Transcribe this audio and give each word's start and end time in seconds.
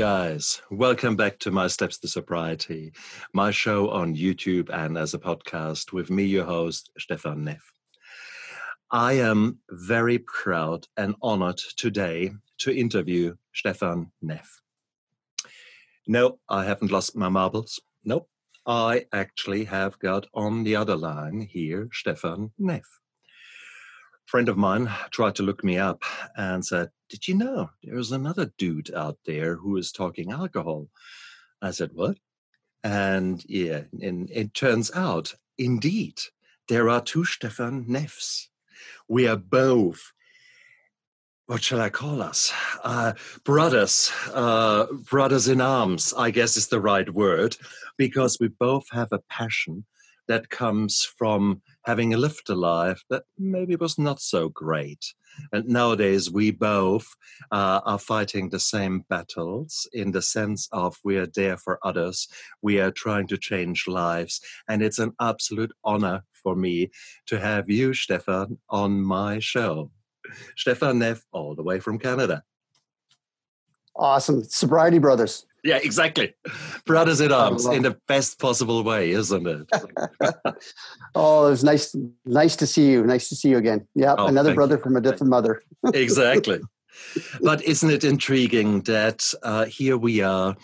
guys. 0.00 0.62
Welcome 0.70 1.14
back 1.14 1.38
to 1.40 1.50
My 1.50 1.66
Steps 1.66 1.98
to 1.98 2.08
Sobriety, 2.08 2.94
my 3.34 3.50
show 3.50 3.90
on 3.90 4.16
YouTube 4.16 4.70
and 4.72 4.96
as 4.96 5.12
a 5.12 5.18
podcast 5.18 5.92
with 5.92 6.08
me, 6.08 6.24
your 6.24 6.46
host, 6.46 6.88
Stefan 6.98 7.44
Neff. 7.44 7.70
I 8.90 9.12
am 9.18 9.58
very 9.68 10.16
proud 10.20 10.86
and 10.96 11.16
honored 11.20 11.58
today 11.76 12.30
to 12.60 12.74
interview 12.74 13.34
Stefan 13.52 14.10
Neff. 14.22 14.62
No, 16.06 16.38
I 16.48 16.64
haven't 16.64 16.90
lost 16.90 17.14
my 17.14 17.28
marbles. 17.28 17.78
Nope. 18.02 18.26
I 18.64 19.04
actually 19.12 19.64
have 19.64 19.98
got 19.98 20.26
on 20.32 20.64
the 20.64 20.76
other 20.76 20.96
line 20.96 21.42
here 21.42 21.90
Stefan 21.92 22.52
Neff. 22.58 22.99
Friend 24.30 24.48
of 24.48 24.56
mine 24.56 24.88
tried 25.10 25.34
to 25.34 25.42
look 25.42 25.64
me 25.64 25.76
up 25.76 26.04
and 26.36 26.64
said, 26.64 26.88
Did 27.08 27.26
you 27.26 27.34
know 27.34 27.70
there's 27.82 28.12
another 28.12 28.52
dude 28.58 28.94
out 28.94 29.18
there 29.26 29.56
who 29.56 29.76
is 29.76 29.90
talking 29.90 30.30
alcohol? 30.30 30.88
I 31.60 31.72
said, 31.72 31.90
What? 31.94 32.16
And 32.84 33.44
yeah, 33.48 33.82
and 34.00 34.30
it 34.30 34.54
turns 34.54 34.92
out, 34.94 35.34
indeed, 35.58 36.20
there 36.68 36.88
are 36.88 37.00
two 37.00 37.24
Stefan 37.24 37.86
Neffs. 37.86 38.46
We 39.08 39.26
are 39.26 39.36
both 39.36 40.12
what 41.46 41.64
shall 41.64 41.80
I 41.80 41.90
call 41.90 42.22
us? 42.22 42.52
Uh, 42.84 43.14
brothers, 43.42 44.12
uh, 44.32 44.86
brothers 45.10 45.48
in 45.48 45.60
arms, 45.60 46.14
I 46.16 46.30
guess 46.30 46.56
is 46.56 46.68
the 46.68 46.80
right 46.80 47.12
word, 47.12 47.56
because 47.98 48.38
we 48.38 48.46
both 48.46 48.88
have 48.92 49.08
a 49.10 49.18
passion 49.28 49.84
that 50.28 50.48
comes 50.48 51.02
from 51.02 51.60
having 51.84 52.10
lived 52.10 52.48
a 52.50 52.54
life 52.54 53.02
that 53.10 53.24
maybe 53.38 53.76
was 53.76 53.98
not 53.98 54.20
so 54.20 54.48
great. 54.48 55.14
And 55.52 55.66
nowadays, 55.66 56.30
we 56.30 56.50
both 56.50 57.06
uh, 57.50 57.80
are 57.84 57.98
fighting 57.98 58.50
the 58.50 58.60
same 58.60 59.04
battles 59.08 59.88
in 59.92 60.10
the 60.10 60.22
sense 60.22 60.68
of 60.72 60.96
we 61.04 61.16
are 61.16 61.28
there 61.34 61.56
for 61.56 61.78
others, 61.82 62.28
we 62.62 62.80
are 62.80 62.90
trying 62.90 63.26
to 63.28 63.38
change 63.38 63.86
lives. 63.86 64.40
And 64.68 64.82
it's 64.82 64.98
an 64.98 65.12
absolute 65.20 65.72
honor 65.84 66.24
for 66.42 66.56
me 66.56 66.90
to 67.26 67.38
have 67.38 67.70
you, 67.70 67.94
Stefan, 67.94 68.58
on 68.68 69.00
my 69.00 69.38
show. 69.38 69.90
Stefan 70.56 70.98
Neff, 70.98 71.24
all 71.32 71.54
the 71.54 71.62
way 71.62 71.80
from 71.80 71.98
Canada. 71.98 72.42
Awesome. 73.96 74.44
Sobriety 74.44 74.98
Brothers. 74.98 75.46
Yeah, 75.62 75.78
exactly. 75.82 76.34
Brothers 76.86 77.20
in 77.20 77.32
arms 77.32 77.66
in 77.66 77.82
the 77.82 77.96
best 78.08 78.38
possible 78.38 78.82
way, 78.82 79.10
isn't 79.10 79.46
it? 79.46 79.68
oh, 81.14 81.46
it 81.46 81.50
was 81.50 81.64
nice 81.64 81.94
nice 82.24 82.56
to 82.56 82.66
see 82.66 82.90
you. 82.90 83.04
Nice 83.04 83.28
to 83.28 83.36
see 83.36 83.50
you 83.50 83.58
again. 83.58 83.86
Yeah, 83.94 84.14
oh, 84.16 84.26
another 84.26 84.54
brother 84.54 84.76
you. 84.76 84.82
from 84.82 84.96
a 84.96 85.00
different 85.00 85.30
mother. 85.30 85.62
exactly. 85.94 86.60
But 87.42 87.62
isn't 87.62 87.90
it 87.90 88.04
intriguing 88.04 88.80
that 88.82 89.32
uh, 89.42 89.66
here 89.66 89.98
we 89.98 90.22
are 90.22 90.56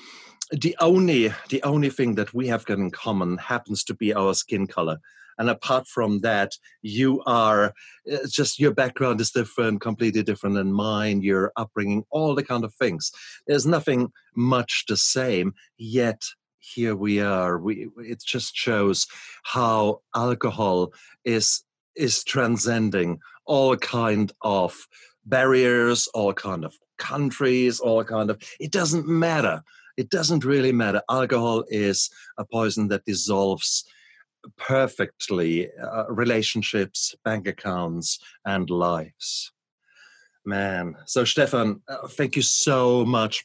the 0.50 0.76
only 0.80 1.32
the 1.50 1.62
only 1.62 1.90
thing 1.90 2.14
that 2.14 2.32
we 2.32 2.46
have 2.48 2.64
got 2.64 2.78
in 2.78 2.90
common 2.90 3.36
happens 3.36 3.84
to 3.84 3.94
be 3.94 4.14
our 4.14 4.34
skin 4.34 4.66
color 4.66 4.98
and 5.38 5.50
apart 5.50 5.86
from 5.86 6.20
that 6.20 6.52
you 6.82 7.22
are 7.26 7.72
uh, 8.12 8.18
just 8.28 8.58
your 8.58 8.72
background 8.72 9.20
is 9.20 9.30
different 9.30 9.80
completely 9.80 10.22
different 10.22 10.54
than 10.54 10.72
mine 10.72 11.22
your 11.22 11.52
upbringing 11.56 12.04
all 12.10 12.34
the 12.34 12.44
kind 12.44 12.64
of 12.64 12.74
things. 12.74 13.10
There's 13.46 13.66
nothing 13.66 14.12
much 14.34 14.84
the 14.88 14.96
same 14.96 15.54
yet 15.78 16.22
here 16.58 16.96
we 16.96 17.20
are. 17.20 17.58
We 17.58 17.88
it 17.98 18.22
just 18.24 18.54
shows 18.54 19.06
how 19.44 20.00
alcohol 20.14 20.92
is 21.24 21.62
is 21.94 22.24
transcending 22.24 23.18
all 23.46 23.76
kind 23.76 24.32
of 24.42 24.74
barriers 25.24 26.08
all 26.14 26.32
kind 26.32 26.64
of 26.64 26.74
countries 26.98 27.80
all 27.80 28.04
kind 28.04 28.30
of 28.30 28.40
it 28.60 28.72
doesn't 28.72 29.06
matter. 29.06 29.62
It 29.96 30.10
doesn't 30.10 30.44
really 30.44 30.72
matter. 30.72 31.00
Alcohol 31.08 31.64
is 31.68 32.10
a 32.36 32.44
poison 32.44 32.88
that 32.88 33.06
dissolves 33.06 33.84
perfectly 34.56 35.70
uh, 35.72 36.04
relationships, 36.08 37.14
bank 37.24 37.46
accounts, 37.46 38.18
and 38.44 38.68
lives. 38.70 39.52
Man. 40.44 40.96
So, 41.06 41.24
Stefan, 41.24 41.82
uh, 41.88 42.06
thank 42.06 42.36
you 42.36 42.42
so 42.42 43.04
much. 43.04 43.44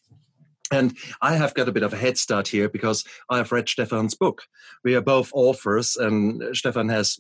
And 0.71 0.95
I 1.21 1.35
have 1.35 1.53
got 1.53 1.67
a 1.67 1.71
bit 1.71 1.83
of 1.83 1.93
a 1.93 1.97
head 1.97 2.17
start 2.17 2.47
here 2.47 2.69
because 2.69 3.03
I've 3.29 3.51
read 3.51 3.67
Stefan's 3.67 4.15
book. 4.15 4.43
We 4.83 4.95
are 4.95 5.01
both 5.01 5.31
authors, 5.33 5.97
and 5.97 6.55
Stefan 6.55 6.89
has 6.89 7.19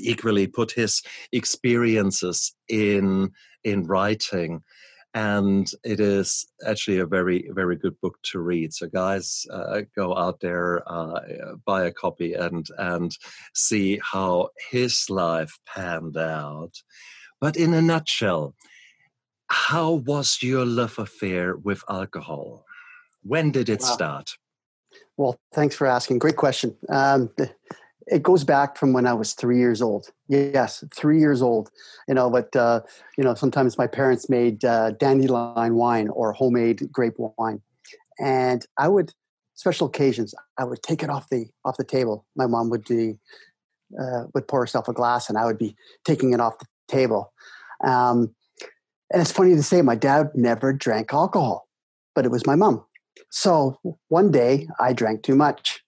equally 0.00 0.46
put 0.46 0.72
his 0.72 1.02
experiences 1.32 2.54
in 2.68 3.30
in 3.62 3.86
writing 3.86 4.62
and 5.14 5.70
it 5.84 6.00
is 6.00 6.46
actually 6.66 6.98
a 6.98 7.06
very 7.06 7.48
very 7.52 7.76
good 7.76 7.98
book 8.00 8.18
to 8.24 8.40
read. 8.40 8.74
So 8.74 8.88
guys 8.88 9.46
uh, 9.50 9.82
go 9.96 10.16
out 10.16 10.40
there 10.40 10.82
uh, 10.86 11.20
buy 11.64 11.84
a 11.84 11.92
copy 11.92 12.34
and 12.34 12.66
and 12.78 13.16
see 13.54 14.00
how 14.02 14.50
his 14.70 15.08
life 15.08 15.58
panned 15.66 16.16
out. 16.16 16.72
But 17.40 17.56
in 17.56 17.74
a 17.74 17.82
nutshell 17.82 18.54
how 19.46 19.92
was 19.92 20.42
your 20.42 20.64
love 20.64 20.98
affair 20.98 21.54
with 21.56 21.84
alcohol? 21.88 22.64
When 23.22 23.52
did 23.52 23.68
it 23.68 23.82
wow. 23.82 23.94
start? 23.94 24.30
Well 25.16 25.38
thanks 25.52 25.76
for 25.76 25.86
asking. 25.86 26.18
Great 26.18 26.36
question. 26.36 26.76
Um, 26.88 27.30
it 28.06 28.22
goes 28.22 28.44
back 28.44 28.76
from 28.76 28.92
when 28.92 29.06
I 29.06 29.14
was 29.14 29.32
three 29.32 29.58
years 29.58 29.80
old. 29.80 30.08
Yes, 30.28 30.84
three 30.94 31.18
years 31.18 31.42
old. 31.42 31.70
You 32.08 32.14
know, 32.14 32.30
but 32.30 32.54
uh, 32.54 32.80
you 33.16 33.24
know, 33.24 33.34
sometimes 33.34 33.78
my 33.78 33.86
parents 33.86 34.28
made 34.28 34.64
uh, 34.64 34.92
dandelion 34.92 35.74
wine 35.74 36.08
or 36.08 36.32
homemade 36.32 36.92
grape 36.92 37.14
wine, 37.18 37.62
and 38.18 38.64
I 38.78 38.88
would 38.88 39.12
special 39.54 39.86
occasions 39.86 40.34
I 40.58 40.64
would 40.64 40.82
take 40.82 41.02
it 41.02 41.10
off 41.10 41.28
the 41.30 41.46
off 41.64 41.76
the 41.76 41.84
table. 41.84 42.26
My 42.36 42.46
mom 42.46 42.70
would 42.70 42.84
be 42.84 43.18
uh, 44.00 44.24
would 44.34 44.48
pour 44.48 44.60
herself 44.60 44.88
a 44.88 44.92
glass, 44.92 45.28
and 45.28 45.38
I 45.38 45.46
would 45.46 45.58
be 45.58 45.76
taking 46.04 46.32
it 46.32 46.40
off 46.40 46.58
the 46.58 46.66
table. 46.88 47.32
Um, 47.84 48.34
and 49.10 49.22
it's 49.22 49.32
funny 49.32 49.54
to 49.54 49.62
say, 49.62 49.82
my 49.82 49.94
dad 49.94 50.30
never 50.34 50.72
drank 50.72 51.12
alcohol, 51.12 51.68
but 52.14 52.24
it 52.24 52.30
was 52.30 52.46
my 52.46 52.56
mom. 52.56 52.84
So 53.30 53.78
one 54.08 54.30
day 54.30 54.66
I 54.80 54.92
drank 54.92 55.22
too 55.22 55.36
much 55.36 55.83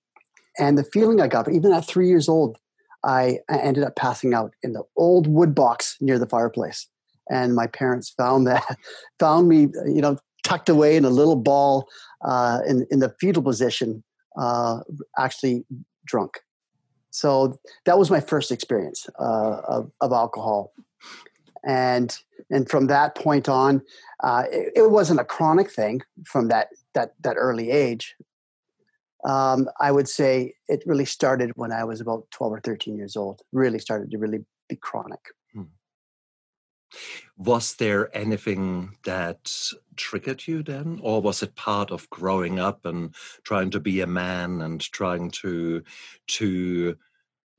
and 0.58 0.78
the 0.78 0.84
feeling 0.84 1.20
I 1.20 1.28
got, 1.28 1.50
even 1.50 1.72
at 1.72 1.86
three 1.86 2.08
years 2.08 2.28
old, 2.28 2.58
I, 3.04 3.38
ended 3.48 3.84
up 3.84 3.96
passing 3.96 4.34
out 4.34 4.52
in 4.62 4.72
the 4.72 4.82
old 4.96 5.26
wood 5.26 5.54
box 5.54 5.96
near 6.00 6.18
the 6.18 6.26
fireplace. 6.26 6.88
And 7.30 7.54
my 7.54 7.66
parents 7.66 8.10
found 8.10 8.46
that, 8.46 8.78
found 9.18 9.48
me, 9.48 9.68
you 9.86 10.00
know, 10.00 10.18
tucked 10.42 10.68
away 10.68 10.96
in 10.96 11.04
a 11.04 11.10
little 11.10 11.36
ball 11.36 11.88
uh, 12.24 12.60
in, 12.66 12.86
in 12.90 13.00
the 13.00 13.14
fetal 13.20 13.42
position, 13.42 14.02
uh, 14.36 14.80
actually 15.18 15.64
drunk. 16.04 16.40
So 17.10 17.58
that 17.84 17.98
was 17.98 18.10
my 18.10 18.20
first 18.20 18.52
experience 18.52 19.06
uh, 19.18 19.60
of, 19.66 19.90
of 20.00 20.12
alcohol. 20.12 20.72
And, 21.64 22.16
and 22.50 22.68
from 22.68 22.86
that 22.86 23.16
point 23.16 23.48
on, 23.48 23.82
uh, 24.22 24.44
it, 24.52 24.72
it 24.76 24.90
wasn't 24.90 25.20
a 25.20 25.24
chronic 25.24 25.70
thing 25.70 26.02
from 26.24 26.48
that, 26.48 26.68
that, 26.94 27.14
that 27.22 27.34
early 27.36 27.70
age, 27.70 28.14
um, 29.26 29.68
I 29.80 29.90
would 29.90 30.08
say 30.08 30.54
it 30.68 30.84
really 30.86 31.04
started 31.04 31.50
when 31.56 31.72
I 31.72 31.84
was 31.84 32.00
about 32.00 32.30
12 32.30 32.52
or 32.52 32.60
13 32.60 32.96
years 32.96 33.16
old, 33.16 33.42
really 33.52 33.80
started 33.80 34.10
to 34.12 34.18
really 34.18 34.44
be 34.68 34.76
chronic. 34.76 35.20
Hmm. 35.52 35.64
Was 37.36 37.74
there 37.74 38.16
anything 38.16 38.96
that 39.04 39.52
triggered 39.96 40.46
you 40.46 40.62
then, 40.62 41.00
or 41.02 41.20
was 41.20 41.42
it 41.42 41.56
part 41.56 41.90
of 41.90 42.08
growing 42.10 42.60
up 42.60 42.84
and 42.84 43.12
trying 43.42 43.70
to 43.70 43.80
be 43.80 44.00
a 44.00 44.06
man 44.06 44.60
and 44.62 44.80
trying 44.80 45.32
to 45.42 45.82
to 46.28 46.96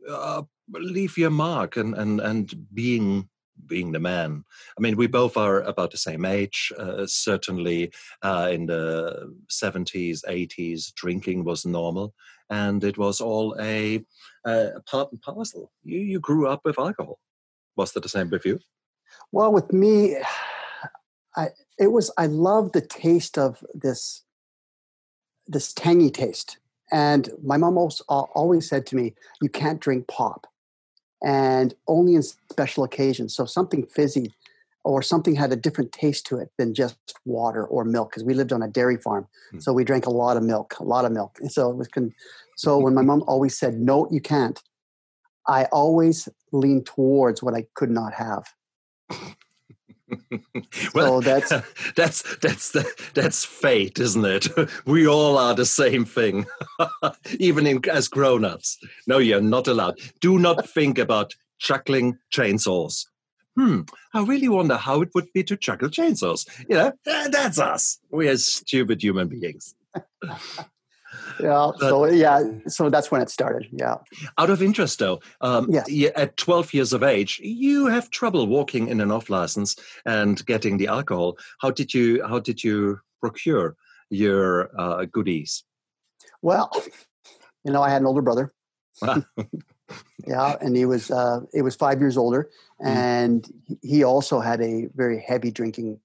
uh, 0.09 0.43
leave 0.69 1.17
your 1.17 1.31
mark 1.31 1.75
and 1.75 1.95
and 1.95 2.21
and 2.21 2.67
being 2.73 3.27
being 3.65 3.91
the 3.91 3.99
man. 3.99 4.43
I 4.77 4.81
mean, 4.81 4.95
we 4.95 5.07
both 5.07 5.37
are 5.37 5.61
about 5.61 5.91
the 5.91 5.97
same 5.97 6.25
age. 6.25 6.71
Uh, 6.77 7.05
certainly, 7.05 7.91
uh, 8.21 8.49
in 8.51 8.65
the 8.65 9.33
seventies, 9.49 10.23
eighties, 10.27 10.91
drinking 10.95 11.43
was 11.43 11.65
normal, 11.65 12.13
and 12.49 12.83
it 12.83 12.97
was 12.97 13.21
all 13.21 13.55
a, 13.59 14.03
a, 14.45 14.71
part 14.89 15.11
and 15.11 15.21
parcel. 15.21 15.71
You 15.83 15.99
you 15.99 16.19
grew 16.19 16.47
up 16.47 16.61
with 16.65 16.79
alcohol. 16.79 17.19
Was 17.75 17.91
that 17.93 18.03
the 18.03 18.09
same 18.09 18.29
with 18.29 18.45
you? 18.45 18.59
Well, 19.31 19.51
with 19.51 19.71
me, 19.73 20.17
I 21.35 21.49
it 21.77 21.91
was. 21.91 22.11
I 22.17 22.27
loved 22.27 22.73
the 22.73 22.81
taste 22.81 23.37
of 23.37 23.63
this 23.73 24.23
this 25.47 25.73
tangy 25.73 26.09
taste. 26.09 26.57
And 26.89 27.29
my 27.43 27.57
mom 27.57 27.77
always, 27.77 28.01
always 28.07 28.69
said 28.69 28.85
to 28.87 28.95
me, 28.95 29.13
"You 29.41 29.49
can't 29.49 29.79
drink 29.79 30.07
pop." 30.07 30.47
And 31.23 31.73
only 31.87 32.15
in 32.15 32.23
special 32.23 32.83
occasions. 32.83 33.35
So 33.35 33.45
something 33.45 33.85
fizzy 33.85 34.33
or 34.83 35.01
something 35.01 35.35
had 35.35 35.51
a 35.51 35.55
different 35.55 35.91
taste 35.91 36.25
to 36.27 36.37
it 36.37 36.49
than 36.57 36.73
just 36.73 36.97
water 37.25 37.65
or 37.65 37.83
milk 37.83 38.11
because 38.11 38.23
we 38.23 38.33
lived 38.33 38.53
on 38.53 38.61
a 38.61 38.67
dairy 38.67 38.97
farm. 38.97 39.27
Mm. 39.53 39.61
So 39.61 39.73
we 39.73 39.83
drank 39.83 40.05
a 40.05 40.11
lot 40.11 40.37
of 40.37 40.43
milk, 40.43 40.75
a 40.79 40.83
lot 40.83 41.05
of 41.05 41.11
milk. 41.11 41.37
And 41.41 41.51
so 41.51 41.69
it 41.69 41.75
was 41.75 41.87
con- 41.87 42.13
so 42.55 42.77
when 42.77 42.93
my 42.93 43.01
mom 43.09 43.23
always 43.27 43.57
said 43.57 43.79
no 43.79 44.07
you 44.11 44.21
can't, 44.21 44.61
I 45.47 45.65
always 45.65 46.29
leaned 46.51 46.85
towards 46.85 47.41
what 47.41 47.53
I 47.53 47.65
could 47.73 47.89
not 47.89 48.13
have. 48.13 48.45
well, 50.93 51.21
so 51.21 51.27
that's 51.27 51.49
that's 51.95 52.37
that's 52.37 52.71
the, 52.71 53.09
that's 53.13 53.45
fate, 53.45 53.99
isn't 53.99 54.25
it? 54.25 54.47
We 54.85 55.07
all 55.07 55.37
are 55.37 55.53
the 55.53 55.65
same 55.65 56.05
thing, 56.05 56.45
even 57.39 57.67
in, 57.67 57.81
as 57.89 58.07
grown-ups. 58.07 58.77
No, 59.05 59.17
you're 59.17 59.41
not 59.41 59.67
allowed. 59.67 59.99
Do 60.21 60.39
not 60.39 60.69
think 60.69 60.97
about 60.97 61.35
chuckling 61.59 62.17
chainsaws. 62.33 63.05
Hmm, 63.55 63.81
I 64.13 64.23
really 64.23 64.49
wonder 64.49 64.77
how 64.77 65.01
it 65.01 65.09
would 65.15 65.33
be 65.33 65.43
to 65.43 65.57
chuckle 65.57 65.89
chainsaws. 65.89 66.47
You 66.69 66.75
know, 66.75 66.91
that's 67.03 67.59
us. 67.59 67.99
We 68.11 68.29
are 68.29 68.37
stupid 68.37 69.01
human 69.01 69.27
beings 69.27 69.73
yeah. 71.39 71.71
But, 71.79 71.89
so 71.89 72.05
yeah. 72.05 72.43
So 72.67 72.89
that's 72.89 73.11
when 73.11 73.21
it 73.21 73.29
started. 73.29 73.67
Yeah. 73.71 73.97
Out 74.37 74.49
of 74.49 74.61
interest, 74.61 74.99
though, 74.99 75.19
um, 75.41 75.67
yes. 75.69 76.11
at 76.15 76.37
12 76.37 76.73
years 76.73 76.93
of 76.93 77.03
age, 77.03 77.39
you 77.43 77.87
have 77.87 78.09
trouble 78.09 78.47
walking 78.47 78.87
in 78.87 79.01
an 79.01 79.11
off 79.11 79.29
license 79.29 79.75
and 80.05 80.45
getting 80.45 80.77
the 80.77 80.87
alcohol. 80.87 81.37
How 81.59 81.71
did 81.71 81.93
you? 81.93 82.25
How 82.25 82.39
did 82.39 82.63
you 82.63 82.99
procure 83.21 83.75
your 84.09 84.69
uh, 84.79 85.05
goodies? 85.05 85.63
Well, 86.41 86.71
you 87.63 87.71
know, 87.71 87.81
I 87.81 87.89
had 87.89 88.01
an 88.01 88.07
older 88.07 88.21
brother. 88.21 88.51
yeah, 90.27 90.55
and 90.61 90.75
he 90.75 90.85
was 90.85 91.11
uh, 91.11 91.41
he 91.53 91.61
was 91.61 91.75
five 91.75 91.99
years 91.99 92.17
older, 92.17 92.49
mm. 92.81 92.87
and 92.87 93.43
mm. 93.43 93.77
he 93.81 94.03
also 94.03 94.39
had 94.39 94.61
a 94.61 94.87
very 94.95 95.19
heavy 95.19 95.51
drinking 95.51 95.99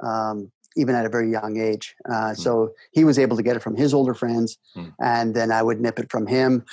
um, 0.00 0.50
even 0.78 0.94
at 0.94 1.04
a 1.04 1.08
very 1.08 1.30
young 1.30 1.58
age. 1.58 1.94
Uh, 2.08 2.30
mm. 2.30 2.36
So 2.36 2.72
he 2.92 3.04
was 3.04 3.18
able 3.18 3.36
to 3.36 3.42
get 3.42 3.56
it 3.56 3.62
from 3.62 3.76
his 3.76 3.92
older 3.92 4.14
friends, 4.14 4.56
mm. 4.76 4.92
and 5.00 5.34
then 5.34 5.50
I 5.50 5.62
would 5.62 5.80
nip 5.80 5.98
it 5.98 6.10
from 6.10 6.26
him, 6.26 6.64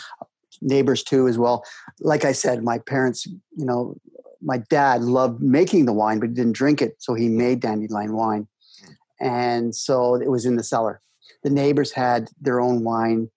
neighbors 0.61 1.03
too 1.03 1.27
as 1.27 1.37
well. 1.37 1.65
Like 1.99 2.23
I 2.23 2.31
said, 2.31 2.63
my 2.63 2.79
parents, 2.79 3.25
you 3.25 3.65
know, 3.65 3.97
my 4.41 4.59
dad 4.69 5.01
loved 5.01 5.41
making 5.41 5.85
the 5.85 5.93
wine, 5.93 6.19
but 6.19 6.29
he 6.29 6.35
didn't 6.35 6.53
drink 6.53 6.81
it, 6.81 6.95
so 6.99 7.15
he 7.15 7.27
made 7.27 7.59
dandelion 7.59 8.13
wine, 8.13 8.47
and 9.19 9.75
so 9.75 10.15
it 10.15 10.29
was 10.29 10.45
in 10.45 10.55
the 10.55 10.63
cellar. 10.63 11.01
The 11.43 11.49
neighbors 11.49 11.91
had 11.91 12.29
their 12.39 12.59
own 12.61 12.83
wine 12.83 13.29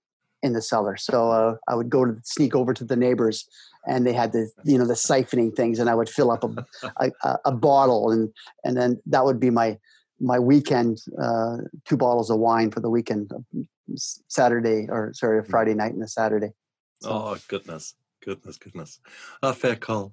in 0.42 0.52
the 0.52 0.62
cellar, 0.62 0.96
so 0.96 1.30
uh, 1.30 1.56
I 1.66 1.74
would 1.74 1.88
go 1.88 2.04
to 2.04 2.16
sneak 2.24 2.54
over 2.54 2.74
to 2.74 2.84
the 2.84 2.96
neighbors 2.96 3.48
and 3.86 4.06
they 4.06 4.12
had 4.12 4.32
the 4.32 4.50
you 4.64 4.78
know 4.78 4.86
the 4.86 4.94
siphoning 4.94 5.54
things 5.54 5.78
and 5.78 5.88
i 5.88 5.94
would 5.94 6.08
fill 6.08 6.30
up 6.30 6.44
a, 6.44 7.10
a, 7.24 7.38
a, 7.46 7.52
bottle 7.52 8.10
and 8.10 8.32
and 8.64 8.76
then 8.76 9.00
that 9.06 9.24
would 9.24 9.40
be 9.40 9.50
my 9.50 9.78
my 10.20 10.38
weekend 10.38 11.00
uh, 11.20 11.58
two 11.84 11.96
bottles 11.96 12.30
of 12.30 12.38
wine 12.38 12.70
for 12.70 12.80
the 12.80 12.90
weekend 12.90 13.30
saturday 13.96 14.86
or 14.88 15.12
sorry 15.14 15.42
mm. 15.42 15.48
friday 15.48 15.74
night 15.74 15.92
and 15.92 16.02
a 16.02 16.08
saturday. 16.08 16.50
So. 17.02 17.10
oh 17.10 17.36
goodness. 17.48 17.94
Goodness 18.24 18.58
goodness. 18.58 18.98
A 19.42 19.54
fair 19.54 19.76
call. 19.76 20.12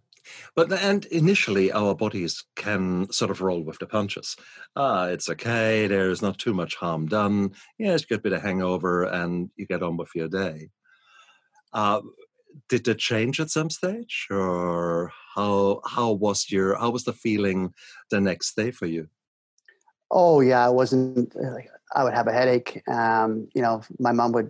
But 0.55 0.71
and 0.71 1.05
initially 1.05 1.71
our 1.71 1.95
bodies 1.95 2.43
can 2.55 3.11
sort 3.11 3.31
of 3.31 3.41
roll 3.41 3.63
with 3.63 3.79
the 3.79 3.87
punches. 3.87 4.35
Ah 4.75 5.05
it's 5.05 5.29
okay 5.29 5.87
there's 5.87 6.21
not 6.21 6.37
too 6.37 6.53
much 6.53 6.75
harm 6.75 7.07
done. 7.07 7.51
Yes 7.79 8.01
yeah 8.01 8.05
get 8.09 8.19
a 8.19 8.21
bit 8.21 8.33
of 8.33 8.41
hangover 8.41 9.03
and 9.03 9.49
you 9.55 9.65
get 9.65 9.83
on 9.83 9.97
with 9.97 10.09
your 10.15 10.27
day. 10.27 10.69
Uh, 11.73 12.01
did 12.69 12.87
it 12.87 12.99
change 12.99 13.39
at 13.39 13.49
some 13.49 13.69
stage 13.69 14.27
or 14.29 15.11
how 15.35 15.81
how 15.85 16.11
was 16.11 16.49
your 16.49 16.77
how 16.77 16.89
was 16.89 17.03
the 17.03 17.13
feeling 17.13 17.73
the 18.11 18.21
next 18.21 18.55
day 18.55 18.71
for 18.71 18.85
you 18.85 19.09
Oh 20.17 20.39
yeah, 20.39 20.65
I 20.65 20.69
wasn't. 20.69 21.35
I 21.93 22.03
would 22.05 22.13
have 22.13 22.27
a 22.27 22.31
headache. 22.31 22.81
Um, 22.87 23.49
you 23.53 23.61
know, 23.61 23.81
my 23.99 24.13
mom 24.13 24.31
would 24.31 24.49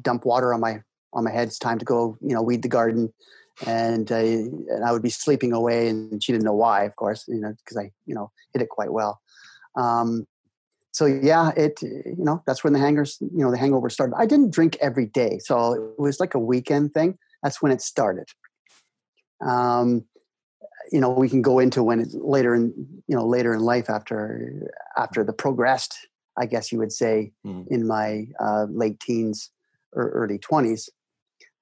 dump 0.00 0.24
water 0.24 0.54
on 0.54 0.60
my 0.60 0.80
on 1.12 1.24
my 1.24 1.32
head. 1.32 1.48
It's 1.48 1.58
time 1.58 1.80
to 1.80 1.84
go. 1.84 2.16
You 2.20 2.34
know, 2.34 2.40
weed 2.40 2.62
the 2.62 2.68
garden, 2.68 3.12
and 3.66 4.12
I 4.12 4.22
and 4.22 4.84
I 4.86 4.92
would 4.92 5.02
be 5.02 5.10
sleeping 5.10 5.52
away, 5.52 5.88
and 5.88 6.22
she 6.22 6.30
didn't 6.30 6.44
know 6.44 6.54
why, 6.54 6.84
of 6.84 6.94
course. 6.94 7.24
You 7.26 7.40
know, 7.40 7.52
because 7.52 7.76
I 7.76 7.90
you 8.06 8.14
know 8.14 8.30
hit 8.52 8.62
it 8.62 8.68
quite 8.68 8.92
well. 8.92 9.20
Um, 9.76 10.28
so 10.92 11.06
yeah, 11.06 11.50
it 11.56 11.82
you 11.82 12.14
know 12.18 12.40
that's 12.46 12.62
when 12.62 12.72
the 12.72 12.78
hangers 12.78 13.18
you 13.20 13.42
know 13.42 13.50
the 13.50 13.58
hangover 13.58 13.90
started. 13.90 14.14
I 14.16 14.26
didn't 14.26 14.52
drink 14.52 14.76
every 14.80 15.06
day, 15.06 15.40
so 15.40 15.72
it 15.72 16.00
was 16.00 16.20
like 16.20 16.34
a 16.34 16.38
weekend 16.38 16.94
thing. 16.94 17.18
That's 17.42 17.60
when 17.60 17.72
it 17.72 17.82
started. 17.82 18.28
Um, 19.44 20.04
you 20.92 21.00
know 21.00 21.10
we 21.10 21.28
can 21.28 21.42
go 21.42 21.58
into 21.58 21.82
when 21.82 22.00
it's 22.00 22.14
later 22.14 22.54
in 22.54 22.72
you 23.08 23.16
know 23.16 23.26
later 23.26 23.52
in 23.54 23.60
life 23.60 23.88
after 23.88 24.70
after 24.96 25.24
the 25.24 25.32
progressed 25.32 26.08
i 26.38 26.46
guess 26.46 26.70
you 26.70 26.78
would 26.78 26.92
say 26.92 27.32
mm. 27.46 27.66
in 27.68 27.86
my 27.86 28.26
uh, 28.38 28.66
late 28.70 29.00
teens 29.00 29.50
or 29.92 30.10
early 30.10 30.38
20s 30.38 30.88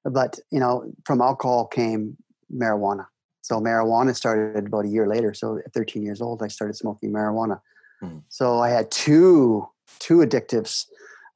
but 0.04 0.38
you 0.50 0.58
know 0.58 0.92
from 1.04 1.20
alcohol 1.20 1.66
came 1.66 2.16
marijuana. 2.54 3.06
So 3.42 3.60
marijuana 3.60 4.14
started 4.14 4.66
about 4.66 4.84
a 4.84 4.88
year 4.88 5.06
later. 5.06 5.34
So 5.34 5.58
at 5.58 5.72
13 5.72 6.02
years 6.02 6.20
old 6.20 6.42
i 6.42 6.48
started 6.48 6.76
smoking 6.76 7.12
marijuana. 7.12 7.60
Mm. 8.02 8.22
so 8.28 8.60
i 8.60 8.70
had 8.70 8.90
two 8.90 9.68
two 9.98 10.18
addictives 10.18 10.86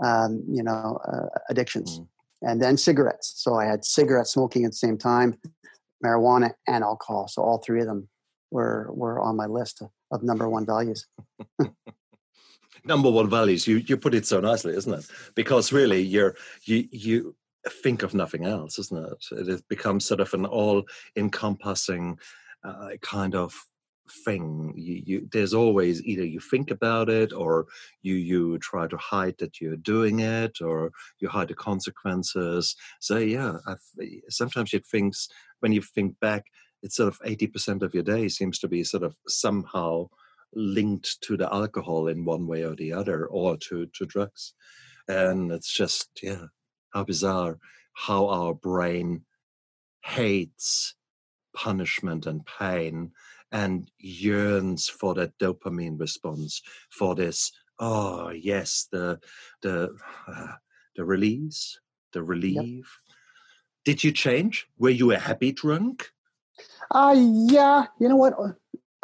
um, 0.03 0.43
you 0.49 0.63
know 0.63 0.99
uh, 1.07 1.29
addictions. 1.51 1.99
Mm. 1.99 2.07
and 2.43 2.63
then 2.63 2.77
cigarettes. 2.77 3.33
So 3.37 3.57
i 3.57 3.65
had 3.65 3.85
cigarette 3.85 4.27
smoking 4.27 4.65
at 4.65 4.73
the 4.73 4.77
same 4.77 4.99
time 4.99 5.39
marijuana 6.03 6.53
and 6.67 6.85
alcohol. 6.85 7.29
So 7.29 7.43
all 7.43 7.59
three 7.59 7.81
of 7.81 7.87
them 7.87 8.09
were 8.51 8.91
were 8.93 9.21
on 9.21 9.37
my 9.37 9.47
list 9.47 9.83
of, 10.11 10.23
number 10.23 10.49
one 10.49 10.65
values. 10.65 11.07
number 12.85 13.11
one 13.11 13.29
values. 13.29 13.67
You 13.67 13.77
you 13.77 13.97
put 13.97 14.15
it 14.15 14.27
so 14.27 14.41
nicely, 14.41 14.77
isn't 14.77 14.93
it? 14.93 15.07
Because 15.35 15.73
really, 15.73 16.01
you're 16.03 16.37
you 16.65 16.89
you 16.91 17.37
think 17.83 18.03
of 18.03 18.15
nothing 18.15 18.45
else, 18.45 18.79
isn't 18.79 19.07
it? 19.33 19.49
It 19.49 19.69
becomes 19.69 20.05
sort 20.05 20.21
of 20.21 20.33
an 20.35 20.47
all 20.47 20.85
encompassing 21.17 22.19
uh, 22.63 22.91
kind 23.01 23.35
of 23.35 23.55
thing. 24.25 24.73
You, 24.77 25.03
you, 25.05 25.29
there's 25.33 25.55
always 25.55 26.03
either 26.05 26.25
you 26.25 26.41
think 26.41 26.71
about 26.71 27.09
it 27.09 27.33
or 27.33 27.67
you 28.03 28.15
you 28.15 28.59
try 28.59 28.87
to 28.87 28.97
hide 28.97 29.37
that 29.39 29.61
you're 29.61 29.77
doing 29.77 30.21
it 30.21 30.61
or 30.61 30.91
you 31.21 31.29
hide 31.29 31.49
the 31.49 31.55
consequences. 31.55 32.77
So 33.01 33.19
yeah 33.19 33.59
I've, 33.67 33.81
sometimes 34.29 34.73
you 34.73 34.81
think 34.81 35.15
when 35.61 35.73
you 35.73 35.83
think 35.83 36.19
back 36.21 36.45
it's 36.83 36.97
sort 36.97 37.09
of 37.09 37.19
80% 37.21 37.83
of 37.83 37.95
your 37.95 38.03
day 38.03 38.29
seems 38.29 38.59
to 38.59 38.69
be 38.69 38.85
sort 38.85 39.03
of 39.03 39.17
somehow 39.27 40.09
linked 40.55 41.17
to 41.23 41.37
the 41.37 41.53
alcohol 41.53 42.09
in 42.09 42.25
one 42.25 42.47
way 42.47 42.63
or 42.63 42.77
the 42.77 42.93
other 42.93 43.27
or 43.27 43.57
to 43.57 43.87
to 43.95 44.07
drugs. 44.07 44.55
And 45.09 45.51
it's 45.51 45.73
just 45.73 46.09
yeah 46.23 46.47
how 46.93 47.05
bizarre 47.05 47.59
how 47.95 48.29
our 48.29 48.55
brain 48.55 49.23
hates 50.05 50.95
punishment 51.55 52.27
and 52.27 52.45
pain 52.45 53.13
and 53.55 53.89
yearns 53.99 54.89
for 54.89 55.15
that 55.15 55.39
dopamine 55.39 55.99
response, 55.99 56.61
for 56.91 57.15
this, 57.15 57.53
oh 57.79 58.31
yes, 58.31 58.89
the 58.91 59.21
the 59.63 59.97
uh, 60.29 60.53
the 60.97 61.05
release, 61.05 61.79
the 62.13 62.23
relief. 62.23 62.99
Yep. 63.07 63.15
Did 63.85 64.05
you 64.05 64.13
change? 64.13 64.67
Were 64.77 64.91
you 64.91 65.13
a 65.13 65.19
happy 65.19 65.53
drunk? 65.53 66.11
Uh 66.91 67.15
yeah, 67.17 67.87
you 68.01 68.09
know 68.09 68.17
what? 68.17 68.35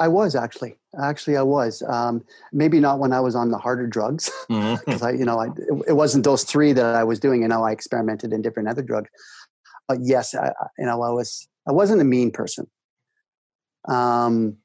I 0.00 0.08
was 0.08 0.34
actually. 0.34 0.76
Actually, 1.00 1.36
I 1.36 1.42
was. 1.42 1.82
Um, 1.86 2.24
maybe 2.52 2.80
not 2.80 2.98
when 2.98 3.12
I 3.12 3.20
was 3.20 3.36
on 3.36 3.52
the 3.52 3.58
harder 3.58 3.86
drugs, 3.86 4.28
because 4.48 4.78
mm-hmm. 4.80 5.04
I, 5.04 5.12
you 5.12 5.24
know, 5.24 5.38
I, 5.38 5.46
it, 5.46 5.84
it, 5.88 5.92
wasn't 5.92 6.24
those 6.24 6.42
three 6.42 6.72
that 6.72 6.96
I 6.96 7.04
was 7.04 7.20
doing. 7.20 7.42
You 7.42 7.48
know, 7.48 7.62
I 7.62 7.70
experimented 7.70 8.32
in 8.32 8.42
different 8.42 8.68
other 8.68 8.82
drugs. 8.82 9.10
But 9.86 9.98
yes, 10.02 10.34
I, 10.34 10.52
you 10.78 10.86
know, 10.86 11.02
I 11.02 11.10
was. 11.10 11.46
I 11.68 11.72
wasn't 11.72 12.00
a 12.00 12.04
mean 12.04 12.32
person. 12.32 12.66
Um, 13.88 14.56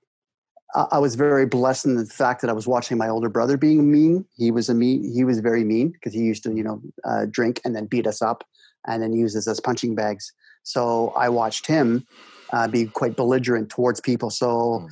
I 0.76 1.00
was 1.00 1.16
very 1.16 1.46
blessed 1.46 1.86
in 1.86 1.96
the 1.96 2.06
fact 2.06 2.42
that 2.42 2.50
I 2.50 2.54
was 2.54 2.68
watching 2.68 2.98
my 2.98 3.08
older 3.08 3.30
brother 3.30 3.56
being 3.56 3.90
mean. 3.90 4.26
He 4.36 4.52
was 4.52 4.68
a 4.68 4.74
mean. 4.74 5.10
He 5.14 5.24
was 5.24 5.40
very 5.40 5.64
mean 5.64 5.90
because 5.90 6.14
he 6.14 6.20
used 6.20 6.44
to, 6.44 6.54
you 6.54 6.64
know, 6.64 6.82
uh, 7.06 7.26
drink 7.30 7.62
and 7.64 7.74
then 7.76 7.86
beat 7.86 8.08
us 8.08 8.22
up, 8.22 8.44
and 8.86 9.02
then 9.02 9.14
use 9.14 9.36
us 9.38 9.48
as 9.48 9.62
punching 9.62 9.96
bags. 9.96 10.34
So 10.64 11.14
I 11.16 11.30
watched 11.30 11.66
him 11.68 12.06
uh, 12.52 12.68
be 12.68 12.88
quite 12.88 13.16
belligerent 13.16 13.70
towards 13.70 14.02
people. 14.02 14.30
So 14.30 14.48
mm. 14.84 14.90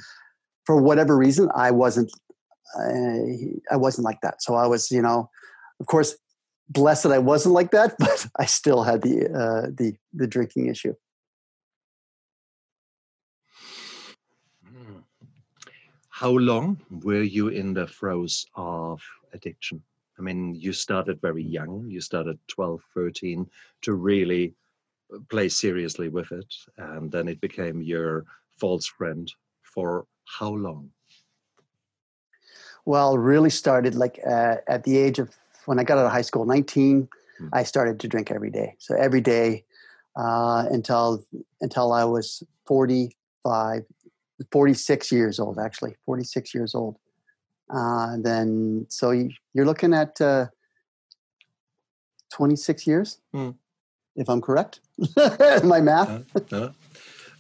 for 0.66 0.82
whatever 0.82 1.18
reason, 1.18 1.50
I 1.54 1.72
wasn't. 1.72 2.12
Uh, 2.80 3.70
I 3.72 3.76
wasn't 3.76 4.06
like 4.06 4.22
that. 4.22 4.42
So 4.42 4.56
I 4.56 4.66
was, 4.66 4.90
you 4.90 5.02
know, 5.02 5.30
of 5.80 5.86
course, 5.86 6.16
blessed 6.70 7.04
that 7.04 7.12
I 7.12 7.20
wasn't 7.20 7.54
like 7.54 7.72
that, 7.72 7.96
but 8.00 8.26
I 8.40 8.46
still 8.46 8.84
had 8.84 9.02
the 9.02 9.26
uh, 9.26 9.70
the 9.74 9.96
the 10.14 10.28
drinking 10.28 10.68
issue. 10.68 10.94
How 16.24 16.32
long 16.32 16.80
were 17.04 17.22
you 17.22 17.50
in 17.50 17.74
the 17.74 17.86
throes 17.86 18.46
of 18.56 19.02
addiction? 19.34 19.84
I 20.18 20.22
mean, 20.22 20.56
you 20.56 20.72
started 20.72 21.20
very 21.20 21.44
young, 21.44 21.86
you 21.90 22.00
started 22.00 22.40
12, 22.48 22.80
13 22.94 23.46
to 23.82 23.94
really 23.94 24.54
uh, 25.14 25.18
play 25.30 25.50
seriously 25.50 26.08
with 26.08 26.32
it. 26.32 26.46
And 26.78 27.12
then 27.12 27.28
it 27.28 27.42
became 27.42 27.82
your 27.82 28.24
false 28.58 28.88
friend 28.88 29.30
for 29.64 30.06
how 30.24 30.52
long? 30.52 30.92
Well, 32.86 33.18
really 33.18 33.50
started 33.50 33.94
like 33.94 34.18
uh, 34.26 34.56
at 34.70 34.86
the 34.86 34.98
age 34.98 35.20
of 35.20 35.30
when 35.66 35.78
I 35.78 35.84
got 35.84 35.98
out 35.98 36.06
of 36.06 36.12
high 36.14 36.22
school, 36.22 36.46
19, 36.46 37.10
hmm. 37.38 37.48
I 37.52 37.64
started 37.64 38.00
to 38.00 38.08
drink 38.08 38.32
every 38.32 38.50
day. 38.50 38.76
So 38.80 38.96
every 38.96 39.20
day 39.20 39.66
uh, 40.16 40.68
until 40.72 41.26
until 41.60 41.92
I 41.92 42.06
was 42.06 42.44
45 42.66 43.84
46 44.52 45.12
years 45.12 45.40
old, 45.40 45.60
actually, 45.60 45.96
46 46.06 46.54
years 46.54 46.76
old. 46.76 46.98
Uh, 47.74 48.18
then, 48.20 48.86
so 48.90 49.12
you, 49.12 49.32
are 49.58 49.66
looking 49.66 49.94
at 49.94 50.20
uh, 50.22 50.48
26 52.34 52.88
years, 52.88 53.20
mm. 53.34 53.56
if 54.16 54.30
I'm 54.30 54.42
correct. 54.42 54.82
My 55.64 55.82
math. 55.82 56.24
Uh, 56.52 56.70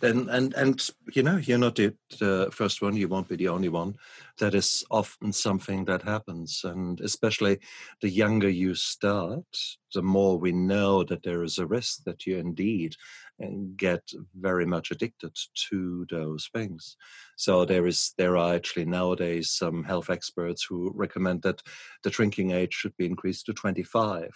and 0.04 0.30
and 0.30 0.54
and 0.56 0.90
you 1.14 1.24
know 1.24 1.38
you're 1.38 1.58
not 1.58 1.76
the, 1.76 1.94
the, 2.20 2.50
first 2.52 2.82
one 2.82 2.96
you 2.96 3.08
won't 3.08 3.30
be 3.30 3.36
the 3.36 3.48
only 3.48 3.70
one 3.70 3.96
that 4.38 4.54
is 4.54 4.84
often 4.92 5.32
something 5.32 5.86
that 5.86 6.02
happens 6.02 6.62
and 6.66 7.00
especially 7.02 7.58
the 8.02 8.10
younger 8.10 8.50
you 8.50 8.76
start 8.76 9.46
the 9.94 10.02
more 10.02 10.38
we 10.38 10.52
know 10.52 11.04
that 11.04 11.24
there 11.24 11.44
is 11.44 11.58
a 11.58 11.66
risk 11.66 12.04
that 12.04 12.26
you 12.26 12.38
indeed 12.38 12.96
uh, 13.42 13.48
get 13.78 14.02
very 14.36 14.66
much 14.66 14.92
addicted 14.92 15.36
to 15.70 16.06
those 16.10 16.50
things. 16.54 16.98
So 17.38 17.66
there 17.66 17.88
is 17.88 18.14
there 18.18 18.38
are 18.38 18.54
actually 18.54 18.86
nowadays 18.86 19.52
some 19.52 19.84
health 19.84 20.10
experts 20.10 20.66
who 20.68 20.92
recommend 20.94 21.44
that 21.44 21.62
the 22.04 22.10
drinking 22.10 22.52
age 22.52 22.74
should 22.74 22.96
be 22.98 23.06
increased 23.06 23.46
to 23.46 23.54
25 23.54 24.30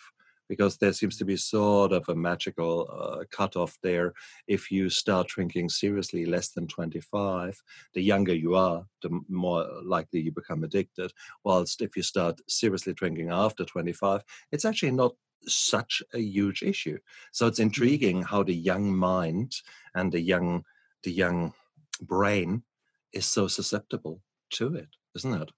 because 0.50 0.78
there 0.78 0.94
seems 0.94 1.18
to 1.18 1.26
be 1.26 1.38
sort 1.38 1.92
of 1.92 2.08
a 2.10 2.16
magical 2.16 2.90
uh, 2.92 3.24
cutoff 3.32 3.78
there. 3.84 4.14
If 4.48 4.72
you 4.72 4.90
start 4.90 5.28
drinking 5.28 5.70
seriously 5.70 6.26
less 6.26 6.50
than 6.50 6.68
25, 6.68 7.62
the 7.94 8.02
younger 8.02 8.34
you 8.34 8.56
are, 8.56 8.86
the 9.02 9.20
more 9.28 9.68
likely 9.84 10.22
you 10.22 10.32
become 10.32 10.64
addicted. 10.64 11.12
Whilst 11.44 11.82
if 11.82 11.96
you 11.96 12.04
start 12.04 12.40
seriously 12.48 12.94
drinking 12.94 13.30
after 13.32 13.66
25, 13.66 14.24
it's 14.52 14.66
actually 14.66 14.92
not 14.92 15.14
such 15.46 16.02
a 16.14 16.20
huge 16.20 16.64
issue. 16.64 16.98
So 17.32 17.48
it's 17.48 17.60
mm-hmm. 17.60 17.68
intriguing 17.68 18.24
how 18.24 18.44
the 18.44 18.56
young 18.56 18.96
mind 18.96 19.54
and 19.96 20.12
the 20.12 20.22
young 20.22 20.64
the 21.04 21.12
young 21.12 21.54
brain 22.02 22.64
is 23.14 23.26
so 23.26 23.48
susceptible 23.48 24.22
to 24.52 24.76
it, 24.76 24.90
isn't 25.16 25.42
it? 25.42 25.52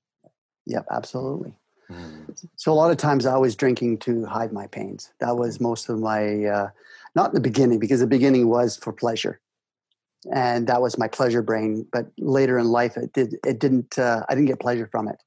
Yep, 0.65 0.86
absolutely. 0.91 1.58
Mm. 1.91 2.48
So 2.55 2.72
a 2.72 2.75
lot 2.75 2.91
of 2.91 2.98
times 2.98 3.25
I 3.25 3.38
was 3.38 3.55
drinking 3.55 4.00
to 4.00 4.25
hide 4.25 4.53
my 4.53 4.67
pains. 4.67 5.12
That 5.19 5.38
was 5.38 5.60
most 5.60 5.89
of 5.89 6.00
my, 6.00 6.46
uh, 6.46 6.69
not 7.15 7.29
in 7.29 7.36
the 7.36 7.41
beginning, 7.41 7.79
because 7.79 8.00
the 8.00 8.08
beginning 8.08 8.48
was 8.48 8.77
for 8.77 8.93
pleasure, 8.93 9.39
and 10.31 10.67
that 10.67 10.81
was 10.81 10.98
my 10.98 11.08
pleasure 11.08 11.41
brain. 11.41 11.88
But 11.91 12.12
later 12.17 12.58
in 12.60 12.67
life, 12.67 12.98
it 12.98 13.13
did. 13.13 13.36
It 13.46 13.60
didn't. 13.60 13.98
Uh, 13.98 14.24
I 14.29 14.36
didn't 14.36 14.48
get 14.48 14.60
pleasure 14.60 14.88
from 14.91 15.08
it, 15.08 15.22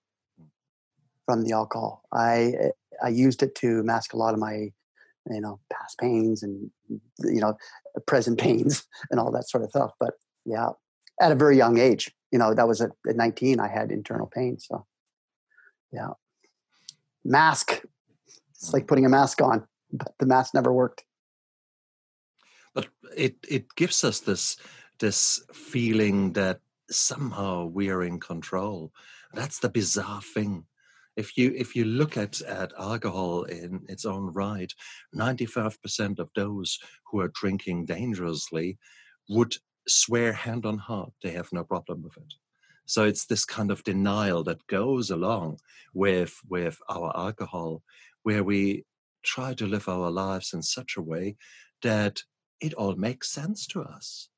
from 1.26 1.42
the 1.42 1.52
alcohol. 1.52 2.04
I 2.12 2.54
I 3.02 3.08
used 3.08 3.42
it 3.42 3.54
to 3.56 3.82
mask 3.82 4.12
a 4.12 4.16
lot 4.16 4.34
of 4.34 4.38
my, 4.38 4.70
you 5.28 5.40
know, 5.40 5.58
past 5.72 5.98
pains 5.98 6.44
and 6.44 6.70
you 7.24 7.40
know, 7.40 7.56
present 8.06 8.38
pains 8.46 8.84
and 9.10 9.18
all 9.18 9.32
that 9.32 9.48
sort 9.48 9.64
of 9.64 9.70
stuff. 9.70 9.92
But 9.98 10.14
yeah, 10.44 10.68
at 11.20 11.32
a 11.32 11.36
very 11.36 11.56
young 11.56 11.78
age, 11.78 12.12
you 12.30 12.38
know, 12.38 12.54
that 12.54 12.68
was 12.68 12.80
at, 12.80 12.90
at 13.08 13.16
19. 13.16 13.58
I 13.58 13.66
had 13.68 13.90
internal 13.90 14.28
pain. 14.28 14.60
So 14.60 14.86
yeah 15.92 16.12
mask. 17.24 17.82
It's 18.50 18.72
like 18.72 18.86
putting 18.86 19.06
a 19.06 19.08
mask 19.08 19.40
on, 19.42 19.66
but 19.92 20.14
the 20.18 20.26
mask 20.26 20.54
never 20.54 20.72
worked. 20.72 21.04
But 22.74 22.88
it 23.16 23.36
it 23.48 23.74
gives 23.74 24.04
us 24.04 24.20
this 24.20 24.56
this 24.98 25.44
feeling 25.52 26.32
that 26.34 26.60
somehow 26.90 27.66
we 27.66 27.90
are 27.90 28.02
in 28.02 28.20
control. 28.20 28.92
That's 29.32 29.58
the 29.58 29.68
bizarre 29.68 30.22
thing. 30.22 30.66
If 31.16 31.36
you 31.36 31.52
if 31.54 31.76
you 31.76 31.84
look 31.84 32.16
at, 32.16 32.40
at 32.42 32.72
alcohol 32.78 33.44
in 33.44 33.84
its 33.88 34.04
own 34.06 34.32
right, 34.32 34.72
95% 35.14 36.18
of 36.18 36.30
those 36.34 36.78
who 37.06 37.20
are 37.20 37.32
drinking 37.34 37.86
dangerously 37.86 38.78
would 39.28 39.54
swear 39.86 40.32
hand 40.32 40.64
on 40.64 40.78
heart 40.78 41.12
they 41.22 41.32
have 41.32 41.52
no 41.52 41.64
problem 41.64 42.02
with 42.02 42.16
it. 42.16 42.34
So 42.86 43.04
it's 43.04 43.26
this 43.26 43.44
kind 43.44 43.70
of 43.70 43.84
denial 43.84 44.44
that 44.44 44.66
goes 44.66 45.10
along 45.10 45.58
with 45.94 46.38
with 46.48 46.78
our 46.88 47.12
alcohol, 47.16 47.82
where 48.22 48.44
we 48.44 48.84
try 49.22 49.54
to 49.54 49.66
live 49.66 49.88
our 49.88 50.10
lives 50.10 50.52
in 50.52 50.62
such 50.62 50.96
a 50.96 51.02
way 51.02 51.36
that 51.82 52.22
it 52.60 52.74
all 52.74 52.94
makes 52.96 53.30
sense 53.30 53.66
to 53.68 53.82
us. 53.82 54.28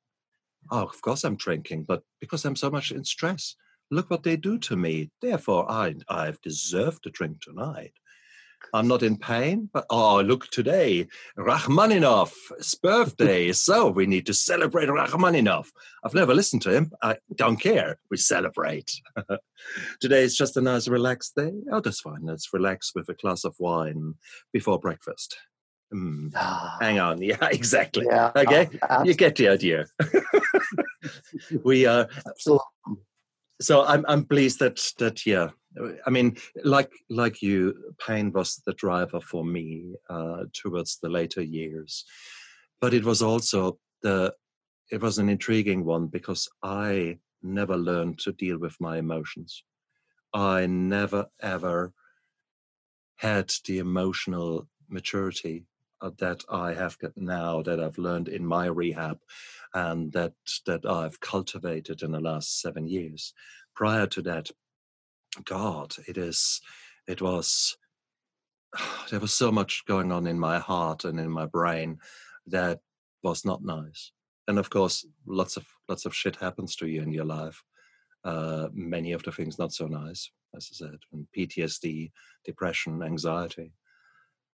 Oh, 0.71 0.83
of 0.83 1.01
course 1.01 1.23
I'm 1.23 1.35
drinking, 1.35 1.83
but 1.83 2.03
because 2.19 2.45
I'm 2.45 2.55
so 2.55 2.71
much 2.71 2.91
in 2.91 3.03
stress, 3.03 3.55
look 3.91 4.09
what 4.09 4.23
they 4.23 4.35
do 4.35 4.57
to 4.59 4.75
me. 4.75 5.11
Therefore, 5.21 5.69
I 5.69 5.95
I've 6.09 6.41
deserved 6.41 7.03
to 7.03 7.09
drink 7.11 7.41
tonight. 7.41 7.93
I'm 8.73 8.87
not 8.87 9.03
in 9.03 9.17
pain, 9.17 9.69
but 9.73 9.85
oh, 9.89 10.21
look 10.21 10.47
today, 10.49 11.07
Rachmaninoff's 11.37 12.75
birthday. 12.75 13.51
so 13.53 13.89
we 13.89 14.05
need 14.05 14.25
to 14.25 14.33
celebrate 14.33 14.89
Rachmaninoff. 14.89 15.71
I've 16.03 16.13
never 16.13 16.33
listened 16.33 16.61
to 16.63 16.73
him. 16.75 16.91
I 17.01 17.17
don't 17.35 17.57
care. 17.57 17.97
We 18.09 18.17
celebrate. 18.17 18.91
today 19.99 20.23
is 20.23 20.35
just 20.35 20.57
a 20.57 20.61
nice, 20.61 20.87
relaxed 20.87 21.35
day. 21.35 21.51
Oh, 21.71 21.79
that's 21.79 22.01
fine. 22.01 22.23
Let's 22.23 22.53
relax 22.53 22.93
with 22.95 23.09
a 23.09 23.13
glass 23.13 23.43
of 23.43 23.55
wine 23.59 24.15
before 24.51 24.79
breakfast. 24.79 25.37
Mm. 25.93 26.33
Hang 26.81 26.99
on. 26.99 27.21
Yeah, 27.21 27.47
exactly. 27.51 28.05
Yeah, 28.07 28.31
okay. 28.35 28.69
Uh, 28.81 29.03
you 29.05 29.13
get 29.13 29.35
the 29.35 29.49
idea. 29.49 29.85
we 31.63 31.85
are. 31.85 32.01
Uh, 32.01 32.07
Absolutely. 32.27 32.65
So 33.61 33.85
I'm, 33.85 34.05
I'm 34.07 34.25
pleased 34.25 34.59
that, 34.59 34.81
that, 34.99 35.25
yeah, 35.25 35.49
I 36.05 36.09
mean, 36.09 36.37
like 36.63 36.91
like 37.09 37.41
you, 37.41 37.93
pain 38.05 38.31
was 38.31 38.61
the 38.65 38.73
driver 38.73 39.19
for 39.19 39.43
me 39.43 39.95
uh, 40.09 40.45
towards 40.53 40.99
the 40.99 41.09
later 41.09 41.41
years, 41.41 42.05
but 42.79 42.93
it 42.93 43.03
was 43.03 43.21
also 43.21 43.77
the 44.01 44.33
it 44.91 45.01
was 45.01 45.17
an 45.17 45.29
intriguing 45.29 45.83
one 45.83 46.07
because 46.07 46.47
I 46.63 47.19
never 47.41 47.77
learned 47.77 48.19
to 48.19 48.31
deal 48.31 48.57
with 48.57 48.75
my 48.79 48.97
emotions. 48.97 49.63
I 50.33 50.65
never 50.65 51.27
ever 51.41 51.93
had 53.17 53.51
the 53.65 53.79
emotional 53.79 54.67
maturity 54.89 55.65
uh, 56.01 56.11
that 56.19 56.43
I 56.49 56.73
have 56.73 56.97
now 57.15 57.61
that 57.63 57.79
I've 57.79 57.97
learned 57.97 58.27
in 58.27 58.45
my 58.45 58.65
rehab 58.65 59.19
and 59.73 60.11
that 60.13 60.33
that 60.65 60.85
I've 60.85 61.19
cultivated 61.19 62.01
in 62.01 62.11
the 62.11 62.19
last 62.19 62.61
seven 62.61 62.87
years. 62.87 63.33
Prior 63.75 64.07
to 64.07 64.21
that, 64.21 64.51
God, 65.43 65.95
it 66.07 66.17
is, 66.17 66.61
it 67.07 67.21
was, 67.21 67.77
there 69.09 69.19
was 69.19 69.33
so 69.33 69.51
much 69.51 69.83
going 69.87 70.11
on 70.11 70.27
in 70.27 70.39
my 70.39 70.59
heart 70.59 71.05
and 71.05 71.19
in 71.19 71.29
my 71.29 71.45
brain 71.45 71.99
that 72.47 72.79
was 73.23 73.45
not 73.45 73.63
nice. 73.63 74.11
And 74.47 74.59
of 74.59 74.69
course, 74.69 75.05
lots 75.25 75.57
of 75.57 75.65
lots 75.89 76.05
of 76.05 76.15
shit 76.15 76.35
happens 76.35 76.75
to 76.77 76.87
you 76.87 77.01
in 77.01 77.11
your 77.11 77.25
life. 77.25 77.63
Uh, 78.23 78.67
many 78.73 79.11
of 79.11 79.23
the 79.23 79.31
things 79.31 79.59
not 79.59 79.73
so 79.73 79.87
nice, 79.87 80.29
as 80.55 80.69
I 80.71 80.85
said, 80.85 80.99
and 81.11 81.27
PTSD, 81.35 82.11
depression, 82.43 83.03
anxiety. 83.03 83.71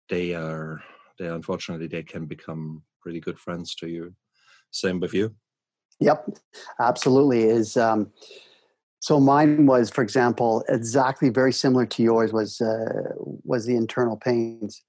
They 0.10 0.34
are, 0.34 0.82
they 1.20 1.28
unfortunately, 1.28 1.88
they 1.88 2.04
can 2.04 2.26
become 2.26 2.84
pretty 3.02 3.20
good 3.20 3.40
friends 3.40 3.76
to 3.76 3.88
you. 3.88 4.14
Same 4.72 5.00
with 5.00 5.14
you. 5.14 5.36
Yep, 6.00 6.38
absolutely. 6.80 7.44
Is 7.44 7.78
um, 7.78 8.12
so 9.02 9.20
mine 9.20 9.66
was, 9.66 9.90
for 9.90 10.04
example, 10.04 10.64
exactly 10.70 11.30
very 11.30 11.52
similar 11.52 11.88
to 11.88 12.04
yours 12.04 12.32
was 12.32 12.62
uh, 12.62 13.14
was 13.44 13.66
the 13.66 13.76
internal 13.76 14.16
pains. 14.16 14.84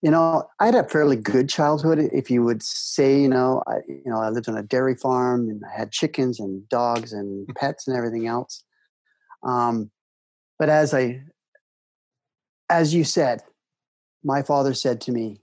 You 0.00 0.12
know, 0.12 0.48
I 0.60 0.66
had 0.66 0.76
a 0.76 0.84
fairly 0.84 1.16
good 1.16 1.48
childhood. 1.48 1.98
If 2.12 2.30
you 2.30 2.44
would 2.44 2.62
say, 2.62 3.20
you 3.20 3.28
know, 3.28 3.62
I, 3.66 3.78
you 3.88 4.04
know, 4.06 4.18
I 4.18 4.28
lived 4.28 4.48
on 4.48 4.56
a 4.56 4.62
dairy 4.62 4.94
farm 4.94 5.48
and 5.48 5.62
I 5.64 5.76
had 5.76 5.90
chickens 5.90 6.38
and 6.38 6.68
dogs 6.68 7.12
and 7.12 7.48
mm. 7.48 7.54
pets 7.56 7.88
and 7.88 7.96
everything 7.96 8.28
else. 8.28 8.62
Um, 9.42 9.90
but 10.56 10.68
as 10.68 10.94
I, 10.94 11.22
as 12.70 12.94
you 12.94 13.02
said, 13.02 13.42
my 14.22 14.42
father 14.42 14.72
said 14.72 15.00
to 15.02 15.12
me, 15.12 15.40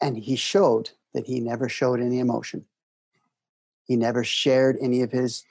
and 0.00 0.18
he 0.18 0.34
showed 0.34 0.90
that 1.14 1.26
he 1.26 1.38
never 1.38 1.68
showed 1.68 2.00
any 2.00 2.18
emotion. 2.18 2.64
He 3.84 3.94
never 3.94 4.24
shared 4.24 4.76
any 4.80 5.02
of 5.02 5.12
his 5.12 5.44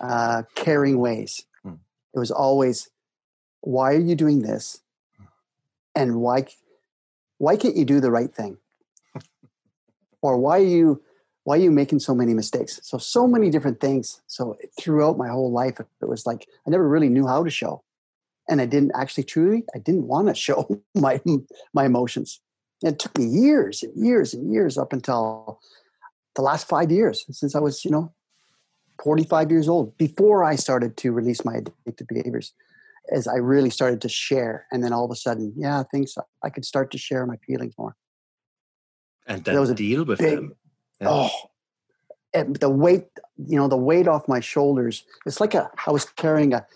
uh, 0.00 0.42
caring 0.54 0.98
ways. 0.98 1.44
Hmm. 1.62 1.74
It 2.14 2.18
was 2.18 2.30
always, 2.30 2.88
why 3.60 3.92
are 3.94 4.00
you 4.00 4.14
doing 4.14 4.42
this? 4.42 4.80
And 5.94 6.16
why, 6.16 6.46
why 7.38 7.56
can't 7.56 7.76
you 7.76 7.84
do 7.84 8.00
the 8.00 8.10
right 8.10 8.32
thing? 8.32 8.58
or 10.22 10.36
why 10.36 10.58
are 10.58 10.64
you, 10.64 11.02
why 11.44 11.56
are 11.56 11.60
you 11.60 11.70
making 11.70 12.00
so 12.00 12.14
many 12.14 12.34
mistakes? 12.34 12.80
So, 12.82 12.98
so 12.98 13.26
many 13.26 13.50
different 13.50 13.80
things. 13.80 14.20
So 14.26 14.56
throughout 14.78 15.16
my 15.16 15.28
whole 15.28 15.52
life, 15.52 15.78
it 15.78 16.08
was 16.08 16.26
like, 16.26 16.48
I 16.66 16.70
never 16.70 16.88
really 16.88 17.08
knew 17.08 17.26
how 17.26 17.44
to 17.44 17.50
show. 17.50 17.84
And 18.48 18.60
I 18.60 18.66
didn't 18.66 18.92
actually 18.94 19.24
truly, 19.24 19.64
I 19.74 19.78
didn't 19.78 20.06
want 20.06 20.28
to 20.28 20.34
show 20.46 20.82
my, 20.94 21.20
my 21.72 21.86
emotions. 21.86 22.40
And 22.82 22.92
it 22.92 22.98
took 22.98 23.16
me 23.16 23.26
years 23.26 23.82
and 23.82 23.92
years 23.96 24.34
and 24.34 24.52
years 24.52 24.76
up 24.76 24.92
until 24.92 25.60
the 26.34 26.42
last 26.42 26.68
five 26.68 26.90
years 26.90 27.24
since 27.30 27.54
I 27.54 27.60
was, 27.60 27.84
you 27.84 27.90
know, 27.90 28.12
45 29.02 29.50
years 29.50 29.68
old 29.68 29.96
before 29.98 30.44
I 30.44 30.56
started 30.56 30.96
to 30.98 31.12
release 31.12 31.44
my 31.44 31.54
addictive 31.54 32.08
behaviors 32.08 32.52
as 33.12 33.28
I 33.28 33.36
really 33.36 33.70
started 33.70 34.00
to 34.02 34.08
share. 34.08 34.66
And 34.72 34.82
then 34.82 34.92
all 34.92 35.04
of 35.04 35.10
a 35.10 35.16
sudden, 35.16 35.52
yeah, 35.56 35.82
things 35.90 36.16
I 36.42 36.50
could 36.50 36.64
start 36.64 36.90
to 36.92 36.98
share 36.98 37.26
my 37.26 37.36
feelings 37.46 37.74
more. 37.78 37.96
And 39.26 39.44
then 39.44 39.58
was 39.58 39.70
a 39.70 39.74
deal 39.74 40.04
with 40.04 40.18
big, 40.18 40.36
them. 40.36 40.56
Yeah. 41.00 41.08
Oh, 41.10 41.30
the 42.44 42.70
weight, 42.70 43.06
you 43.36 43.56
know, 43.56 43.66
the 43.66 43.76
weight 43.76 44.08
off 44.08 44.28
my 44.28 44.40
shoulders. 44.40 45.04
It's 45.24 45.40
like 45.40 45.54
a 45.54 45.70
I 45.86 45.90
was 45.90 46.04
carrying 46.04 46.52
a 46.52 46.66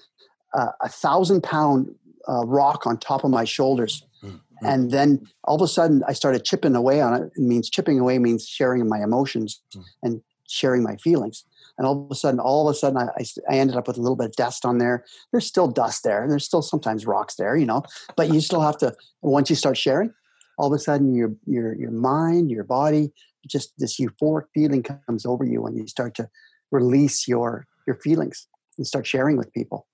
a, 0.55 0.69
a 0.83 0.89
thousand 0.89 1.43
pound 1.43 1.95
uh, 2.29 2.45
rock 2.47 2.87
on 2.87 2.99
top 2.99 3.25
of 3.25 3.31
my 3.31 3.45
shoulders. 3.45 4.05
Mm-hmm. 4.23 4.67
And 4.67 4.91
then 4.91 5.27
all 5.45 5.57
of 5.57 5.63
a 5.63 5.69
sudden, 5.69 6.03
I 6.07 6.13
started 6.13 6.45
chipping 6.45 6.75
away 6.75 7.01
on 7.01 7.15
it. 7.15 7.33
It 7.37 7.43
means 7.43 7.71
chipping 7.71 7.99
away 7.99 8.19
means 8.19 8.47
sharing 8.47 8.89
my 8.89 9.03
emotions 9.03 9.61
mm-hmm. 9.75 9.83
and 10.03 10.23
sharing 10.49 10.83
my 10.83 10.97
feelings. 10.97 11.45
And 11.81 11.87
all 11.87 12.05
of 12.05 12.11
a 12.11 12.15
sudden, 12.15 12.39
all 12.41 12.69
of 12.69 12.75
a 12.75 12.79
sudden, 12.79 12.99
I, 12.99 13.09
I 13.49 13.55
ended 13.55 13.75
up 13.75 13.89
with 13.89 13.97
a 13.97 14.03
little 14.03 14.15
bit 14.15 14.27
of 14.27 14.33
dust 14.33 14.67
on 14.67 14.77
there. 14.77 15.03
There's 15.33 15.47
still 15.47 15.67
dust 15.67 16.05
there, 16.05 16.23
and 16.23 16.31
there's 16.31 16.45
still 16.45 16.61
sometimes 16.61 17.07
rocks 17.07 17.37
there, 17.37 17.57
you 17.57 17.65
know. 17.65 17.85
But 18.17 18.29
you 18.29 18.43
still 18.43 18.61
have 18.61 18.77
to. 18.79 18.95
Once 19.23 19.49
you 19.49 19.57
start 19.57 19.79
sharing, 19.79 20.13
all 20.59 20.67
of 20.67 20.75
a 20.75 20.79
sudden, 20.79 21.15
your 21.15 21.33
your 21.47 21.75
your 21.75 21.91
mind, 21.91 22.51
your 22.51 22.65
body, 22.65 23.15
just 23.47 23.73
this 23.79 23.99
euphoric 23.99 24.45
feeling 24.53 24.83
comes 24.83 25.25
over 25.25 25.43
you 25.43 25.63
when 25.63 25.75
you 25.75 25.87
start 25.87 26.15
to 26.17 26.29
release 26.71 27.27
your 27.27 27.67
your 27.87 27.97
feelings 27.97 28.47
and 28.77 28.87
start 28.87 29.07
sharing 29.07 29.39
with 29.39 29.51
people. 29.55 29.87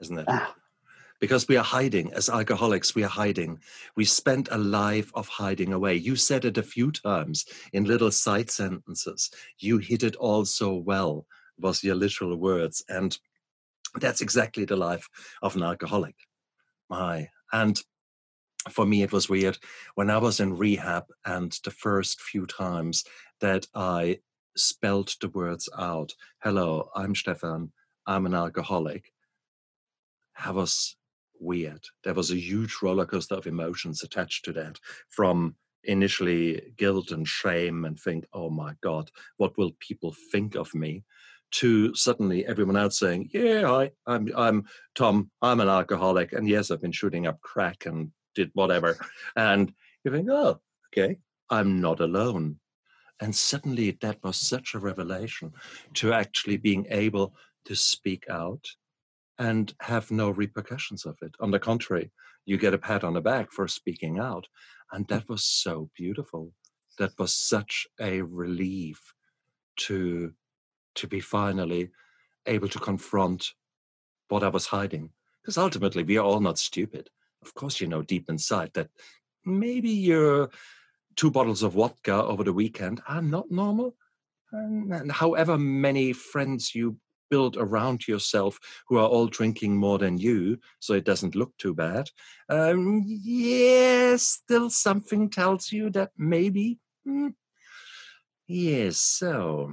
Isn't 0.00 0.16
that 0.16 0.24
Ah 0.28 0.54
because 1.20 1.46
we 1.46 1.56
are 1.56 1.64
hiding 1.64 2.12
as 2.14 2.28
alcoholics 2.28 2.94
we 2.94 3.04
are 3.04 3.08
hiding. 3.08 3.60
We 3.96 4.04
spent 4.04 4.48
a 4.50 4.58
life 4.58 5.10
of 5.14 5.28
hiding 5.28 5.72
away. 5.72 5.96
You 5.96 6.16
said 6.16 6.44
it 6.44 6.58
a 6.58 6.62
few 6.62 6.90
times 6.90 7.44
in 7.72 7.84
little 7.84 8.10
side 8.10 8.50
sentences. 8.50 9.30
You 9.58 9.78
hid 9.78 10.02
it 10.02 10.16
all 10.16 10.44
so 10.44 10.74
well 10.74 11.26
was 11.58 11.84
your 11.84 11.94
literal 11.94 12.36
words. 12.36 12.82
And 12.88 13.16
that's 13.96 14.22
exactly 14.22 14.64
the 14.64 14.76
life 14.76 15.08
of 15.42 15.56
an 15.56 15.62
alcoholic. 15.62 16.16
My 16.88 17.28
and 17.52 17.78
for 18.70 18.86
me 18.86 19.02
it 19.02 19.12
was 19.12 19.28
weird. 19.28 19.58
When 19.94 20.10
i 20.10 20.18
was 20.18 20.40
in 20.40 20.56
rehab 20.56 21.04
and 21.24 21.56
the 21.64 21.70
first 21.70 22.20
few 22.20 22.46
times 22.46 23.04
that 23.40 23.66
i 23.74 24.18
spelled 24.56 25.14
the 25.20 25.28
words 25.28 25.68
out 25.78 26.12
hello 26.42 26.90
i'm 26.94 27.14
stefan. 27.14 27.72
I'm 28.06 28.26
an 28.26 28.34
alcoholic. 28.34 29.12
I 30.36 30.50
was 30.50 30.96
weird. 31.40 31.84
There 32.04 32.14
was 32.14 32.30
a 32.30 32.36
huge 32.36 32.76
roller 32.82 33.06
coaster 33.06 33.34
of 33.34 33.46
emotions 33.46 34.02
attached 34.02 34.44
to 34.44 34.52
that 34.54 34.78
from 35.08 35.56
initially 35.84 36.72
guilt 36.76 37.10
and 37.10 37.26
shame 37.26 37.84
and 37.84 37.98
think, 37.98 38.26
oh 38.32 38.50
my 38.50 38.74
God, 38.82 39.10
what 39.38 39.56
will 39.56 39.72
people 39.80 40.14
think 40.30 40.54
of 40.54 40.74
me? 40.74 41.04
To 41.54 41.94
suddenly 41.96 42.46
everyone 42.46 42.76
else 42.76 43.00
saying, 43.00 43.30
yeah, 43.32 43.70
I, 43.70 43.90
I'm, 44.06 44.28
I'm 44.36 44.66
Tom, 44.94 45.30
I'm 45.42 45.58
an 45.58 45.68
alcoholic. 45.68 46.32
And 46.32 46.48
yes, 46.48 46.70
I've 46.70 46.82
been 46.82 46.92
shooting 46.92 47.26
up 47.26 47.40
crack 47.40 47.86
and 47.86 48.12
did 48.36 48.50
whatever. 48.54 48.96
And 49.34 49.72
you 50.04 50.12
think, 50.12 50.28
oh, 50.30 50.60
okay, 50.92 51.16
I'm 51.48 51.80
not 51.80 51.98
alone. 51.98 52.60
And 53.20 53.34
suddenly 53.34 53.98
that 54.00 54.22
was 54.22 54.36
such 54.36 54.74
a 54.74 54.78
revelation 54.78 55.52
to 55.94 56.12
actually 56.12 56.56
being 56.56 56.86
able 56.90 57.34
to 57.64 57.74
speak 57.74 58.24
out 58.30 58.64
and 59.40 59.72
have 59.80 60.10
no 60.10 60.30
repercussions 60.30 61.06
of 61.06 61.16
it. 61.22 61.34
On 61.40 61.50
the 61.50 61.58
contrary, 61.58 62.12
you 62.44 62.58
get 62.58 62.74
a 62.74 62.78
pat 62.78 63.02
on 63.02 63.14
the 63.14 63.22
back 63.22 63.50
for 63.50 63.66
speaking 63.66 64.18
out. 64.18 64.46
And 64.92 65.08
that 65.08 65.28
was 65.30 65.42
so 65.44 65.88
beautiful. 65.96 66.52
That 66.98 67.18
was 67.18 67.34
such 67.34 67.86
a 67.98 68.20
relief 68.20 69.14
to 69.78 70.32
to 70.96 71.06
be 71.06 71.20
finally 71.20 71.88
able 72.46 72.68
to 72.68 72.78
confront 72.78 73.54
what 74.28 74.42
I 74.42 74.48
was 74.48 74.66
hiding. 74.66 75.10
Because 75.40 75.56
ultimately 75.56 76.02
we 76.02 76.18
are 76.18 76.24
all 76.24 76.40
not 76.40 76.58
stupid. 76.58 77.08
Of 77.42 77.54
course 77.54 77.80
you 77.80 77.86
know 77.86 78.02
deep 78.02 78.28
inside 78.28 78.72
that 78.74 78.90
maybe 79.46 79.90
your 79.90 80.50
two 81.16 81.30
bottles 81.30 81.62
of 81.62 81.72
vodka 81.72 82.22
over 82.24 82.44
the 82.44 82.52
weekend 82.52 83.00
are 83.08 83.22
not 83.22 83.50
normal. 83.50 83.96
And 84.52 85.10
however 85.10 85.56
many 85.56 86.12
friends 86.12 86.74
you 86.74 86.96
build 87.30 87.56
around 87.56 88.06
yourself 88.06 88.58
who 88.88 88.98
are 88.98 89.08
all 89.08 89.26
drinking 89.26 89.76
more 89.76 89.98
than 89.98 90.18
you, 90.18 90.58
so 90.80 90.94
it 90.94 91.04
doesn't 91.04 91.34
look 91.34 91.56
too 91.56 91.74
bad. 91.74 92.08
Um, 92.48 93.02
yes, 93.06 94.22
still 94.22 94.70
something 94.70 95.30
tells 95.30 95.72
you 95.72 95.90
that 95.90 96.10
maybe. 96.18 96.78
Mm, 97.06 97.34
yes, 98.46 98.98
so 98.98 99.72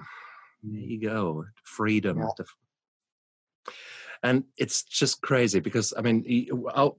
there 0.63 0.81
you 0.81 1.01
go. 1.01 1.45
Freedom. 1.63 2.19
Yeah 2.19 2.45
and 4.23 4.43
it's 4.57 4.83
just 4.83 5.21
crazy 5.21 5.59
because 5.59 5.93
I 5.97 6.01
mean, 6.01 6.23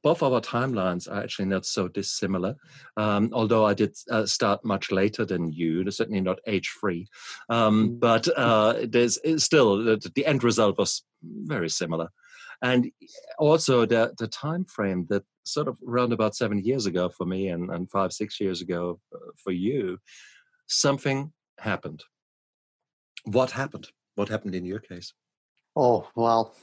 both 0.02 0.22
our 0.22 0.40
timelines 0.40 1.10
are 1.10 1.22
actually 1.22 1.46
not 1.46 1.66
so 1.66 1.88
dissimilar. 1.88 2.56
Um, 2.96 3.30
although 3.32 3.66
I 3.66 3.74
did 3.74 3.96
uh, 4.10 4.26
start 4.26 4.64
much 4.64 4.90
later 4.90 5.24
than 5.24 5.52
you, 5.52 5.84
they're 5.84 5.90
certainly 5.90 6.20
not 6.20 6.38
age 6.46 6.68
free, 6.68 7.08
um, 7.48 7.90
mm. 7.90 8.00
but 8.00 8.28
uh, 8.36 8.86
there's 8.88 9.18
still 9.42 9.84
the, 9.84 10.10
the 10.14 10.26
end 10.26 10.44
result 10.44 10.78
was 10.78 11.02
very 11.22 11.68
similar, 11.68 12.08
and 12.62 12.90
also 13.38 13.86
the 13.86 14.14
the 14.18 14.28
time 14.28 14.64
frame 14.64 15.06
that 15.10 15.24
sort 15.44 15.68
of 15.68 15.78
around 15.86 16.12
about 16.12 16.36
seven 16.36 16.62
years 16.62 16.86
ago 16.86 17.08
for 17.08 17.24
me 17.24 17.48
and, 17.48 17.70
and 17.70 17.90
five 17.90 18.12
six 18.12 18.38
years 18.40 18.60
ago 18.60 19.00
uh, 19.14 19.18
for 19.42 19.50
you, 19.52 19.98
something 20.66 21.32
happened. 21.58 22.04
What 23.24 23.50
happened? 23.50 23.88
What 24.14 24.28
happened 24.28 24.54
in 24.54 24.64
your 24.64 24.80
case? 24.80 25.12
Oh, 25.80 26.08
well, 26.16 26.56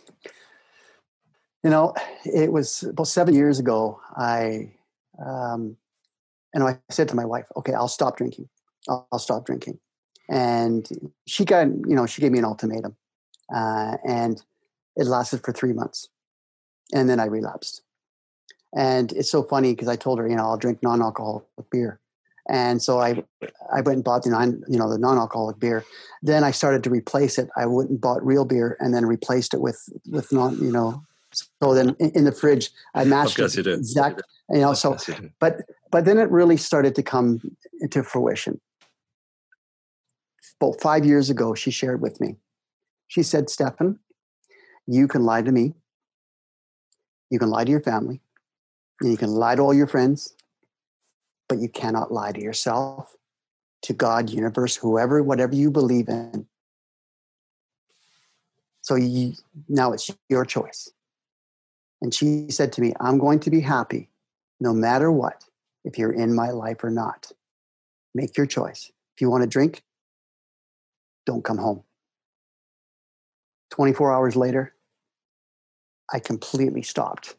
you 1.63 1.69
know, 1.69 1.93
it 2.25 2.51
was 2.51 2.83
about 2.83 3.07
seven 3.07 3.33
years 3.33 3.59
ago. 3.59 4.01
I, 4.17 4.73
um, 5.25 5.77
and 6.53 6.61
I 6.65 6.77
said 6.89 7.07
to 7.07 7.15
my 7.15 7.23
wife, 7.23 7.45
okay, 7.55 7.73
I'll 7.73 7.87
stop 7.87 8.17
drinking. 8.17 8.49
I'll, 8.89 9.07
I'll 9.13 9.19
stop 9.19 9.45
drinking. 9.45 9.79
And 10.29 11.13
she 11.27 11.45
got, 11.45 11.67
you 11.67 11.95
know, 11.95 12.05
she 12.05 12.21
gave 12.21 12.33
me 12.33 12.39
an 12.39 12.45
ultimatum. 12.45 12.97
Uh, 13.53 13.95
and 14.05 14.43
it 14.97 15.07
lasted 15.07 15.45
for 15.45 15.53
three 15.53 15.71
months. 15.71 16.09
And 16.93 17.09
then 17.09 17.21
I 17.21 17.25
relapsed. 17.25 17.83
And 18.75 19.13
it's 19.13 19.31
so 19.31 19.43
funny 19.43 19.71
because 19.71 19.87
I 19.87 19.95
told 19.95 20.19
her, 20.19 20.27
you 20.27 20.35
know, 20.35 20.43
I'll 20.43 20.57
drink 20.57 20.83
non-alcoholic 20.83 21.45
beer. 21.71 22.01
And 22.47 22.81
so 22.81 22.99
I, 22.99 23.23
I 23.73 23.81
went 23.81 23.95
and 23.97 24.03
bought 24.03 24.23
the 24.23 24.29
non, 24.29 24.63
you 24.67 24.77
know, 24.77 24.89
the 24.89 24.99
non-alcoholic 24.99 25.59
beer. 25.59 25.83
Then 26.21 26.43
I 26.43 26.51
started 26.51 26.83
to 26.83 26.89
replace 26.89 27.39
it. 27.39 27.49
I 27.57 27.65
went 27.65 27.89
and 27.89 27.99
bought 27.99 28.23
real 28.25 28.45
beer 28.45 28.77
and 28.79 28.93
then 28.93 29.05
replaced 29.05 29.53
it 29.53 29.61
with, 29.61 29.81
with 30.11 30.31
non, 30.31 30.57
you 30.59 30.71
know, 30.71 31.03
so 31.61 31.73
then 31.73 31.95
in, 31.99 32.11
in 32.11 32.23
the 32.23 32.31
fridge, 32.31 32.69
I 32.93 33.03
matched 33.03 33.39
it 33.39 33.55
you 33.55 33.73
exactly. 33.73 34.23
You 34.49 34.59
know, 34.59 34.73
so 34.73 34.97
but 35.39 35.61
but 35.91 36.05
then 36.05 36.17
it 36.17 36.29
really 36.29 36.57
started 36.57 36.95
to 36.95 37.03
come 37.03 37.41
into 37.81 38.03
fruition. 38.03 38.61
About 40.61 40.79
five 40.79 41.05
years 41.05 41.29
ago, 41.29 41.53
she 41.53 41.71
shared 41.71 42.01
with 42.01 42.21
me. 42.21 42.37
She 43.07 43.23
said, 43.23 43.49
"Stefan, 43.49 43.99
you 44.87 45.07
can 45.07 45.23
lie 45.23 45.41
to 45.41 45.51
me. 45.51 45.73
You 47.29 47.39
can 47.39 47.49
lie 47.49 47.65
to 47.65 47.71
your 47.71 47.81
family. 47.81 48.21
And 49.01 49.11
you 49.11 49.17
can 49.17 49.29
lie 49.29 49.55
to 49.55 49.61
all 49.61 49.73
your 49.73 49.87
friends, 49.87 50.34
but 51.47 51.59
you 51.59 51.69
cannot 51.69 52.11
lie 52.11 52.31
to 52.31 52.41
yourself, 52.41 53.15
to 53.83 53.93
God, 53.93 54.29
universe, 54.29 54.75
whoever, 54.75 55.21
whatever 55.23 55.55
you 55.55 55.71
believe 55.71 56.09
in." 56.09 56.47
So 58.81 58.95
you, 58.95 59.33
now 59.67 59.93
it's 59.93 60.11
your 60.29 60.45
choice. 60.45 60.91
And 62.01 62.13
she 62.13 62.51
said 62.51 62.71
to 62.73 62.81
me, 62.81 62.93
I'm 62.99 63.17
going 63.17 63.39
to 63.39 63.49
be 63.49 63.61
happy 63.61 64.09
no 64.59 64.73
matter 64.73 65.11
what, 65.11 65.43
if 65.83 65.97
you're 65.97 66.11
in 66.11 66.35
my 66.35 66.51
life 66.51 66.83
or 66.83 66.91
not. 66.91 67.31
Make 68.13 68.37
your 68.37 68.45
choice. 68.45 68.91
If 69.15 69.21
you 69.21 69.29
want 69.29 69.43
to 69.43 69.49
drink, 69.49 69.83
don't 71.25 71.43
come 71.43 71.57
home. 71.57 71.83
24 73.71 74.13
hours 74.13 74.35
later, 74.35 74.73
I 76.13 76.19
completely 76.19 76.83
stopped 76.83 77.35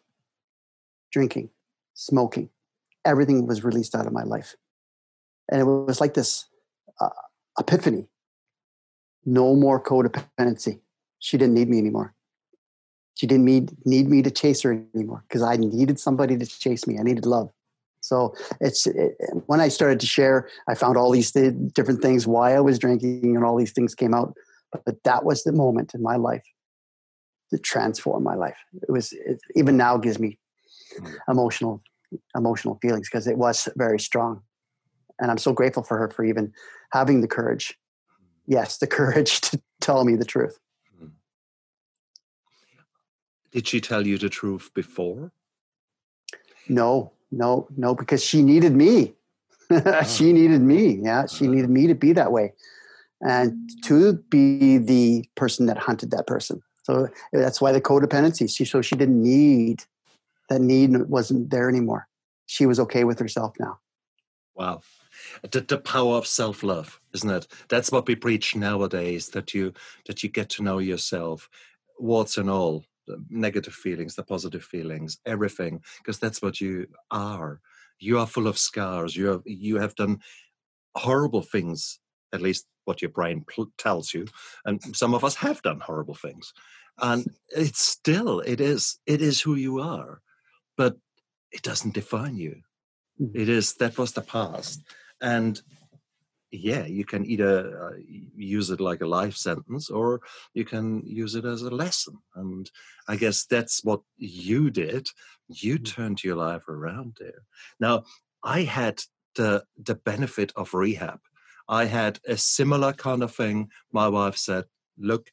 drinking, 1.13 1.51
smoking. 1.95 2.51
Everything 3.07 3.47
was 3.47 3.65
released 3.65 3.95
out 3.95 4.07
of 4.07 4.13
my 4.13 4.25
life. 4.25 4.57
And 5.51 5.61
it 5.61 5.65
was 5.65 6.01
like 6.01 6.15
this 6.15 6.47
uh, 7.01 7.09
epiphany 7.59 8.09
no 9.27 9.57
more 9.57 9.83
codependency. 9.83 10.81
She 11.19 11.37
didn't 11.37 11.55
need 11.55 11.69
me 11.69 11.79
anymore. 11.79 12.15
She 13.15 13.27
didn't 13.27 13.45
need, 13.45 13.73
need 13.85 14.09
me 14.09 14.23
to 14.23 14.31
chase 14.31 14.63
her 14.63 14.87
anymore 14.95 15.25
because 15.29 15.43
I 15.43 15.57
needed 15.57 15.99
somebody 15.99 16.39
to 16.39 16.47
chase 16.47 16.87
me. 16.87 16.99
I 16.99 17.03
needed 17.03 17.27
love. 17.27 17.51
So 18.01 18.37
it's 18.61 18.87
it, 18.87 19.17
when 19.47 19.61
I 19.61 19.67
started 19.67 19.99
to 20.01 20.07
share, 20.07 20.49
I 20.69 20.75
found 20.77 20.97
all 20.97 21.11
these 21.11 21.33
th- 21.33 21.55
different 21.73 22.03
things 22.03 22.25
why 22.27 22.55
I 22.55 22.61
was 22.61 22.79
drinking, 22.79 23.35
and 23.35 23.45
all 23.45 23.57
these 23.57 23.73
things 23.73 23.97
came 23.97 24.15
out. 24.15 24.33
But, 24.71 24.85
but 24.85 25.03
that 25.03 25.25
was 25.25 25.43
the 25.43 25.51
moment 25.51 25.93
in 25.93 26.03
my 26.03 26.15
life 26.15 26.45
to 27.51 27.59
transform 27.59 28.23
my 28.23 28.37
life. 28.37 28.59
It 28.75 28.93
was 28.93 29.13
it, 29.13 29.41
even 29.57 29.77
now 29.77 29.97
gives 29.97 30.21
me 30.21 30.39
hmm. 30.97 31.07
emotional 31.29 31.83
emotional 32.37 32.79
feelings 32.83 33.09
because 33.09 33.27
it 33.27 33.39
was 33.39 33.69
very 33.77 34.01
strong, 34.01 34.43
and 35.21 35.31
I'm 35.31 35.39
so 35.39 35.53
grateful 35.53 35.83
for 35.83 35.99
her 35.99 36.09
for 36.11 36.25
even 36.25 36.53
having 36.93 37.21
the 37.21 37.29
courage. 37.29 37.79
Yes, 38.47 38.79
the 38.79 38.87
courage 38.99 39.41
to 39.43 39.61
tell 39.81 40.05
me 40.05 40.17
the 40.17 40.25
truth. 40.25 40.59
Did 43.53 43.67
she 43.67 43.81
tell 43.81 44.07
you 44.07 44.19
the 44.19 44.29
truth 44.29 44.71
before? 44.75 45.33
No, 46.69 47.13
no, 47.31 47.69
no, 47.77 47.95
because 47.95 48.23
she 48.23 48.43
needed 48.43 48.75
me. 48.75 49.15
oh. 49.71 50.03
she 50.07 50.33
needed 50.33 50.61
me. 50.61 51.01
Yeah, 51.03 51.27
she 51.27 51.47
uh-huh. 51.47 51.55
needed 51.55 51.71
me 51.71 51.87
to 51.87 51.95
be 51.95 52.13
that 52.13 52.33
way. 52.33 52.53
and 53.23 53.71
to 53.85 54.15
be 54.29 54.79
the 54.79 55.25
person 55.37 55.67
that 55.67 55.79
hunted 55.79 56.11
that 56.11 56.27
person. 56.27 56.63
So 56.83 57.09
that's 57.33 57.61
why 57.61 57.73
the 57.73 57.81
codependency. 57.81 58.55
She, 58.55 58.65
so 58.65 58.83
she 58.83 58.95
didn't 58.95 59.23
need 59.23 59.85
that 60.49 60.61
need 60.61 60.97
wasn't 61.09 61.51
there 61.51 61.69
anymore. 61.69 62.09
She 62.47 62.67
was 62.67 62.79
okay 62.81 63.05
with 63.05 63.19
herself 63.19 63.55
now. 63.59 63.79
Wow. 64.55 64.83
The, 65.51 65.61
the 65.61 65.79
power 65.79 66.17
of 66.17 66.27
self-love, 66.27 67.01
isn't 67.15 67.31
it? 67.31 67.47
That's 67.69 67.91
what 67.91 68.07
we 68.07 68.15
preach 68.15 68.55
nowadays, 68.55 69.29
that 69.31 69.53
you 69.53 69.73
that 70.07 70.23
you 70.23 70.29
get 70.29 70.49
to 70.51 70.63
know 70.63 70.79
yourself, 70.79 71.49
warts 71.99 72.39
and 72.39 72.49
all, 72.49 72.85
the 73.07 73.23
negative 73.31 73.75
feelings, 73.75 74.15
the 74.15 74.23
positive 74.23 74.65
feelings, 74.65 75.19
everything, 75.27 75.83
because 75.99 76.19
that's 76.19 76.41
what 76.43 76.61
you 76.61 76.87
are. 77.11 77.61
You 77.99 78.19
are 78.19 78.27
full 78.27 78.47
of 78.47 78.59
scars. 78.59 79.17
You 79.17 79.27
have 79.27 79.43
you 79.45 79.77
have 79.77 79.95
done 79.95 80.21
horrible 80.95 81.43
things, 81.43 81.99
at 82.33 82.43
least 82.43 82.67
what 82.85 83.03
your 83.03 83.11
brain 83.11 83.45
pl- 83.49 83.73
tells 83.79 84.15
you, 84.15 84.27
and 84.65 84.81
some 84.97 85.15
of 85.15 85.25
us 85.25 85.35
have 85.37 85.61
done 85.63 85.81
horrible 85.81 86.15
things, 86.15 86.53
and 86.99 87.27
it's 87.49 87.85
still 87.85 88.41
it 88.41 88.61
is 88.61 88.99
it 89.07 89.21
is 89.21 89.41
who 89.41 89.55
you 89.55 89.81
are, 89.81 90.21
but 90.77 90.97
it 91.53 91.63
doesn't 91.63 91.95
define 91.95 92.37
you. 92.37 92.63
Mm-hmm. 93.21 93.39
It 93.41 93.49
is 93.49 93.75
that 93.75 93.99
was 93.99 94.13
the 94.13 94.23
past, 94.23 94.83
and 95.21 95.61
yeah, 96.53 96.87
you 96.87 97.05
can 97.05 97.27
either 97.27 97.89
uh, 97.89 97.97
use 98.37 98.71
it 98.71 98.81
like 98.81 99.01
a 99.01 99.07
life 99.07 99.37
sentence 99.37 99.91
or 99.91 100.21
you 100.55 100.65
can 100.65 101.03
use 101.05 101.35
it 101.35 101.45
as 101.45 101.63
a 101.63 101.71
lesson. 101.71 102.19
And 102.35 102.71
I 103.09 103.17
guess 103.17 103.47
that's 103.47 103.83
what 103.85 104.01
you 104.17 104.71
did. 104.71 105.09
You 105.49 105.75
mm-hmm. 105.75 105.85
turned 105.85 106.25
your 106.25 106.37
life 106.37 106.69
around 106.69 107.17
there. 107.21 107.43
Now, 107.81 108.05
I 108.45 108.63
had 108.63 109.03
the 109.35 109.65
the 109.77 109.95
benefit 109.95 110.53
of 110.57 110.75
rehab. 110.75 111.21
I 111.69 111.87
had 111.87 112.21
a 112.27 112.37
similar 112.37 112.93
kind 112.93 113.23
of 113.23 113.35
thing. 113.35 113.71
My 113.93 114.09
wife 114.09 114.37
said, 114.37 114.65
"Look, 114.99 115.31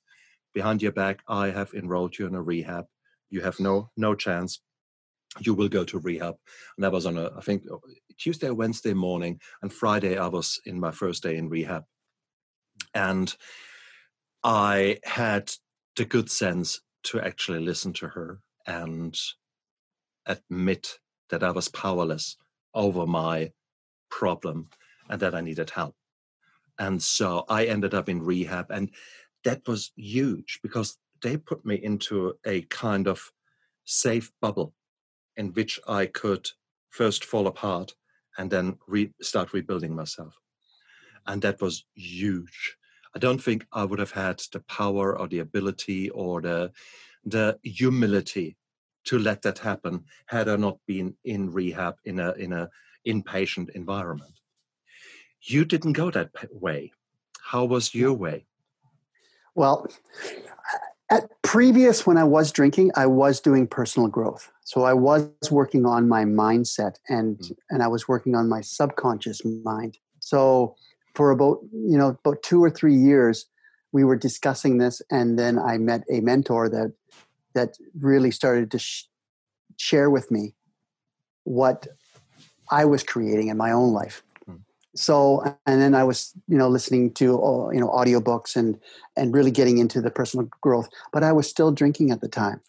behind 0.54 0.82
your 0.82 0.92
back, 0.92 1.22
I 1.28 1.50
have 1.52 1.74
enrolled 1.74 2.18
you 2.18 2.28
in 2.28 2.36
a 2.36 2.42
rehab. 2.42 2.86
You 3.30 3.42
have 3.42 3.60
no 3.60 3.92
no 3.96 4.16
chance 4.16 4.60
you 5.40 5.54
will 5.54 5.70
go 5.70 5.84
to 5.84 6.00
rehab. 6.00 6.36
And 6.78 6.84
that 6.84 6.92
was 6.92 7.06
on 7.06 7.18
a, 7.18 7.32
I 7.36 7.42
think, 7.42 7.64
uh, 7.72 7.78
Tuesday 8.18 8.48
or 8.48 8.54
Wednesday 8.54 8.94
morning. 8.94 9.40
And 9.62 9.74
Friday, 9.74 10.18
I 10.18 10.28
was 10.28 10.60
in 10.66 10.80
my 10.80 10.92
first 10.92 11.24
day 11.24 11.38
in 11.38 11.50
rehab. 11.50 11.84
And 12.94 13.34
I 14.44 15.00
had 15.04 15.52
the 15.96 16.06
good 16.06 16.30
sense 16.30 16.82
to 17.04 17.20
actually 17.20 17.60
listen 17.60 17.94
to 17.94 18.08
her 18.10 18.40
and 18.68 19.18
admit 20.26 21.00
that 21.30 21.44
I 21.44 21.52
was 21.52 21.68
powerless 21.70 22.38
over 22.74 23.06
my 23.06 23.52
problem 24.10 24.70
and 25.10 25.20
that 25.22 25.36
I 25.36 25.42
needed 25.42 25.70
help. 25.70 25.96
And 26.80 27.02
so 27.02 27.46
I 27.50 27.66
ended 27.66 27.94
up 27.94 28.10
in 28.10 28.24
rehab. 28.24 28.68
And 28.70 28.92
that 29.44 29.68
was 29.68 29.92
huge 29.96 30.60
because 30.64 30.98
they 31.22 31.38
put 31.38 31.66
me 31.66 31.76
into 31.76 32.34
a 32.46 32.62
kind 32.64 33.08
of 33.08 33.32
safe 33.86 34.32
bubble 34.42 34.74
in 35.38 35.50
which 35.54 35.80
I 35.88 36.06
could 36.06 36.50
first 36.90 37.26
fall 37.26 37.48
apart 37.48 37.94
and 38.38 38.50
then 38.50 38.78
re- 38.88 39.14
start 39.22 39.54
rebuilding 39.54 39.96
myself. 39.96 40.38
And 41.28 41.42
that 41.42 41.62
was 41.62 41.86
huge. 41.96 42.76
I 43.16 43.20
don't 43.20 43.42
think 43.42 43.66
I 43.72 43.86
would 43.86 44.00
have 44.00 44.12
had 44.12 44.42
the 44.52 44.62
power 44.62 45.18
or 45.18 45.28
the 45.28 45.40
ability 45.40 46.10
or 46.10 46.42
the 46.42 46.72
the 47.26 47.58
humility 47.64 48.58
to 49.06 49.18
let 49.18 49.42
that 49.44 49.60
happen 49.60 50.04
had 50.26 50.50
I 50.50 50.56
not 50.58 50.78
been 50.88 51.16
in 51.24 51.52
rehab 51.52 51.96
in 52.06 52.20
a 52.20 52.32
in 52.34 52.54
a 52.54 52.70
inpatient 53.08 53.70
environment. 53.72 54.40
You 55.42 55.66
didn't 55.66 55.94
go 55.94 56.10
that 56.12 56.32
way. 56.52 56.92
How 57.42 57.66
was 57.66 57.94
your 57.94 58.14
way? 58.14 58.46
Well, 59.56 59.88
at 61.10 61.30
previous 61.42 62.06
when 62.08 62.18
I 62.18 62.24
was 62.24 62.52
drinking, 62.52 62.92
I 62.96 63.06
was 63.06 63.40
doing 63.40 63.68
personal 63.68 64.08
growth. 64.08 64.52
So 64.66 64.84
I 64.84 64.94
was 64.94 65.30
working 65.52 65.86
on 65.86 66.08
my 66.08 66.24
mindset 66.24 66.96
and 67.10 67.38
mm. 67.38 67.56
and 67.70 67.84
I 67.84 67.88
was 67.88 68.08
working 68.08 68.36
on 68.36 68.50
my 68.50 68.62
subconscious 68.62 69.42
mind. 69.64 69.98
So 70.20 70.76
for 71.16 71.32
about 71.32 71.60
you 71.72 71.98
know 71.98 72.18
about 72.26 72.42
two 72.44 72.64
or 72.64 72.70
three 72.70 72.96
years, 72.96 73.46
we 73.92 74.04
were 74.04 74.16
discussing 74.16 74.78
this, 74.78 75.02
and 75.12 75.38
then 75.38 75.60
I 75.60 75.78
met 75.78 76.04
a 76.10 76.22
mentor 76.22 76.70
that 76.70 76.94
that 77.54 77.78
really 78.00 78.32
started 78.32 78.72
to 78.72 78.80
sh- 78.80 79.06
share 79.78 80.10
with 80.10 80.32
me 80.32 80.56
what 81.44 81.88
I 82.72 82.86
was 82.86 83.04
creating 83.04 83.50
in 83.50 83.58
my 83.58 83.72
own 83.72 83.92
life 83.94 84.24
so 84.96 85.44
and 85.66 85.82
then 85.82 85.96
i 85.96 86.04
was 86.04 86.34
you 86.48 86.58
know 86.58 86.68
listening 86.68 87.12
to 87.12 87.42
uh, 87.44 87.70
you 87.70 87.80
know 87.80 87.90
audiobooks 87.90 88.56
and 88.56 88.80
and 89.18 89.34
really 89.34 89.52
getting 89.52 89.78
into 89.78 90.02
the 90.02 90.12
personal 90.12 90.48
growth 90.62 90.90
but 91.12 91.24
i 91.24 91.32
was 91.32 91.50
still 91.50 91.72
drinking 91.72 92.12
at 92.12 92.22
the 92.22 92.28
time 92.28 92.62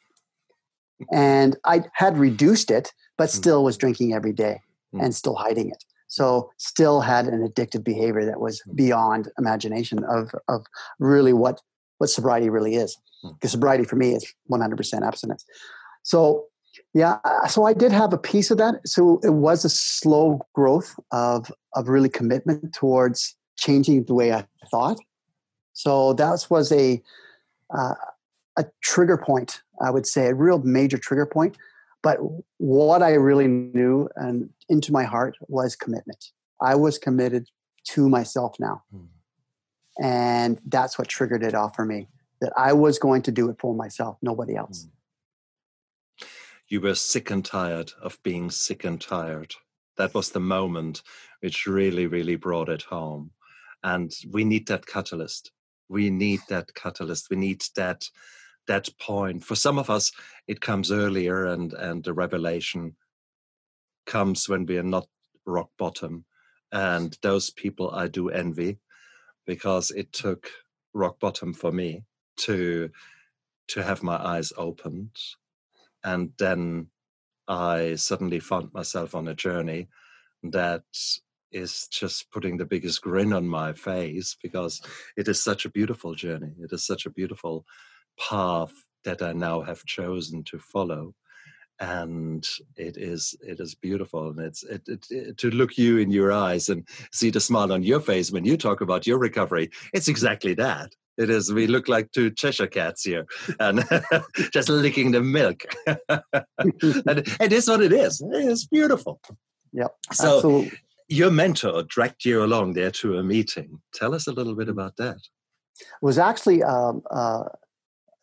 and 1.12 1.56
i 1.64 1.82
had 1.92 2.16
reduced 2.16 2.70
it 2.70 2.92
but 3.18 3.30
hmm. 3.30 3.36
still 3.36 3.64
was 3.64 3.76
drinking 3.76 4.14
every 4.14 4.32
day 4.32 4.60
hmm. 4.92 5.00
and 5.00 5.14
still 5.14 5.34
hiding 5.34 5.70
it 5.70 5.84
so 6.08 6.50
still 6.58 7.00
had 7.00 7.26
an 7.26 7.46
addictive 7.46 7.84
behavior 7.84 8.24
that 8.24 8.40
was 8.40 8.60
hmm. 8.60 8.74
beyond 8.74 9.28
imagination 9.38 10.02
of 10.04 10.34
of 10.48 10.64
really 10.98 11.32
what 11.32 11.60
what 11.98 12.10
sobriety 12.10 12.48
really 12.48 12.74
is 12.74 12.96
because 13.22 13.52
sobriety 13.52 13.84
for 13.84 13.96
me 13.96 14.14
is 14.14 14.34
100% 14.50 15.06
abstinence 15.06 15.44
so 16.02 16.46
yeah, 16.94 17.18
so 17.48 17.64
I 17.64 17.72
did 17.72 17.90
have 17.90 18.12
a 18.12 18.18
piece 18.18 18.52
of 18.52 18.58
that. 18.58 18.76
So 18.86 19.18
it 19.24 19.30
was 19.30 19.64
a 19.64 19.68
slow 19.68 20.40
growth 20.54 20.94
of 21.10 21.50
of 21.74 21.88
really 21.88 22.08
commitment 22.08 22.72
towards 22.72 23.36
changing 23.56 24.04
the 24.04 24.14
way 24.14 24.32
I 24.32 24.46
thought. 24.70 24.98
So 25.72 26.12
that 26.12 26.46
was 26.48 26.70
a 26.70 27.02
uh, 27.76 27.94
a 28.56 28.64
trigger 28.80 29.18
point, 29.18 29.60
I 29.82 29.90
would 29.90 30.06
say, 30.06 30.28
a 30.28 30.34
real 30.34 30.60
major 30.60 30.96
trigger 30.96 31.26
point. 31.26 31.56
But 32.00 32.18
what 32.58 33.02
I 33.02 33.14
really 33.14 33.48
knew 33.48 34.08
and 34.14 34.48
into 34.68 34.92
my 34.92 35.02
heart 35.02 35.36
was 35.48 35.74
commitment. 35.74 36.30
I 36.60 36.76
was 36.76 36.96
committed 36.96 37.48
to 37.88 38.08
myself 38.08 38.54
now. 38.60 38.84
Mm. 38.94 39.08
And 40.00 40.60
that's 40.66 40.96
what 40.96 41.08
triggered 41.08 41.42
it 41.42 41.54
off 41.54 41.74
for 41.74 41.84
me 41.84 42.08
that 42.40 42.52
I 42.56 42.72
was 42.72 42.98
going 42.98 43.22
to 43.22 43.32
do 43.32 43.48
it 43.48 43.56
for 43.58 43.74
myself, 43.74 44.16
nobody 44.22 44.54
else. 44.54 44.84
Mm 44.84 44.93
you 46.68 46.80
were 46.80 46.94
sick 46.94 47.30
and 47.30 47.44
tired 47.44 47.92
of 48.02 48.22
being 48.22 48.50
sick 48.50 48.84
and 48.84 49.00
tired. 49.00 49.54
That 49.96 50.14
was 50.14 50.30
the 50.30 50.40
moment 50.40 51.02
which 51.40 51.66
really, 51.66 52.06
really 52.06 52.36
brought 52.36 52.68
it 52.68 52.82
home. 52.82 53.30
And 53.82 54.12
we 54.30 54.44
need 54.44 54.66
that 54.68 54.86
catalyst. 54.86 55.52
We 55.88 56.10
need 56.10 56.40
that 56.48 56.74
catalyst. 56.74 57.28
We 57.30 57.36
need 57.36 57.62
that 57.76 58.08
that 58.66 58.88
point. 58.98 59.44
For 59.44 59.54
some 59.54 59.78
of 59.78 59.90
us, 59.90 60.10
it 60.48 60.60
comes 60.62 60.90
earlier, 60.90 61.44
and 61.44 61.74
and 61.74 62.02
the 62.02 62.14
revelation 62.14 62.96
comes 64.06 64.48
when 64.48 64.64
we 64.64 64.78
are 64.78 64.82
not 64.82 65.06
rock 65.44 65.68
bottom. 65.78 66.24
And 66.72 67.16
those 67.22 67.50
people 67.50 67.90
I 67.90 68.08
do 68.08 68.30
envy, 68.30 68.78
because 69.46 69.90
it 69.90 70.12
took 70.12 70.50
rock 70.94 71.20
bottom 71.20 71.52
for 71.52 71.70
me 71.70 72.04
to 72.38 72.90
to 73.68 73.82
have 73.82 74.02
my 74.02 74.16
eyes 74.16 74.52
opened 74.56 75.10
and 76.04 76.30
then 76.38 76.88
I 77.48 77.94
suddenly 77.96 78.40
found 78.40 78.72
myself 78.72 79.14
on 79.14 79.28
a 79.28 79.34
journey 79.34 79.88
that 80.44 80.84
is 81.50 81.88
just 81.90 82.30
putting 82.30 82.56
the 82.56 82.64
biggest 82.64 83.00
grin 83.02 83.32
on 83.32 83.46
my 83.46 83.72
face 83.72 84.36
because 84.42 84.82
it 85.16 85.28
is 85.28 85.42
such 85.42 85.64
a 85.64 85.70
beautiful 85.70 86.14
journey. 86.14 86.52
It 86.60 86.72
is 86.72 86.86
such 86.86 87.06
a 87.06 87.10
beautiful 87.10 87.64
path 88.18 88.72
that 89.04 89.22
I 89.22 89.32
now 89.32 89.62
have 89.62 89.84
chosen 89.84 90.42
to 90.44 90.58
follow. 90.58 91.14
And 91.80 92.46
it 92.76 92.96
is 92.96 93.34
it 93.40 93.58
is 93.58 93.74
beautiful, 93.74 94.30
and 94.30 94.38
it's 94.38 94.62
it, 94.62 94.82
it, 94.86 95.06
it, 95.10 95.38
to 95.38 95.50
look 95.50 95.76
you 95.76 95.98
in 95.98 96.12
your 96.12 96.30
eyes 96.30 96.68
and 96.68 96.86
see 97.10 97.30
the 97.30 97.40
smile 97.40 97.72
on 97.72 97.82
your 97.82 97.98
face 97.98 98.30
when 98.30 98.44
you 98.44 98.56
talk 98.56 98.80
about 98.80 99.08
your 99.08 99.18
recovery. 99.18 99.70
It's 99.92 100.06
exactly 100.06 100.54
that. 100.54 100.94
It 101.16 101.30
is. 101.30 101.52
We 101.52 101.66
look 101.66 101.88
like 101.88 102.10
two 102.12 102.30
Cheshire 102.30 102.66
cats 102.66 103.04
here, 103.04 103.24
and 103.60 103.84
just 104.52 104.68
licking 104.68 105.12
the 105.12 105.22
milk. 105.22 105.62
and 105.86 107.22
it 107.40 107.52
is 107.52 107.68
what 107.68 107.82
it 107.82 107.92
is. 107.92 108.22
It's 108.32 108.66
beautiful. 108.66 109.20
Yep. 109.72 109.94
So 110.12 110.36
absolutely. 110.36 110.78
your 111.08 111.30
mentor 111.30 111.84
dragged 111.84 112.24
you 112.24 112.42
along 112.42 112.74
there 112.74 112.90
to 112.92 113.18
a 113.18 113.22
meeting. 113.22 113.80
Tell 113.92 114.14
us 114.14 114.26
a 114.26 114.32
little 114.32 114.54
bit 114.54 114.68
about 114.68 114.96
that. 114.96 115.16
It 115.80 116.02
was 116.02 116.18
actually 116.18 116.62
um, 116.62 117.02
uh, 117.10 117.44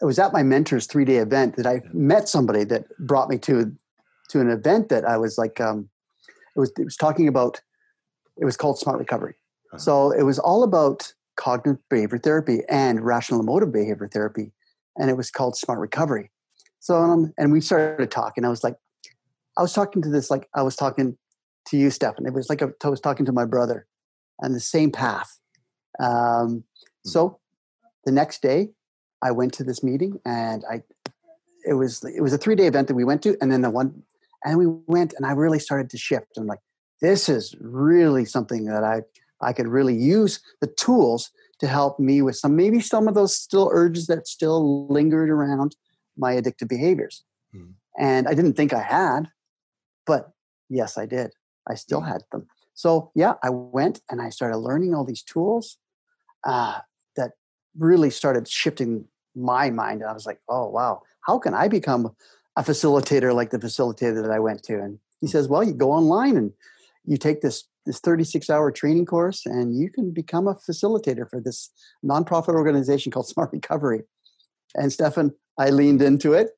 it 0.01 0.05
was 0.05 0.19
at 0.19 0.33
my 0.33 0.43
mentor's 0.43 0.87
three 0.87 1.05
day 1.05 1.17
event 1.17 1.55
that 1.57 1.67
I 1.67 1.81
met 1.93 2.27
somebody 2.27 2.63
that 2.65 2.85
brought 2.99 3.29
me 3.29 3.37
to 3.39 3.71
to 4.29 4.39
an 4.39 4.49
event 4.49 4.89
that 4.89 5.05
I 5.05 5.17
was 5.17 5.37
like 5.37 5.61
um, 5.61 5.89
it 6.55 6.59
was 6.59 6.71
it 6.77 6.83
was 6.83 6.97
talking 6.97 7.27
about 7.27 7.61
it 8.37 8.45
was 8.45 8.57
called 8.57 8.79
Smart 8.79 8.99
Recovery. 8.99 9.35
Uh-huh. 9.73 9.77
So 9.77 10.11
it 10.11 10.23
was 10.23 10.39
all 10.39 10.63
about 10.63 11.13
cognitive 11.41 11.81
behavior 11.89 12.19
therapy 12.19 12.59
and 12.69 13.03
rational 13.03 13.39
emotive 13.39 13.71
behavior 13.71 14.07
therapy, 14.07 14.51
and 14.97 15.09
it 15.09 15.17
was 15.17 15.31
called 15.31 15.55
Smart 15.55 15.79
Recovery. 15.79 16.29
So, 16.79 16.95
um, 16.95 17.33
and 17.37 17.51
we 17.51 17.61
started 17.61 18.11
talking. 18.11 18.45
I 18.45 18.49
was 18.49 18.63
like, 18.63 18.75
I 19.57 19.61
was 19.61 19.73
talking 19.73 20.01
to 20.03 20.09
this 20.09 20.29
like 20.29 20.47
I 20.55 20.61
was 20.61 20.75
talking 20.75 21.17
to 21.67 21.77
you, 21.77 21.89
Stefan. 21.89 22.25
It 22.25 22.33
was 22.33 22.49
like 22.49 22.61
I 22.61 22.87
was 22.87 23.01
talking 23.01 23.25
to 23.25 23.31
my 23.31 23.45
brother, 23.45 23.87
and 24.39 24.53
the 24.53 24.59
same 24.59 24.91
path. 24.91 25.39
Um, 25.99 26.63
so 27.05 27.39
the 28.05 28.11
next 28.11 28.41
day, 28.41 28.69
I 29.23 29.31
went 29.31 29.53
to 29.53 29.63
this 29.63 29.83
meeting, 29.83 30.19
and 30.25 30.63
I 30.71 30.83
it 31.65 31.73
was 31.73 32.03
it 32.03 32.21
was 32.21 32.33
a 32.33 32.37
three 32.37 32.55
day 32.55 32.67
event 32.67 32.87
that 32.87 32.95
we 32.95 33.03
went 33.03 33.23
to, 33.23 33.35
and 33.41 33.51
then 33.51 33.61
the 33.61 33.71
one, 33.71 34.03
and 34.45 34.57
we 34.59 34.67
went, 34.87 35.13
and 35.17 35.25
I 35.25 35.31
really 35.31 35.59
started 35.59 35.89
to 35.89 35.97
shift. 35.97 36.37
I'm 36.37 36.45
like, 36.45 36.59
this 37.01 37.29
is 37.29 37.55
really 37.59 38.25
something 38.25 38.65
that 38.65 38.83
I 38.83 39.01
I 39.41 39.53
could 39.53 39.67
really 39.67 39.95
use 39.95 40.39
the 40.59 40.67
tools 40.67 41.31
to 41.59 41.67
help 41.67 41.99
me 41.99 42.21
with 42.21 42.35
some 42.35 42.55
maybe 42.55 42.79
some 42.79 43.07
of 43.07 43.13
those 43.13 43.35
still 43.35 43.69
urges 43.71 44.07
that 44.07 44.27
still 44.27 44.87
lingered 44.87 45.29
around 45.29 45.75
my 46.17 46.33
addictive 46.33 46.67
behaviors. 46.67 47.23
Mm. 47.55 47.73
And 47.97 48.27
I 48.27 48.33
didn't 48.33 48.53
think 48.53 48.73
I 48.73 48.81
had, 48.81 49.29
but 50.05 50.31
yes, 50.69 50.97
I 50.97 51.05
did. 51.05 51.31
I 51.69 51.75
still 51.75 52.01
mm. 52.01 52.07
had 52.07 52.23
them. 52.31 52.47
So 52.73 53.11
yeah, 53.13 53.33
I 53.43 53.49
went 53.49 54.01
and 54.09 54.21
I 54.21 54.29
started 54.29 54.57
learning 54.57 54.95
all 54.95 55.05
these 55.05 55.21
tools 55.21 55.77
uh, 56.43 56.79
that 57.15 57.33
really 57.77 58.09
started 58.09 58.47
shifting 58.47 59.05
my 59.35 59.69
mind. 59.69 60.01
And 60.01 60.09
I 60.09 60.13
was 60.13 60.25
like, 60.25 60.39
oh 60.49 60.67
wow, 60.67 61.03
how 61.21 61.37
can 61.37 61.53
I 61.53 61.67
become 61.67 62.15
a 62.55 62.63
facilitator 62.63 63.33
like 63.33 63.51
the 63.51 63.59
facilitator 63.59 64.21
that 64.21 64.31
I 64.31 64.39
went 64.39 64.63
to? 64.63 64.81
And 64.81 64.99
he 65.19 65.27
says, 65.27 65.47
well, 65.47 65.63
you 65.63 65.73
go 65.73 65.91
online 65.91 66.37
and 66.37 66.51
you 67.05 67.17
take 67.17 67.41
this 67.41 67.65
this 67.85 67.99
36 67.99 68.49
hour 68.49 68.71
training 68.71 69.05
course 69.05 69.45
and 69.45 69.77
you 69.77 69.89
can 69.89 70.11
become 70.11 70.47
a 70.47 70.55
facilitator 70.55 71.29
for 71.29 71.39
this 71.39 71.71
nonprofit 72.05 72.53
organization 72.53 73.11
called 73.11 73.27
Smart 73.33 73.51
Recovery. 73.51 74.03
And 74.75 74.91
Stefan, 74.91 75.31
I 75.57 75.69
leaned 75.69 76.01
into 76.01 76.33
it 76.33 76.51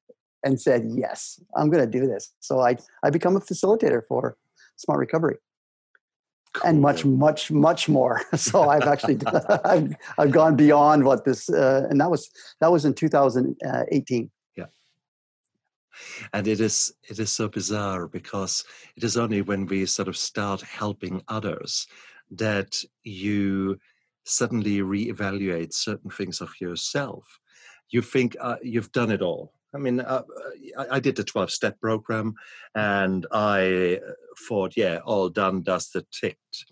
and 0.44 0.60
said, 0.60 0.86
yes, 0.90 1.40
I'm 1.56 1.70
going 1.70 1.84
to 1.84 2.00
do 2.00 2.06
this. 2.06 2.34
So 2.40 2.60
I, 2.60 2.78
I 3.04 3.10
become 3.10 3.36
a 3.36 3.40
facilitator 3.40 4.02
for 4.08 4.38
Smart 4.76 5.00
Recovery. 5.00 5.38
Cool. 6.54 6.70
And 6.70 6.82
much, 6.82 7.04
much, 7.04 7.52
much 7.52 7.90
more. 7.90 8.22
So 8.38 8.70
I've 8.70 8.84
actually, 8.84 9.20
I've, 9.66 9.96
I've 10.18 10.32
gone 10.32 10.56
beyond 10.56 11.06
what 11.06 11.26
this, 11.26 11.50
uh, 11.50 11.88
and 11.90 12.00
that 12.00 12.12
was 12.12 12.30
that 12.62 12.72
was 12.72 12.86
in 12.86 12.94
2018 12.94 14.30
and 16.34 16.48
it 16.48 16.60
is 16.60 16.94
it 17.10 17.20
is 17.20 17.32
so 17.32 17.48
bizarre 17.48 18.08
because 18.08 18.64
it 18.96 19.04
is 19.04 19.18
only 19.18 19.42
when 19.42 19.66
we 19.66 19.86
sort 19.86 20.08
of 20.08 20.18
start 20.18 20.62
helping 20.62 21.22
others 21.28 21.88
that 22.32 22.84
you 23.04 23.78
suddenly 24.26 24.80
reevaluate 24.80 25.74
certain 25.74 26.10
things 26.10 26.42
of 26.42 26.50
yourself. 26.60 27.40
You 27.90 28.02
think 28.02 28.36
uh, 28.40 28.56
you've 28.64 28.92
done 28.92 29.12
it 29.12 29.22
all. 29.22 29.54
I 29.76 29.78
mean 29.80 30.00
uh, 30.00 30.04
uh 30.04 30.82
I, 30.82 30.96
I, 30.96 31.00
did 31.00 31.16
the 31.16 31.24
12 31.24 31.52
step 31.52 31.80
program 31.82 32.36
and 32.76 33.26
i 33.32 33.96
uh, 33.96 34.14
thought 34.48 34.78
yeah 34.78 35.00
all 35.06 35.30
done 35.30 35.64
dusted 35.64 36.06
ticked. 36.12 36.66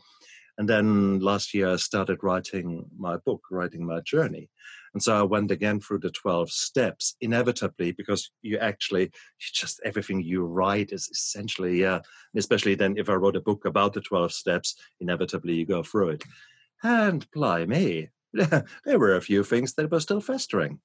And 0.58 0.70
then 0.70 1.20
last 1.20 1.54
year 1.54 1.70
i 1.70 1.78
started 1.78 2.20
writing 2.22 2.86
my 2.98 3.18
book 3.18 3.42
writing 3.52 3.86
my 3.86 4.02
journey 4.02 4.50
and 4.94 5.02
so 5.02 5.18
I 5.18 5.24
went 5.24 5.52
again 5.52 5.80
through 5.80 6.00
the 6.00 6.10
12 6.10 6.52
steps, 6.52 7.16
inevitably, 7.22 7.94
because 7.94 8.30
you 8.42 8.58
actually, 8.58 9.04
you 9.04 9.48
just 9.54 9.80
everything 9.86 10.22
you 10.22 10.44
write 10.44 10.92
is 10.92 11.08
essentially, 11.10 11.80
yeah, 11.80 12.00
especially 12.36 12.76
then 12.76 12.98
if 12.98 13.10
I 13.10 13.14
wrote 13.14 13.38
a 13.38 13.42
book 13.42 13.66
about 13.66 13.94
the 13.94 14.02
12 14.02 14.34
steps, 14.34 14.76
inevitably 15.00 15.54
you 15.54 15.66
go 15.66 15.84
through 15.84 16.10
it. 16.10 16.24
And 16.84 17.30
blimey, 17.32 18.10
there 18.34 19.00
were 19.00 19.16
a 19.16 19.22
few 19.22 19.44
things 19.44 19.74
that 19.76 19.92
were 19.92 20.00
still 20.00 20.22
festering. 20.22 20.80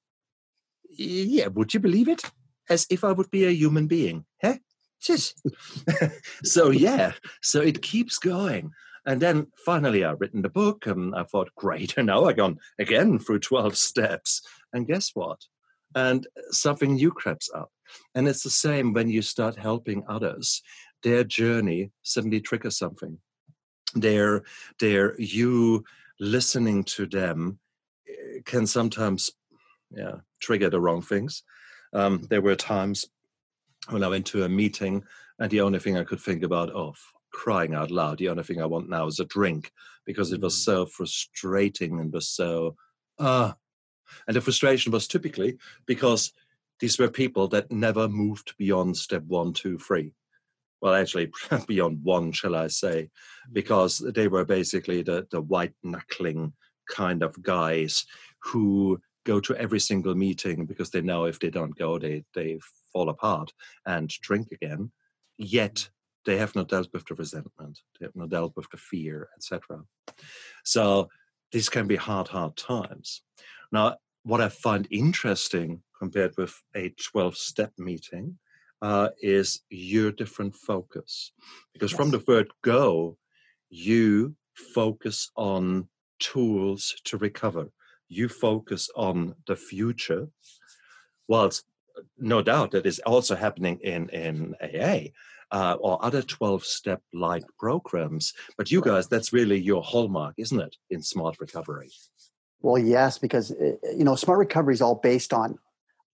Yeah, 0.89 1.47
would 1.47 1.73
you 1.73 1.79
believe 1.79 2.07
it? 2.07 2.21
As 2.69 2.87
if 2.89 3.03
I 3.03 3.11
would 3.11 3.29
be 3.29 3.45
a 3.45 3.51
human 3.51 3.87
being. 3.87 4.25
Eh? 4.41 4.53
Huh? 4.53 4.57
so 6.43 6.69
yeah, 6.71 7.13
so 7.41 7.61
it 7.61 7.81
keeps 7.81 8.17
going. 8.17 8.71
And 9.07 9.21
then 9.21 9.47
finally, 9.65 10.03
I've 10.03 10.19
written 10.19 10.41
the 10.41 10.49
book, 10.49 10.85
and 10.85 11.15
I 11.15 11.23
thought, 11.23 11.55
great, 11.55 11.93
and 11.97 12.07
now 12.07 12.25
I've 12.25 12.35
gone 12.35 12.59
again 12.77 13.17
through 13.17 13.39
12 13.39 13.75
steps. 13.89 14.41
And 14.73 14.85
guess 14.85 15.11
what? 15.15 15.39
And 15.95 16.27
something 16.51 16.95
new 16.95 17.11
creeps 17.11 17.49
up. 17.55 17.71
And 18.13 18.27
it's 18.27 18.43
the 18.43 18.49
same 18.49 18.93
when 18.93 19.09
you 19.09 19.21
start 19.21 19.55
helping 19.55 20.03
others. 20.09 20.61
Their 21.01 21.23
journey 21.23 21.91
suddenly 22.03 22.41
triggers 22.41 22.77
something. 22.77 23.17
Their, 23.95 24.43
their 24.81 25.19
you 25.19 25.85
listening 26.19 26.83
to 26.83 27.05
them 27.05 27.59
eh, 28.09 28.41
can 28.43 28.67
sometimes 28.67 29.31
yeah, 29.89 30.15
trigger 30.41 30.69
the 30.69 30.81
wrong 30.81 31.01
things. 31.01 31.43
Um, 31.93 32.27
there 32.29 32.41
were 32.41 32.55
times 32.55 33.05
when 33.89 34.03
I 34.03 34.09
went 34.09 34.25
to 34.27 34.43
a 34.43 34.49
meeting 34.49 35.03
and 35.39 35.49
the 35.49 35.61
only 35.61 35.79
thing 35.79 35.97
I 35.97 36.03
could 36.03 36.19
think 36.19 36.43
about, 36.43 36.75
oh, 36.75 36.93
crying 37.37 37.75
out 37.75 37.91
loud. 37.91 38.17
The 38.17 38.29
only 38.29 38.43
thing 38.43 38.59
I 38.59 38.65
want 38.65 38.89
now 38.89 39.05
is 39.05 39.19
a 39.19 39.25
drink 39.25 39.71
because 40.07 40.33
it 40.33 40.41
was 40.41 40.55
mm. 40.55 40.63
so 40.65 40.85
frustrating 40.87 41.99
and 41.99 42.11
was 42.11 42.27
so 42.27 42.75
ah. 43.19 43.51
Uh, 43.51 43.53
and 44.25 44.35
the 44.35 44.41
frustration 44.41 44.91
was 44.91 45.07
typically 45.07 45.57
because 45.85 46.31
these 46.79 46.97
were 46.97 47.09
people 47.09 47.47
that 47.49 47.71
never 47.71 48.07
moved 48.07 48.55
beyond 48.57 48.95
step 48.97 49.23
one, 49.27 49.53
two, 49.53 49.77
three. 49.77 50.13
Well, 50.81 50.95
actually, 50.95 51.29
beyond 51.67 51.99
one, 52.03 52.31
shall 52.31 52.55
I 52.55 52.67
say, 52.67 53.09
because 53.51 53.99
they 53.99 54.27
were 54.27 54.45
basically 54.45 55.01
the, 55.03 55.27
the 55.29 55.41
white 55.41 55.73
knuckling 55.83 56.53
kind 56.89 57.21
of 57.21 57.41
guys 57.43 58.05
who 58.43 58.99
go 59.25 59.39
to 59.41 59.55
every 59.57 59.79
single 59.79 60.15
meeting 60.15 60.65
because 60.65 60.89
they 60.89 61.01
know 61.01 61.25
if 61.25 61.39
they 61.39 61.49
don't 61.49 61.77
go, 61.77 61.99
they, 61.99 62.23
they 62.33 62.59
fall 62.93 63.09
apart 63.09 63.51
and 63.85 64.09
drink 64.21 64.47
again. 64.51 64.91
Yet 65.37 65.89
they 66.27 66.37
have 66.37 66.53
not 66.55 66.67
dealt 66.67 66.89
with 66.93 67.05
the 67.05 67.15
resentment, 67.15 67.79
they 67.97 68.05
have 68.05 68.15
not 68.15 68.29
dealt 68.29 68.53
with 68.57 68.69
the 68.69 68.77
fear, 68.77 69.29
etc. 69.37 69.79
So 70.65 71.07
these 71.53 71.69
can 71.69 71.87
be 71.87 71.95
hard, 71.95 72.27
hard 72.27 72.57
times. 72.57 73.21
Now, 73.71 73.95
what 74.23 74.41
I 74.41 74.49
find 74.49 74.85
interesting 74.91 75.81
compared 75.97 76.35
with 76.37 76.53
a 76.75 76.89
12 76.89 77.37
step 77.37 77.71
meeting 77.77 78.37
uh, 78.81 79.09
is 79.21 79.61
your 79.69 80.11
different 80.11 80.53
focus. 80.53 81.31
Because 81.73 81.91
yes. 81.91 81.97
from 81.97 82.11
the 82.11 82.23
word 82.27 82.49
go, 82.61 83.17
you 83.69 84.35
focus 84.75 85.31
on 85.37 85.87
tools 86.19 86.93
to 87.05 87.17
recover, 87.17 87.69
you 88.09 88.27
focus 88.27 88.89
on 88.97 89.33
the 89.47 89.55
future, 89.55 90.27
whilst 91.29 91.63
no 92.17 92.41
doubt 92.41 92.71
that 92.71 92.85
is 92.85 92.99
also 92.99 93.33
happening 93.33 93.79
in, 93.81 94.09
in 94.09 94.55
AA 94.61 95.11
uh, 95.51 95.77
or 95.79 96.03
other 96.03 96.21
12 96.21 96.65
step 96.65 97.01
like 97.13 97.43
programs. 97.59 98.33
But 98.57 98.71
you 98.71 98.81
guys, 98.81 99.07
that's 99.07 99.33
really 99.33 99.59
your 99.59 99.81
hallmark, 99.81 100.35
isn't 100.37 100.59
it, 100.59 100.75
in 100.89 101.01
smart 101.01 101.37
recovery? 101.39 101.89
Well, 102.61 102.77
yes, 102.77 103.17
because 103.17 103.51
eh, 103.51 103.73
eh, 103.83 103.91
you 103.97 104.03
know, 104.03 104.15
smart 104.15 104.39
recovery 104.39 104.73
is 104.73 104.81
all 104.81 104.95
based 104.95 105.33
on 105.33 105.57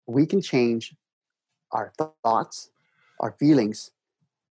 we 0.06 0.24
can 0.24 0.40
change 0.40 0.94
our 1.72 1.92
thoughts, 2.24 2.70
our 3.20 3.32
feelings, 3.38 3.90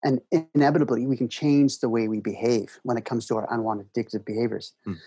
and 0.03 0.21
inevitably 0.53 1.05
we 1.07 1.17
can 1.17 1.29
change 1.29 1.79
the 1.79 1.89
way 1.89 2.07
we 2.07 2.19
behave 2.19 2.79
when 2.83 2.97
it 2.97 3.05
comes 3.05 3.25
to 3.27 3.35
our 3.35 3.51
unwanted 3.51 3.87
addictive 3.93 4.25
behaviors. 4.25 4.73
Mm. 4.87 4.97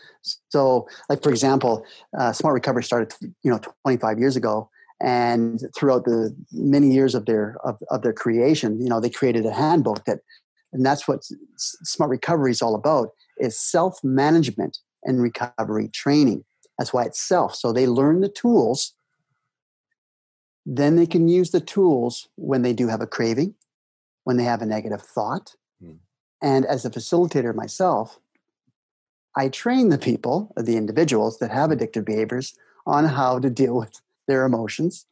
So, 0.48 0.88
like 1.08 1.22
for 1.22 1.30
example, 1.30 1.84
uh, 2.18 2.32
smart 2.32 2.54
recovery 2.54 2.84
started 2.84 3.12
you 3.42 3.50
know 3.50 3.60
25 3.84 4.18
years 4.18 4.36
ago, 4.36 4.70
and 5.00 5.62
throughout 5.76 6.04
the 6.04 6.34
many 6.52 6.92
years 6.92 7.14
of 7.14 7.26
their 7.26 7.56
of, 7.64 7.78
of 7.90 8.02
their 8.02 8.12
creation 8.12 8.80
you 8.80 8.88
know 8.88 9.00
they 9.00 9.10
created 9.10 9.46
a 9.46 9.52
handbook 9.52 10.04
that 10.04 10.20
and 10.72 10.84
that's 10.84 11.08
what 11.08 11.22
smart 11.56 12.10
recovery 12.10 12.50
is 12.50 12.62
all 12.62 12.74
about 12.74 13.10
is 13.38 13.58
self-management 13.58 14.78
and 15.04 15.22
recovery 15.22 15.88
training. 15.88 16.44
That's 16.76 16.92
why 16.92 17.04
it's 17.04 17.20
self. 17.20 17.54
So 17.54 17.72
they 17.72 17.86
learn 17.86 18.20
the 18.20 18.28
tools. 18.28 18.94
Then 20.66 20.96
they 20.96 21.06
can 21.06 21.28
use 21.28 21.50
the 21.50 21.60
tools 21.60 22.28
when 22.36 22.62
they 22.62 22.72
do 22.72 22.88
have 22.88 23.00
a 23.00 23.06
craving 23.06 23.54
when 24.24 24.36
they 24.36 24.44
have 24.44 24.60
a 24.60 24.66
negative 24.66 25.00
thought. 25.00 25.54
Mm. 25.82 25.98
and 26.42 26.66
as 26.66 26.84
a 26.84 26.90
facilitator 26.90 27.54
myself 27.54 28.18
i 29.36 29.48
train 29.48 29.90
the 29.90 29.96
people 29.96 30.52
the 30.56 30.76
individuals 30.76 31.38
that 31.38 31.52
have 31.52 31.70
addictive 31.70 32.04
behaviors 32.04 32.56
on 32.84 33.04
how 33.04 33.38
to 33.38 33.48
deal 33.48 33.76
with 33.76 34.00
their 34.28 34.44
emotions, 34.44 35.06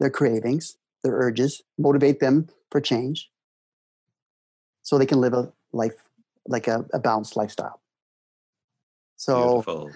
their 0.00 0.08
cravings, 0.08 0.78
their 1.04 1.12
urges, 1.12 1.62
motivate 1.76 2.20
them 2.20 2.48
for 2.70 2.80
change 2.80 3.30
so 4.82 4.96
they 4.96 5.06
can 5.06 5.20
live 5.20 5.34
a 5.34 5.52
life 5.72 5.92
like 6.46 6.66
a, 6.66 6.86
a 6.94 6.98
balanced 6.98 7.36
lifestyle. 7.36 7.82
So, 9.16 9.62
Beautiful. 9.62 9.90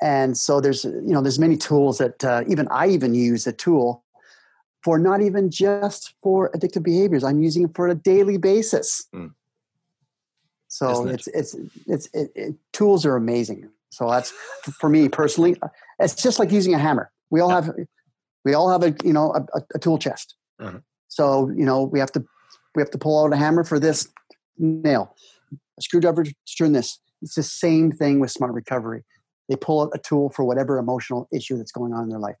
and 0.00 0.36
so 0.36 0.60
there's, 0.60 0.84
you 0.84 1.12
know, 1.12 1.20
there's 1.20 1.38
many 1.38 1.56
tools 1.56 1.98
that 1.98 2.24
uh, 2.24 2.42
even 2.48 2.66
I 2.68 2.88
even 2.88 3.14
use 3.14 3.46
a 3.46 3.52
tool 3.52 4.02
for 4.82 4.98
not 4.98 5.20
even 5.20 5.50
just 5.50 6.14
for 6.22 6.50
addictive 6.56 6.82
behaviors. 6.82 7.22
I'm 7.22 7.40
using 7.40 7.64
it 7.64 7.74
for 7.74 7.86
a 7.86 7.94
daily 7.94 8.38
basis. 8.38 9.06
Mm. 9.14 9.32
So 10.66 11.06
it? 11.06 11.14
it's, 11.14 11.26
it's, 11.28 11.56
it's, 11.86 12.08
it, 12.14 12.32
it, 12.34 12.54
tools 12.72 13.06
are 13.06 13.14
amazing. 13.14 13.68
So 13.90 14.08
that's 14.08 14.32
for 14.80 14.88
me 14.88 15.08
personally, 15.08 15.56
it's 16.00 16.14
just 16.14 16.38
like 16.38 16.50
using 16.50 16.74
a 16.74 16.78
hammer 16.78 17.12
we 17.32 17.40
all 17.40 17.50
have 17.50 17.68
we 18.44 18.54
all 18.54 18.70
have 18.70 18.84
a 18.84 18.94
you 19.02 19.12
know 19.12 19.34
a, 19.34 19.62
a 19.74 19.78
tool 19.80 19.98
chest 19.98 20.36
uh-huh. 20.60 20.78
so 21.08 21.50
you 21.56 21.64
know 21.64 21.82
we 21.82 21.98
have 21.98 22.12
to 22.12 22.24
we 22.76 22.82
have 22.82 22.90
to 22.90 22.98
pull 22.98 23.24
out 23.24 23.32
a 23.32 23.36
hammer 23.36 23.64
for 23.64 23.80
this 23.80 24.08
nail 24.58 25.16
a 25.52 25.82
screwdriver 25.82 26.22
to 26.22 26.32
turn 26.56 26.72
this 26.72 27.00
it's 27.22 27.36
the 27.36 27.42
same 27.42 27.90
thing 27.90 28.20
with 28.20 28.30
smart 28.30 28.52
recovery 28.52 29.02
They 29.48 29.56
pull 29.56 29.82
out 29.82 29.90
a 29.94 29.98
tool 29.98 30.30
for 30.30 30.44
whatever 30.44 30.78
emotional 30.78 31.28
issue 31.32 31.56
that's 31.56 31.72
going 31.72 31.92
on 31.92 32.04
in 32.04 32.08
their 32.08 32.18
life 32.18 32.36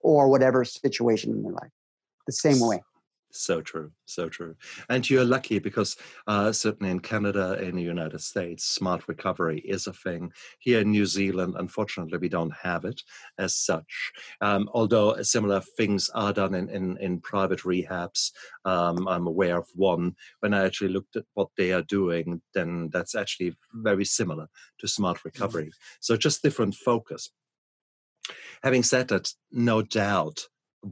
or 0.00 0.28
whatever 0.28 0.64
situation 0.64 1.30
in 1.30 1.42
their 1.42 1.52
life. 1.52 1.70
The 2.26 2.32
same 2.32 2.60
way. 2.60 2.82
So 3.34 3.62
true, 3.62 3.90
so 4.04 4.28
true. 4.28 4.54
And 4.90 5.08
you're 5.08 5.24
lucky 5.24 5.58
because 5.58 5.96
uh, 6.26 6.52
certainly 6.52 6.90
in 6.90 7.00
Canada, 7.00 7.58
in 7.62 7.76
the 7.76 7.82
United 7.82 8.20
States, 8.20 8.64
smart 8.64 9.08
recovery 9.08 9.60
is 9.60 9.86
a 9.86 9.92
thing. 9.94 10.30
Here 10.58 10.80
in 10.80 10.90
New 10.90 11.06
Zealand, 11.06 11.54
unfortunately, 11.58 12.18
we 12.18 12.28
don't 12.28 12.52
have 12.62 12.84
it 12.84 13.00
as 13.38 13.56
such. 13.56 14.12
Um, 14.42 14.68
although 14.74 15.20
similar 15.22 15.62
things 15.78 16.10
are 16.14 16.34
done 16.34 16.54
in, 16.54 16.68
in, 16.68 16.98
in 16.98 17.20
private 17.20 17.60
rehabs. 17.60 18.32
Um, 18.66 19.08
I'm 19.08 19.26
aware 19.26 19.56
of 19.56 19.68
one. 19.74 20.14
When 20.40 20.52
I 20.52 20.66
actually 20.66 20.92
looked 20.92 21.16
at 21.16 21.24
what 21.32 21.48
they 21.56 21.72
are 21.72 21.82
doing, 21.82 22.42
then 22.52 22.90
that's 22.92 23.14
actually 23.14 23.56
very 23.72 24.04
similar 24.04 24.46
to 24.80 24.86
smart 24.88 25.18
mm-hmm. 25.18 25.28
recovery. 25.28 25.64
Mm-hmm. 25.64 25.96
So 26.00 26.18
just 26.18 26.42
different 26.42 26.74
focus. 26.74 27.30
Having 28.62 28.82
said 28.82 29.08
that, 29.08 29.32
no 29.50 29.80
doubt 29.80 30.46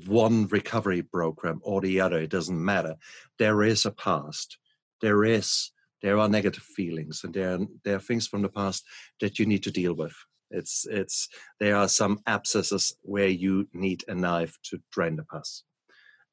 one 0.06 0.46
recovery 0.48 1.02
program 1.02 1.60
or 1.62 1.80
the 1.80 2.00
other, 2.00 2.18
it 2.18 2.30
doesn't 2.30 2.64
matter. 2.64 2.96
There 3.38 3.62
is 3.62 3.86
a 3.86 3.90
past. 3.90 4.58
There 5.00 5.24
is 5.24 5.70
there 6.02 6.18
are 6.18 6.28
negative 6.28 6.62
feelings 6.62 7.22
and 7.24 7.34
there 7.34 7.54
are, 7.54 7.58
there 7.84 7.96
are 7.96 8.00
things 8.00 8.26
from 8.26 8.42
the 8.42 8.48
past 8.48 8.84
that 9.20 9.38
you 9.38 9.46
need 9.46 9.62
to 9.64 9.70
deal 9.70 9.94
with. 9.94 10.14
It's 10.50 10.86
it's 10.90 11.28
there 11.60 11.76
are 11.76 11.88
some 11.88 12.20
abscesses 12.26 12.96
where 13.02 13.28
you 13.28 13.68
need 13.72 14.04
a 14.08 14.14
knife 14.14 14.58
to 14.64 14.80
drain 14.90 15.16
the 15.16 15.24
pus. 15.24 15.64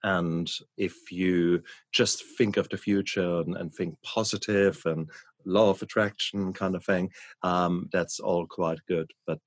And 0.04 0.50
if 0.78 1.12
you 1.12 1.64
just 1.92 2.24
think 2.38 2.58
of 2.58 2.70
the 2.70 2.78
future 2.78 3.42
and, 3.42 3.58
and 3.58 3.74
think 3.74 3.96
positive 4.04 4.82
and 4.86 5.10
law 5.46 5.70
of 5.70 5.82
attraction 5.82 6.54
kind 6.54 6.76
of 6.76 6.84
thing, 6.84 7.12
um, 7.44 7.90
that's 7.92 8.20
all 8.20 8.46
quite 8.48 8.80
good. 8.88 9.12
But 9.26 9.40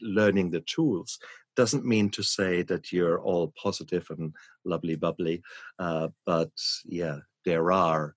learning 0.00 0.50
the 0.50 0.60
tools 0.60 1.18
doesn't 1.56 1.86
mean 1.86 2.10
to 2.10 2.22
say 2.22 2.62
that 2.62 2.92
you're 2.92 3.20
all 3.20 3.52
positive 3.60 4.06
and 4.10 4.34
lovely 4.64 4.94
bubbly 4.94 5.42
uh, 5.78 6.08
but 6.24 6.50
yeah 6.84 7.18
there 7.44 7.72
are 7.72 8.14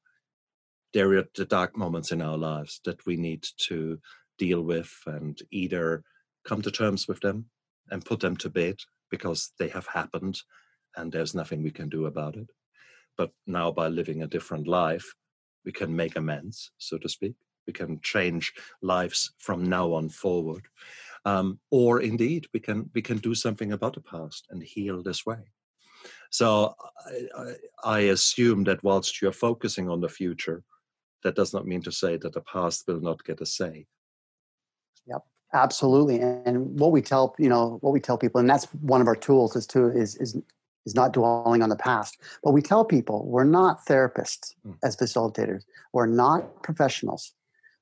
there 0.93 1.17
are 1.17 1.25
the 1.35 1.45
dark 1.45 1.77
moments 1.77 2.11
in 2.11 2.21
our 2.21 2.37
lives 2.37 2.81
that 2.85 3.05
we 3.05 3.15
need 3.15 3.45
to 3.57 3.99
deal 4.37 4.61
with 4.61 4.91
and 5.05 5.39
either 5.51 6.03
come 6.45 6.61
to 6.61 6.71
terms 6.71 7.07
with 7.07 7.19
them 7.19 7.45
and 7.91 8.05
put 8.05 8.19
them 8.19 8.35
to 8.37 8.49
bed 8.49 8.75
because 9.11 9.51
they 9.59 9.67
have 9.67 9.87
happened 9.87 10.39
and 10.95 11.11
there's 11.11 11.35
nothing 11.35 11.61
we 11.61 11.71
can 11.71 11.89
do 11.89 12.05
about 12.05 12.35
it. 12.35 12.49
But 13.17 13.31
now 13.45 13.71
by 13.71 13.87
living 13.87 14.23
a 14.23 14.27
different 14.27 14.67
life 14.67 15.13
we 15.65 15.71
can 15.71 15.95
make 15.95 16.15
amends 16.15 16.71
so 16.77 16.97
to 16.97 17.09
speak. 17.09 17.35
We 17.67 17.73
can 17.73 17.99
change 18.01 18.53
lives 18.81 19.33
from 19.37 19.69
now 19.69 19.93
on 19.93 20.09
forward 20.09 20.65
um, 21.25 21.59
or 21.71 22.01
indeed 22.01 22.47
we 22.53 22.59
can 22.59 22.89
we 22.93 23.01
can 23.01 23.17
do 23.17 23.35
something 23.35 23.71
about 23.73 23.93
the 23.93 24.01
past 24.01 24.47
and 24.49 24.63
heal 24.63 25.01
this 25.01 25.25
way. 25.25 25.51
So 26.31 26.75
I, 27.35 27.55
I, 27.83 27.99
assume 27.99 28.63
that 28.65 28.83
whilst 28.83 29.21
you're 29.21 29.31
focusing 29.31 29.89
on 29.89 29.99
the 29.99 30.07
future 30.07 30.63
that 31.23 31.35
does 31.35 31.53
not 31.53 31.65
mean 31.65 31.81
to 31.81 31.91
say 31.91 32.17
that 32.17 32.33
the 32.33 32.41
past 32.41 32.83
will 32.87 33.01
not 33.01 33.23
get 33.25 33.41
a 33.41 33.45
say. 33.45 33.87
Yep 35.07 35.23
absolutely 35.53 36.19
and 36.19 36.79
what 36.79 36.91
we 36.91 37.01
tell 37.01 37.35
you 37.39 37.49
know 37.49 37.77
what 37.81 37.91
we 37.91 37.99
tell 37.99 38.17
people 38.17 38.39
and 38.39 38.49
that's 38.49 38.65
one 38.81 39.01
of 39.01 39.07
our 39.07 39.15
tools 39.15 39.55
is 39.55 39.65
to 39.65 39.87
is 39.89 40.15
is 40.17 40.37
is 40.85 40.95
not 40.95 41.11
dwelling 41.11 41.63
on 41.63 41.69
the 41.69 41.75
past 41.75 42.19
but 42.43 42.51
we 42.51 42.61
tell 42.61 42.85
people 42.85 43.25
we're 43.25 43.43
not 43.43 43.83
therapists 43.85 44.53
mm. 44.65 44.75
as 44.83 44.95
facilitators 44.95 45.63
we're 45.91 46.05
not 46.05 46.61
professionals 46.61 47.33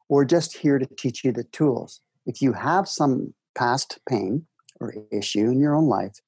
we're 0.09 0.25
just 0.25 0.55
here 0.55 0.79
to 0.79 0.85
teach 0.97 1.25
you 1.25 1.31
the 1.31 1.43
tools 1.45 1.99
if 2.27 2.41
you 2.41 2.53
have 2.53 2.87
some 2.87 3.33
past 3.55 3.99
pain 4.07 4.45
or 4.79 4.93
issue 5.11 5.49
in 5.49 5.59
your 5.59 5.73
own 5.73 5.87
life, 5.87 6.21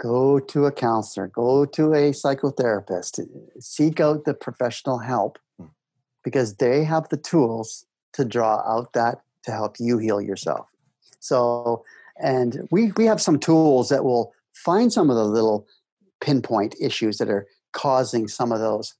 go 0.00 0.38
to 0.38 0.64
a 0.64 0.72
counselor, 0.72 1.26
go 1.26 1.66
to 1.66 1.92
a 1.92 2.12
psychotherapist, 2.12 3.20
seek 3.58 4.00
out 4.00 4.24
the 4.24 4.32
professional 4.32 4.98
help 4.98 5.38
hmm. 5.58 5.66
because 6.24 6.56
they 6.56 6.84
have 6.84 7.08
the 7.10 7.16
tools 7.16 7.84
to 8.14 8.24
draw 8.24 8.62
out 8.66 8.92
that 8.94 9.20
to 9.42 9.50
help 9.50 9.76
you 9.78 9.98
heal 9.98 10.20
yourself. 10.20 10.66
So, 11.20 11.84
and 12.22 12.68
we, 12.70 12.92
we 12.92 13.04
have 13.06 13.20
some 13.20 13.38
tools 13.38 13.88
that 13.88 14.04
will 14.04 14.32
find 14.54 14.92
some 14.92 15.10
of 15.10 15.16
the 15.16 15.24
little 15.24 15.66
pinpoint 16.20 16.74
issues 16.80 17.18
that 17.18 17.28
are 17.28 17.46
causing 17.72 18.28
some 18.28 18.52
of 18.52 18.60
those 18.60 18.94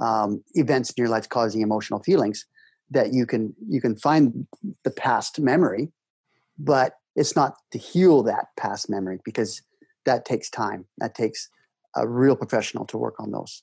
um, 0.00 0.42
events 0.54 0.90
in 0.90 1.02
your 1.02 1.08
life 1.08 1.28
causing 1.28 1.60
emotional 1.60 2.02
feelings 2.02 2.46
that 2.90 3.12
you 3.12 3.26
can 3.26 3.54
you 3.68 3.80
can 3.80 3.96
find 3.96 4.46
the 4.84 4.90
past 4.90 5.38
memory 5.38 5.90
but 6.58 6.94
it's 7.14 7.36
not 7.36 7.54
to 7.70 7.78
heal 7.78 8.22
that 8.22 8.46
past 8.56 8.88
memory 8.88 9.18
because 9.24 9.62
that 10.04 10.24
takes 10.24 10.50
time 10.50 10.86
that 10.98 11.14
takes 11.14 11.48
a 11.96 12.06
real 12.06 12.36
professional 12.36 12.84
to 12.84 12.98
work 12.98 13.14
on 13.18 13.30
those 13.30 13.62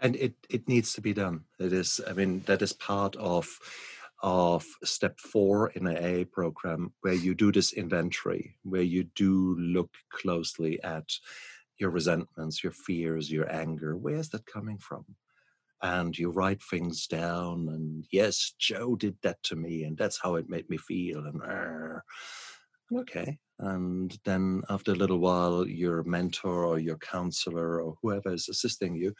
and 0.00 0.16
it 0.16 0.34
it 0.48 0.68
needs 0.68 0.92
to 0.92 1.00
be 1.00 1.12
done 1.12 1.44
it 1.58 1.72
is 1.72 2.00
i 2.08 2.12
mean 2.12 2.42
that 2.46 2.62
is 2.62 2.72
part 2.72 3.16
of 3.16 3.58
of 4.22 4.66
step 4.82 5.20
four 5.20 5.70
in 5.70 5.86
an 5.86 5.96
AA 5.96 6.24
program 6.24 6.92
where 7.02 7.14
you 7.14 7.34
do 7.34 7.52
this 7.52 7.72
inventory, 7.72 8.56
where 8.64 8.82
you 8.82 9.04
do 9.14 9.56
look 9.58 9.90
closely 10.10 10.82
at 10.82 11.08
your 11.78 11.90
resentments, 11.90 12.62
your 12.62 12.72
fears, 12.72 13.30
your 13.30 13.50
anger. 13.52 13.96
Where's 13.96 14.28
that 14.30 14.46
coming 14.46 14.78
from? 14.78 15.04
And 15.82 16.18
you 16.18 16.30
write 16.30 16.62
things 16.62 17.06
down 17.06 17.68
and 17.68 18.04
yes 18.10 18.54
joe 18.58 18.96
did 18.96 19.16
that 19.22 19.42
to 19.42 19.56
me 19.56 19.84
and 19.84 19.96
that's 19.96 20.20
how 20.20 20.34
it 20.34 20.48
made 20.48 20.68
me 20.68 20.76
feel 20.76 21.24
and 21.26 22.00
okay 22.96 23.38
and 23.60 24.18
then 24.24 24.62
after 24.70 24.92
a 24.92 24.96
little 24.96 25.18
while 25.18 25.66
your 25.66 26.02
mentor 26.04 26.64
or 26.64 26.78
your 26.78 26.98
counselor 26.98 27.80
or 27.80 27.96
whoever 28.02 28.32
is 28.32 28.48
assisting 28.48 28.94
you 28.94 29.14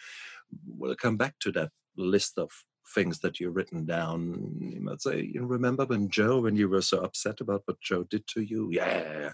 will 0.66 0.94
come 0.94 1.16
back 1.16 1.34
to 1.40 1.52
that 1.52 1.70
list 1.96 2.38
of 2.38 2.50
things 2.94 3.18
that 3.20 3.38
you've 3.38 3.56
written 3.56 3.84
down. 3.84 4.56
You 4.60 4.80
might 4.80 5.02
say 5.02 5.30
you 5.32 5.44
remember 5.44 5.84
when 5.84 6.08
joe 6.08 6.40
when 6.40 6.56
you 6.56 6.68
were 6.68 6.82
so 6.82 7.00
upset 7.00 7.40
about 7.40 7.62
what 7.66 7.80
joe 7.80 8.04
did 8.04 8.26
to 8.28 8.42
you? 8.42 8.68
Yeah. 8.72 9.32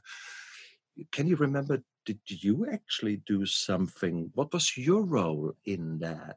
Can 1.13 1.27
you 1.27 1.37
remember 1.37 1.83
did 2.05 2.21
you 2.27 2.67
actually 2.71 3.23
do 3.27 3.47
something? 3.47 4.31
What 4.35 4.53
was 4.53 4.77
your 4.77 5.03
role 5.03 5.53
in 5.65 5.99
that 6.01 6.37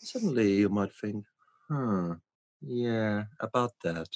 suddenly 0.00 0.52
you 0.54 0.68
might 0.68 0.92
think, 0.94 1.24
hmm, 1.68 2.12
yeah, 2.62 3.24
about 3.40 3.72
that. 3.84 4.08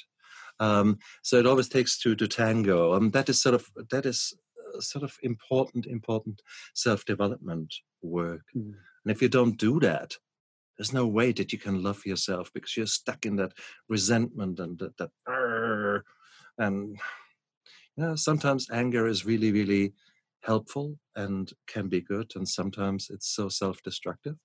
Um, 0.60 0.98
so 1.22 1.36
it 1.38 1.46
always 1.46 1.68
takes 1.68 1.98
two 1.98 2.14
to 2.16 2.28
tango, 2.28 2.94
and 2.94 3.12
that 3.12 3.28
is 3.28 3.40
sort 3.40 3.54
of 3.54 3.66
that 3.90 4.06
is 4.06 4.34
uh, 4.74 4.80
sort 4.80 5.04
of 5.04 5.16
important, 5.22 5.86
important 5.86 6.42
self 6.74 7.04
development 7.04 7.74
work. 8.02 8.42
Mm. 8.56 8.74
And 9.04 9.10
if 9.10 9.20
you 9.20 9.28
don't 9.28 9.58
do 9.58 9.80
that, 9.80 10.16
there's 10.78 10.92
no 10.92 11.06
way 11.06 11.32
that 11.32 11.52
you 11.52 11.58
can 11.58 11.82
love 11.82 12.04
yourself 12.06 12.50
because 12.52 12.76
you're 12.76 12.86
stuck 12.86 13.26
in 13.26 13.36
that 13.36 13.52
resentment 13.88 14.60
and 14.60 14.78
that, 14.78 14.96
that 14.96 15.10
and 16.58 16.98
you 17.96 18.04
know, 18.04 18.14
sometimes 18.16 18.70
anger 18.70 19.06
is 19.06 19.26
really, 19.26 19.52
really 19.52 19.92
helpful 20.42 20.98
and 21.16 21.52
can 21.66 21.88
be 21.88 22.00
good, 22.00 22.32
and 22.34 22.48
sometimes 22.48 23.08
it's 23.10 23.28
so 23.28 23.48
self-destructive. 23.48 24.36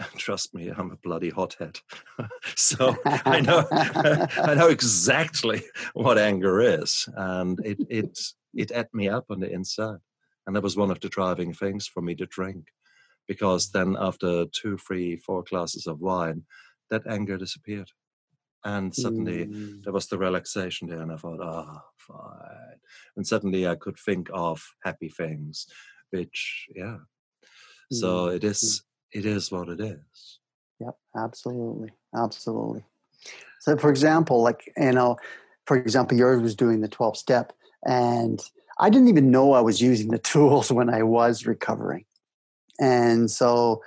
trust 0.16 0.54
me, 0.54 0.68
I'm 0.68 0.90
a 0.90 0.96
bloody 0.96 1.30
hothead. 1.30 1.78
so 2.56 2.96
I 3.04 3.40
know 3.40 3.66
I 3.70 4.54
know 4.54 4.68
exactly 4.68 5.62
what 5.94 6.18
anger 6.18 6.60
is, 6.60 7.08
and 7.16 7.58
it 7.64 7.78
it 7.88 8.18
it 8.54 8.72
ate 8.74 8.92
me 8.92 9.08
up 9.08 9.26
on 9.30 9.40
the 9.40 9.50
inside, 9.50 9.98
and 10.46 10.56
that 10.56 10.62
was 10.62 10.76
one 10.76 10.90
of 10.90 11.00
the 11.00 11.08
driving 11.08 11.52
things 11.52 11.86
for 11.86 12.00
me 12.00 12.14
to 12.16 12.26
drink, 12.26 12.68
because 13.28 13.70
then 13.70 13.96
after 13.98 14.46
two, 14.46 14.76
three, 14.78 15.16
four 15.16 15.42
glasses 15.42 15.86
of 15.86 16.00
wine, 16.00 16.44
that 16.90 17.06
anger 17.06 17.36
disappeared, 17.36 17.90
and 18.64 18.94
suddenly 18.94 19.46
mm. 19.46 19.82
there 19.82 19.92
was 19.92 20.06
the 20.06 20.18
relaxation 20.18 20.88
there, 20.88 21.02
and 21.02 21.12
I 21.12 21.16
thought, 21.16 21.40
ah, 21.42 21.66
oh, 21.68 21.80
fine, 21.96 22.78
and 23.16 23.26
suddenly 23.26 23.66
I 23.66 23.74
could 23.74 23.98
think 23.98 24.30
of 24.32 24.62
happy 24.82 25.08
things, 25.08 25.66
which 26.10 26.68
yeah. 26.74 26.98
So 27.92 28.26
mm. 28.26 28.36
it 28.36 28.44
is 28.44 28.84
it 29.12 29.26
is 29.26 29.50
what 29.50 29.68
it 29.68 29.80
is. 29.80 30.38
Yep, 30.80 30.96
absolutely, 31.16 31.90
absolutely. 32.16 32.84
So, 33.60 33.76
for 33.76 33.90
example, 33.90 34.42
like 34.42 34.72
you 34.76 34.92
know, 34.92 35.16
for 35.66 35.76
example, 35.76 36.16
yours 36.16 36.42
was 36.42 36.54
doing 36.54 36.80
the 36.80 36.88
twelve 36.88 37.16
step, 37.16 37.52
and 37.84 38.40
I 38.78 38.88
didn't 38.88 39.08
even 39.08 39.30
know 39.30 39.52
I 39.52 39.60
was 39.60 39.80
using 39.80 40.10
the 40.10 40.18
tools 40.32 40.72
when 40.72 40.88
I 40.88 41.02
was 41.02 41.46
recovering, 41.46 42.04
and 42.78 43.30
so 43.30 43.82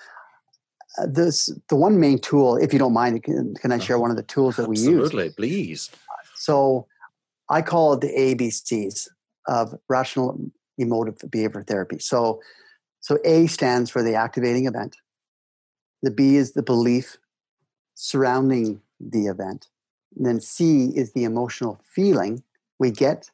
uh, 0.99 1.07
this 1.07 1.49
the 1.69 1.75
one 1.75 1.99
main 1.99 2.19
tool. 2.19 2.57
If 2.57 2.73
you 2.73 2.79
don't 2.79 2.93
mind, 2.93 3.23
can, 3.23 3.55
can 3.55 3.71
I 3.71 3.79
share 3.79 3.97
one 3.97 4.11
of 4.11 4.17
the 4.17 4.23
tools 4.23 4.57
that 4.57 4.69
we 4.69 4.77
use? 4.77 5.05
Absolutely, 5.05 5.29
please. 5.31 5.89
So, 6.35 6.87
I 7.49 7.61
call 7.61 7.93
it 7.93 8.01
the 8.01 8.09
ABCs 8.09 9.07
of 9.47 9.73
rational 9.89 10.39
emotive 10.77 11.17
behavior 11.29 11.63
therapy. 11.63 11.99
So, 11.99 12.41
so 12.99 13.17
A 13.25 13.47
stands 13.47 13.89
for 13.89 14.03
the 14.03 14.15
activating 14.15 14.67
event. 14.67 14.95
The 16.03 16.11
B 16.11 16.35
is 16.35 16.51
the 16.51 16.61
belief 16.61 17.17
surrounding 17.95 18.81
the 18.99 19.25
event. 19.25 19.67
And 20.15 20.25
then 20.25 20.39
C 20.39 20.91
is 20.95 21.13
the 21.13 21.23
emotional 21.23 21.81
feeling 21.83 22.43
we 22.77 22.91
get 22.91 23.31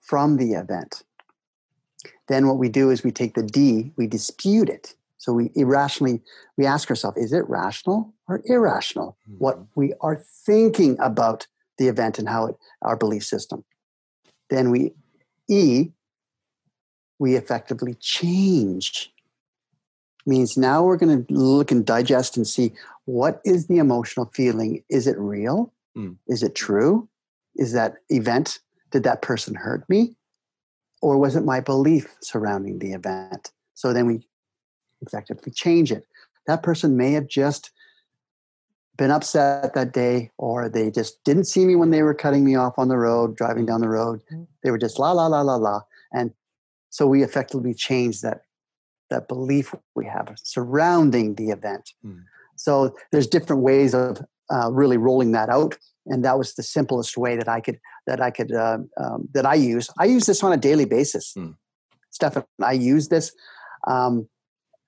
from 0.00 0.38
the 0.38 0.52
event. 0.52 1.02
Then 2.28 2.46
what 2.46 2.58
we 2.58 2.68
do 2.68 2.90
is 2.90 3.04
we 3.04 3.12
take 3.12 3.34
the 3.34 3.42
D, 3.42 3.92
we 3.96 4.06
dispute 4.06 4.68
it. 4.68 4.94
So 5.18 5.32
we 5.32 5.50
irrationally 5.54 6.22
we 6.56 6.66
ask 6.66 6.90
ourselves, 6.90 7.16
is 7.16 7.32
it 7.32 7.48
rational 7.48 8.14
or 8.28 8.42
irrational? 8.44 9.16
Mm-hmm. 9.28 9.38
What 9.38 9.58
we 9.74 9.94
are 10.00 10.16
thinking 10.16 10.98
about 11.00 11.46
the 11.78 11.88
event 11.88 12.18
and 12.18 12.28
how 12.28 12.46
it 12.46 12.56
our 12.82 12.96
belief 12.96 13.24
system. 13.24 13.64
Then 14.50 14.70
we 14.70 14.92
E, 15.48 15.90
we 17.18 17.36
effectively 17.36 17.94
change. 17.94 19.13
Means 20.26 20.56
now 20.56 20.82
we're 20.82 20.96
going 20.96 21.24
to 21.24 21.34
look 21.34 21.70
and 21.70 21.84
digest 21.84 22.36
and 22.36 22.46
see 22.46 22.72
what 23.04 23.40
is 23.44 23.66
the 23.66 23.76
emotional 23.78 24.30
feeling? 24.32 24.82
Is 24.88 25.06
it 25.06 25.18
real? 25.18 25.72
Mm. 25.96 26.16
Is 26.28 26.42
it 26.42 26.54
true? 26.54 27.08
Is 27.56 27.72
that 27.72 27.96
event, 28.08 28.58
did 28.90 29.02
that 29.02 29.22
person 29.22 29.54
hurt 29.54 29.88
me? 29.88 30.16
Or 31.02 31.18
was 31.18 31.36
it 31.36 31.44
my 31.44 31.60
belief 31.60 32.16
surrounding 32.20 32.78
the 32.78 32.92
event? 32.92 33.52
So 33.74 33.92
then 33.92 34.06
we 34.06 34.26
effectively 35.02 35.52
change 35.52 35.92
it. 35.92 36.06
That 36.46 36.62
person 36.62 36.96
may 36.96 37.12
have 37.12 37.26
just 37.26 37.70
been 38.96 39.10
upset 39.10 39.74
that 39.74 39.92
day, 39.92 40.30
or 40.38 40.68
they 40.68 40.90
just 40.90 41.22
didn't 41.24 41.44
see 41.44 41.66
me 41.66 41.74
when 41.74 41.90
they 41.90 42.02
were 42.02 42.14
cutting 42.14 42.44
me 42.44 42.54
off 42.54 42.78
on 42.78 42.88
the 42.88 42.96
road, 42.96 43.36
driving 43.36 43.66
down 43.66 43.80
the 43.80 43.88
road. 43.88 44.22
Mm. 44.32 44.46
They 44.62 44.70
were 44.70 44.78
just 44.78 44.98
la 44.98 45.12
la 45.12 45.26
la 45.26 45.42
la 45.42 45.56
la. 45.56 45.82
And 46.12 46.32
so 46.90 47.06
we 47.06 47.22
effectively 47.22 47.74
change 47.74 48.20
that 48.20 48.42
that 49.10 49.28
belief 49.28 49.74
we 49.94 50.06
have 50.06 50.34
surrounding 50.42 51.34
the 51.34 51.50
event. 51.50 51.92
Mm. 52.04 52.24
So 52.56 52.96
there's 53.12 53.26
different 53.26 53.62
ways 53.62 53.94
of 53.94 54.22
uh, 54.50 54.70
really 54.70 54.96
rolling 54.96 55.32
that 55.32 55.48
out, 55.48 55.76
and 56.06 56.24
that 56.24 56.38
was 56.38 56.54
the 56.54 56.62
simplest 56.62 57.16
way 57.16 57.36
that 57.36 57.48
I 57.48 57.60
could 57.60 57.78
that 58.06 58.20
I 58.20 58.30
could 58.30 58.52
uh, 58.52 58.78
um, 58.96 59.28
that 59.32 59.46
I 59.46 59.54
use. 59.54 59.90
I 59.98 60.04
use 60.06 60.26
this 60.26 60.42
on 60.42 60.52
a 60.52 60.56
daily 60.56 60.84
basis. 60.84 61.34
Mm. 61.36 61.56
Stefan, 62.10 62.44
I 62.62 62.72
use 62.72 63.08
this. 63.08 63.32
Um, 63.86 64.28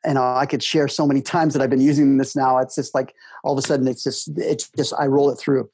and 0.05 0.19
I 0.19 0.47
could 0.47 0.63
share 0.63 0.87
so 0.87 1.07
many 1.07 1.21
times 1.21 1.53
that 1.53 1.61
I've 1.61 1.71
been 1.71 1.81
using 1.81 2.17
this 2.17 2.37
now. 2.37 2.59
It's 2.59 2.77
just 2.77 2.95
like 2.95 3.13
all 3.43 3.53
of 3.53 3.59
a 3.59 3.67
sudden, 3.67 3.89
it's 3.89 4.05
just 4.05 4.31
it's 4.39 4.71
just 4.77 4.95
I 4.99 5.07
roll 5.07 5.31
it 5.31 5.37
through. 5.37 5.69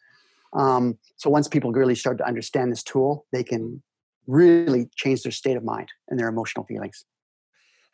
Um, 0.55 0.99
so 1.17 1.31
once 1.31 1.49
people 1.49 1.71
really 1.71 1.95
start 1.95 2.19
to 2.19 2.27
understand 2.27 2.73
this 2.73 2.83
tool, 2.83 3.27
they 3.31 3.45
can 3.45 3.83
really 4.27 4.89
change 4.97 5.23
their 5.23 5.33
state 5.33 5.57
of 5.57 5.65
mind 5.65 5.89
and 6.09 6.19
their 6.19 6.29
emotional 6.29 6.65
feelings. 6.65 7.05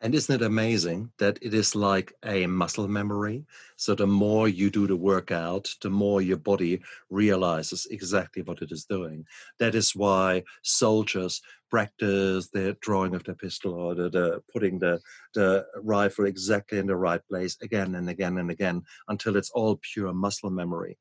And 0.01 0.15
isn't 0.15 0.41
it 0.41 0.45
amazing 0.45 1.11
that 1.17 1.39
it 1.41 1.53
is 1.53 1.75
like 1.75 2.13
a 2.23 2.47
muscle 2.47 2.87
memory? 2.87 3.45
So 3.75 3.95
the 3.95 4.07
more 4.07 4.47
you 4.47 4.69
do 4.69 4.87
the 4.87 4.95
workout, 4.95 5.69
the 5.81 5.89
more 5.89 6.21
your 6.21 6.37
body 6.37 6.81
realizes 7.09 7.85
exactly 7.91 8.41
what 8.43 8.61
it 8.61 8.71
is 8.71 8.85
doing. 8.85 9.25
That 9.59 9.75
is 9.75 9.93
why 9.93 10.43
soldiers 10.63 11.41
practice 11.69 12.47
their 12.47 12.73
drawing 12.79 13.13
of 13.13 13.25
the 13.25 13.33
pistol 13.33 13.73
or 13.73 13.93
the, 13.93 14.09
the 14.09 14.41
putting 14.53 14.79
the, 14.79 15.01
the 15.33 15.65
rifle 15.83 16.25
exactly 16.25 16.77
in 16.77 16.87
the 16.87 16.95
right 16.95 17.21
place 17.27 17.57
again 17.61 17.95
and 17.95 18.09
again 18.09 18.37
and 18.37 18.49
again 18.49 18.83
until 19.09 19.35
it's 19.35 19.51
all 19.51 19.81
pure 19.93 20.13
muscle 20.13 20.49
memory. 20.49 20.97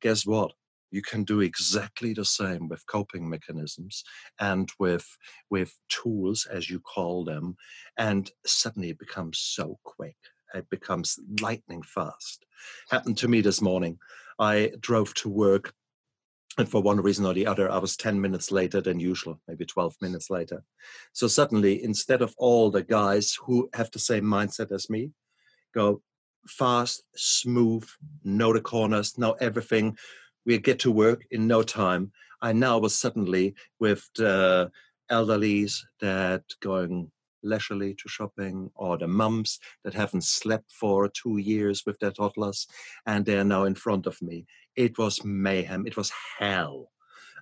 Guess 0.00 0.24
what? 0.24 0.52
You 0.90 1.02
can 1.02 1.24
do 1.24 1.40
exactly 1.40 2.12
the 2.12 2.24
same 2.24 2.68
with 2.68 2.86
coping 2.86 3.28
mechanisms 3.28 4.04
and 4.40 4.70
with 4.78 5.06
with 5.50 5.76
tools 5.88 6.46
as 6.50 6.70
you 6.70 6.80
call 6.80 7.24
them 7.24 7.56
and 7.96 8.30
suddenly 8.46 8.90
it 8.90 8.98
becomes 8.98 9.38
so 9.38 9.78
quick. 9.84 10.16
It 10.54 10.68
becomes 10.70 11.18
lightning 11.42 11.82
fast. 11.82 12.46
Happened 12.90 13.18
to 13.18 13.28
me 13.28 13.42
this 13.42 13.60
morning. 13.60 13.98
I 14.38 14.72
drove 14.80 15.12
to 15.14 15.28
work 15.28 15.74
and 16.56 16.68
for 16.68 16.82
one 16.82 17.00
reason 17.00 17.24
or 17.24 17.34
the 17.34 17.46
other 17.46 17.70
i 17.70 17.78
was 17.78 17.96
10 17.96 18.20
minutes 18.20 18.50
later 18.50 18.80
than 18.80 18.98
usual 18.98 19.40
maybe 19.46 19.64
12 19.64 19.94
minutes 20.00 20.30
later. 20.30 20.62
So 21.12 21.28
suddenly 21.28 21.82
instead 21.84 22.22
of 22.22 22.34
all 22.38 22.70
the 22.70 22.82
guys 22.82 23.36
who 23.44 23.68
have 23.74 23.90
the 23.90 23.98
same 23.98 24.24
mindset 24.24 24.72
as 24.72 24.90
me 24.90 25.10
go 25.74 26.02
fast 26.46 27.02
smooth 27.14 27.86
know 28.24 28.52
the 28.52 28.60
corners 28.60 29.18
know 29.18 29.32
everything 29.40 29.96
we 30.46 30.58
get 30.58 30.78
to 30.80 30.90
work 30.90 31.26
in 31.30 31.46
no 31.46 31.62
time. 31.62 32.12
I 32.40 32.52
now 32.52 32.78
was 32.78 32.94
suddenly 32.94 33.54
with 33.80 34.08
the 34.16 34.70
elderlies 35.10 35.80
that 36.00 36.42
going 36.60 37.10
leisurely 37.42 37.94
to 37.94 38.08
shopping 38.08 38.70
or 38.74 38.98
the 38.98 39.06
mums 39.06 39.58
that 39.84 39.94
haven't 39.94 40.24
slept 40.24 40.70
for 40.72 41.08
two 41.08 41.38
years 41.38 41.84
with 41.86 41.98
their 41.98 42.10
toddlers 42.10 42.66
and 43.06 43.24
they're 43.24 43.44
now 43.44 43.64
in 43.64 43.74
front 43.74 44.06
of 44.06 44.20
me. 44.20 44.44
It 44.76 44.98
was 44.98 45.24
mayhem. 45.24 45.86
It 45.86 45.96
was 45.96 46.12
hell. 46.38 46.90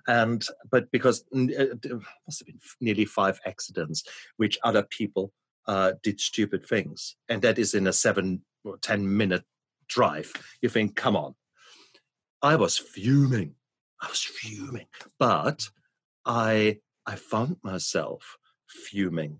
And 0.07 0.45
but 0.71 0.89
because 0.91 1.25
it 1.33 1.85
uh, 1.91 1.97
must 2.25 2.39
have 2.39 2.47
been 2.47 2.59
nearly 2.79 3.05
five 3.05 3.39
accidents, 3.45 4.03
which 4.37 4.57
other 4.63 4.83
people 4.83 5.33
uh, 5.67 5.93
did 6.01 6.21
stupid 6.21 6.65
things, 6.65 7.17
and 7.27 7.41
that 7.41 7.59
is 7.59 7.73
in 7.73 7.87
a 7.87 7.93
seven 7.93 8.41
or 8.63 8.77
ten 8.77 9.17
minute 9.17 9.43
drive. 9.89 10.31
You 10.61 10.69
think, 10.69 10.95
come 10.95 11.17
on, 11.17 11.35
I 12.47 12.55
was 12.55 12.77
fuming. 12.77 13.55
I 14.01 14.07
was 14.07 14.23
fuming. 14.23 14.87
But 15.19 15.69
I 16.25 16.77
I 17.05 17.15
found 17.17 17.57
myself 17.61 18.37
fuming. 18.67 19.39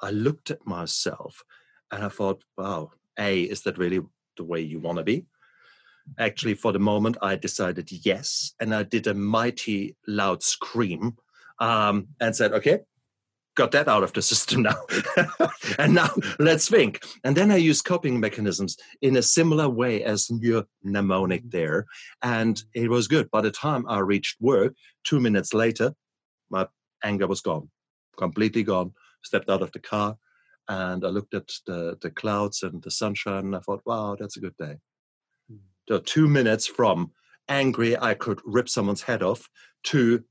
I 0.00 0.10
looked 0.10 0.50
at 0.50 0.66
myself 0.66 1.44
and 1.92 2.04
I 2.04 2.08
thought, 2.08 2.42
wow, 2.56 2.90
A, 3.16 3.42
is 3.42 3.62
that 3.62 3.78
really 3.78 4.00
the 4.36 4.42
way 4.42 4.60
you 4.60 4.80
want 4.80 4.98
to 4.98 5.04
be? 5.04 5.26
Actually, 6.18 6.54
for 6.54 6.72
the 6.72 6.86
moment, 6.92 7.16
I 7.22 7.36
decided 7.36 7.92
yes. 8.04 8.54
And 8.58 8.74
I 8.74 8.82
did 8.82 9.06
a 9.06 9.14
mighty 9.14 9.94
loud 10.08 10.42
scream 10.42 11.16
um, 11.60 12.08
and 12.20 12.34
said, 12.34 12.52
okay, 12.54 12.80
got 13.58 13.72
that 13.72 13.88
out 13.88 14.04
of 14.04 14.12
the 14.12 14.22
system 14.22 14.62
now. 14.62 14.80
and 15.78 15.94
now 15.94 16.10
let's 16.38 16.68
think. 16.68 17.04
And 17.24 17.36
then 17.36 17.50
I 17.50 17.56
use 17.56 17.82
coping 17.82 18.20
mechanisms 18.20 18.76
in 19.02 19.16
a 19.16 19.22
similar 19.22 19.68
way 19.68 20.04
as 20.04 20.30
your 20.30 20.64
mnemonic 20.84 21.42
mm-hmm. 21.42 21.58
there. 21.58 21.86
And 22.22 22.62
it 22.72 22.88
was 22.88 23.08
good. 23.08 23.30
By 23.32 23.40
the 23.40 23.50
time 23.50 23.84
I 23.88 23.98
reached 23.98 24.40
work, 24.40 24.74
two 25.04 25.18
minutes 25.18 25.52
later, 25.52 25.92
my 26.50 26.68
anger 27.02 27.26
was 27.26 27.40
gone, 27.40 27.68
completely 28.16 28.62
gone. 28.62 28.94
Stepped 29.24 29.50
out 29.50 29.62
of 29.62 29.72
the 29.72 29.80
car 29.80 30.16
and 30.68 31.04
I 31.04 31.08
looked 31.08 31.34
at 31.34 31.48
the, 31.66 31.98
the 32.00 32.10
clouds 32.10 32.62
and 32.62 32.80
the 32.80 32.90
sunshine 32.90 33.46
and 33.46 33.56
I 33.56 33.58
thought, 33.58 33.82
wow, 33.84 34.16
that's 34.18 34.36
a 34.36 34.40
good 34.40 34.56
day. 34.56 34.76
Mm. 35.52 35.58
So 35.88 35.98
two 35.98 36.28
minutes 36.28 36.68
from 36.68 37.10
angry, 37.48 37.98
I 37.98 38.14
could 38.14 38.40
rip 38.44 38.68
someone's 38.68 39.02
head 39.02 39.24
off, 39.24 39.48
to 39.84 40.22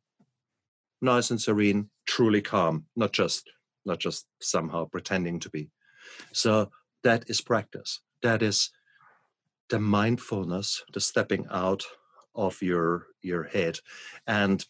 nice 1.01 1.31
and 1.31 1.41
serene, 1.41 1.89
truly 2.05 2.41
calm, 2.41 2.85
not 2.95 3.13
just 3.13 3.49
not 3.85 3.99
just 3.99 4.27
somehow 4.41 4.85
pretending 4.85 5.39
to 5.39 5.49
be. 5.49 5.69
So 6.33 6.71
that 7.03 7.23
is 7.29 7.41
practice. 7.41 8.01
That 8.21 8.43
is 8.43 8.69
the 9.69 9.79
mindfulness, 9.79 10.83
the 10.93 10.99
stepping 10.99 11.45
out 11.49 11.83
of 12.35 12.61
your 12.61 13.07
your 13.21 13.43
head. 13.43 13.79
And 14.27 14.65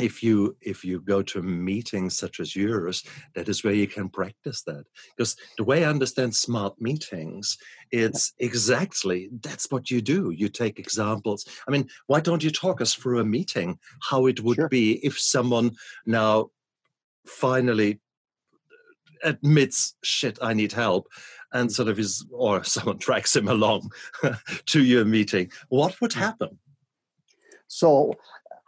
if 0.00 0.22
you 0.22 0.56
if 0.60 0.84
you 0.84 1.00
go 1.00 1.22
to 1.22 1.40
meetings 1.42 2.18
such 2.18 2.40
as 2.40 2.56
yours 2.56 3.04
that 3.34 3.48
is 3.48 3.62
where 3.62 3.74
you 3.74 3.86
can 3.86 4.08
practice 4.08 4.62
that. 4.62 4.84
Because 5.16 5.36
the 5.56 5.64
way 5.64 5.84
i 5.84 5.88
understand 5.88 6.34
smart 6.34 6.80
meetings 6.80 7.56
it's 7.90 8.32
exactly 8.38 9.28
that's 9.40 9.70
what 9.70 9.90
you 9.90 10.00
do. 10.00 10.30
You 10.30 10.48
take 10.48 10.78
examples. 10.78 11.46
I 11.68 11.70
mean 11.70 11.88
why 12.06 12.20
don't 12.20 12.42
you 12.42 12.50
talk 12.50 12.80
us 12.80 12.94
through 12.94 13.20
a 13.20 13.24
meeting 13.24 13.78
how 14.02 14.26
it 14.26 14.40
would 14.40 14.56
sure. 14.56 14.68
be 14.68 15.04
if 15.04 15.18
someone 15.18 15.72
now 16.06 16.50
finally 17.26 18.00
admits 19.22 19.94
shit 20.02 20.38
i 20.42 20.52
need 20.52 20.70
help 20.70 21.08
and 21.54 21.70
mm. 21.70 21.72
sort 21.72 21.88
of 21.88 21.98
is 21.98 22.26
or 22.30 22.62
someone 22.74 22.98
drags 22.98 23.34
him 23.34 23.48
along 23.48 23.90
to 24.66 24.84
your 24.84 25.06
meeting. 25.06 25.50
What 25.68 25.98
would 26.00 26.10
mm. 26.10 26.18
happen? 26.18 26.58
So 27.68 28.14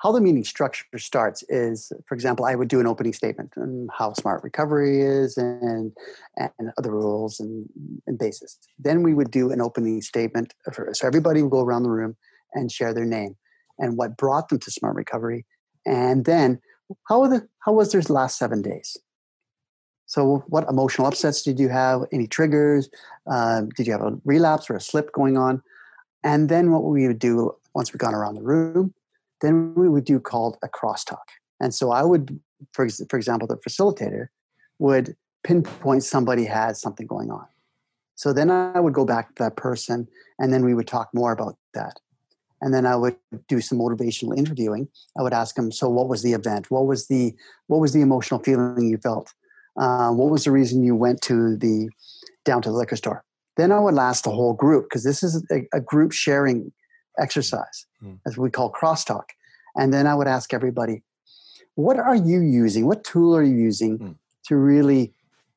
how 0.06 0.12
the 0.12 0.20
meeting 0.20 0.44
structure 0.44 0.84
starts 0.98 1.42
is, 1.48 1.92
for 2.06 2.14
example, 2.14 2.44
I 2.44 2.54
would 2.54 2.68
do 2.68 2.78
an 2.78 2.86
opening 2.86 3.12
statement 3.12 3.52
on 3.56 3.88
how 3.92 4.12
smart 4.12 4.44
recovery 4.44 5.00
is 5.00 5.36
and 5.36 5.92
and 6.36 6.70
other 6.78 6.92
rules 6.92 7.40
and, 7.40 7.68
and 8.06 8.16
basis. 8.16 8.56
Then 8.78 9.02
we 9.02 9.14
would 9.14 9.32
do 9.32 9.50
an 9.50 9.60
opening 9.60 10.00
statement. 10.02 10.54
For, 10.72 10.90
so 10.92 11.08
everybody 11.08 11.42
would 11.42 11.50
go 11.50 11.60
around 11.60 11.82
the 11.82 11.90
room 11.90 12.16
and 12.54 12.70
share 12.70 12.94
their 12.94 13.04
name 13.04 13.36
and 13.80 13.96
what 13.96 14.16
brought 14.16 14.48
them 14.48 14.60
to 14.60 14.70
smart 14.70 14.94
recovery, 14.94 15.44
and 15.84 16.24
then 16.24 16.60
how 17.08 17.26
the 17.26 17.48
how 17.64 17.72
was 17.72 17.90
their 17.90 18.02
last 18.02 18.38
seven 18.38 18.62
days. 18.62 18.96
So, 20.06 20.44
what 20.46 20.68
emotional 20.68 21.08
upsets 21.08 21.42
did 21.42 21.58
you 21.58 21.68
have? 21.68 22.02
Any 22.12 22.28
triggers? 22.28 22.88
Uh, 23.28 23.62
did 23.74 23.88
you 23.88 23.92
have 23.92 24.02
a 24.02 24.16
relapse 24.24 24.70
or 24.70 24.76
a 24.76 24.80
slip 24.80 25.10
going 25.12 25.36
on? 25.36 25.64
And 26.22 26.48
then, 26.48 26.70
what 26.70 26.84
we 26.84 27.08
would 27.08 27.18
do 27.18 27.56
once 27.74 27.92
we 27.92 27.98
got 27.98 28.14
around 28.14 28.36
the 28.36 28.42
room 28.42 28.94
then 29.40 29.74
we 29.74 29.88
would 29.88 30.04
do 30.04 30.18
called 30.20 30.56
a 30.62 30.68
crosstalk. 30.68 31.26
And 31.60 31.74
so 31.74 31.90
I 31.90 32.02
would, 32.02 32.38
for, 32.72 32.88
for 33.08 33.16
example, 33.16 33.46
the 33.46 33.56
facilitator 33.56 34.28
would 34.78 35.16
pinpoint 35.44 36.04
somebody 36.04 36.44
has 36.44 36.80
something 36.80 37.06
going 37.06 37.30
on. 37.30 37.46
So 38.14 38.32
then 38.32 38.50
I 38.50 38.80
would 38.80 38.94
go 38.94 39.04
back 39.04 39.34
to 39.34 39.42
that 39.44 39.56
person 39.56 40.08
and 40.38 40.52
then 40.52 40.64
we 40.64 40.74
would 40.74 40.86
talk 40.86 41.10
more 41.14 41.32
about 41.32 41.56
that. 41.74 42.00
and 42.62 42.72
then 42.72 42.86
I 42.86 42.96
would 42.96 43.16
do 43.48 43.60
some 43.60 43.78
motivational 43.78 44.36
interviewing. 44.36 44.88
I 45.18 45.22
would 45.22 45.34
ask 45.34 45.56
them, 45.56 45.70
"So, 45.70 45.90
what 45.90 46.08
was 46.08 46.22
the 46.22 46.32
event? 46.32 46.70
What 46.70 46.86
was 46.86 47.06
the 47.06 47.34
what 47.66 47.80
was 47.80 47.92
the 47.92 48.00
emotional 48.00 48.40
feeling 48.40 48.88
you 48.88 48.96
felt? 48.96 49.34
Uh, 49.76 50.10
what 50.10 50.30
was 50.30 50.44
the 50.44 50.50
reason 50.50 50.82
you 50.82 50.96
went 50.96 51.20
to 51.22 51.56
the 51.56 51.90
down 52.44 52.62
to 52.62 52.70
the 52.70 52.76
liquor 52.76 52.96
store?" 52.96 53.24
Then 53.56 53.72
I 53.72 53.80
would 53.80 53.98
ask 53.98 54.24
the 54.24 54.30
whole 54.30 54.54
group 54.54 54.86
because 54.86 55.04
this 55.04 55.22
is 55.22 55.44
a, 55.50 55.68
a, 55.72 55.80
group 55.80 56.12
sharing 56.12 56.72
exercise, 57.18 57.86
mm. 58.02 58.18
as 58.26 58.36
we 58.36 58.50
call 58.50 58.72
crosstalk. 58.72 59.30
And 59.74 59.92
then 59.92 60.06
I 60.06 60.14
would 60.14 60.28
ask 60.28 60.54
everybody, 60.54 61.02
"What 61.74 61.98
are 61.98 62.16
you 62.16 62.40
using? 62.40 62.86
What 62.86 63.04
tool 63.04 63.36
are 63.36 63.42
you 63.42 63.56
using 63.56 63.98
mm. 63.98 64.14
to 64.46 64.56
really 64.56 65.12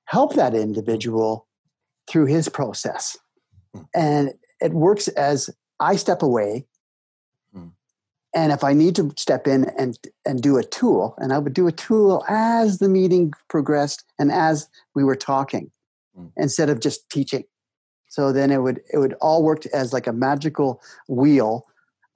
help 0.06 0.36
that 0.36 0.56
individual 0.56 1.48
through 2.08 2.26
his 2.26 2.50
process?" 2.50 3.18
Mm. 3.76 3.88
And 3.94 4.34
it 4.62 4.74
works 4.74 5.08
as 5.10 5.50
I 5.80 5.96
step 5.96 6.22
away 6.22 6.66
and 8.34 8.52
if 8.52 8.64
I 8.64 8.74
need 8.74 8.96
to 8.96 9.12
step 9.18 9.48
in 9.48 9.66
and 9.78 9.98
and 10.26 10.42
do 10.42 10.58
a 10.58 10.64
tool, 10.64 11.16
and 11.18 11.34
I 11.34 11.40
would 11.40 11.54
do 11.54 11.68
a 11.68 11.72
tool 11.72 12.24
as 12.28 12.78
the 12.78 12.90
meeting 12.90 13.34
progressed 13.48 14.04
and 14.20 14.32
as 14.32 14.68
we 14.94 15.04
were 15.04 15.16
talking, 15.16 15.72
mm. 16.18 16.32
instead 16.38 16.70
of 16.70 16.80
just 16.80 17.10
teaching. 17.10 17.44
So 18.10 18.32
then 18.32 18.52
it 18.52 18.62
would 18.62 18.82
it 18.94 18.98
would 18.98 19.14
all 19.22 19.44
work 19.44 19.66
as 19.68 19.94
like 19.94 20.08
a 20.08 20.14
magical 20.14 20.82
wheel, 21.08 21.66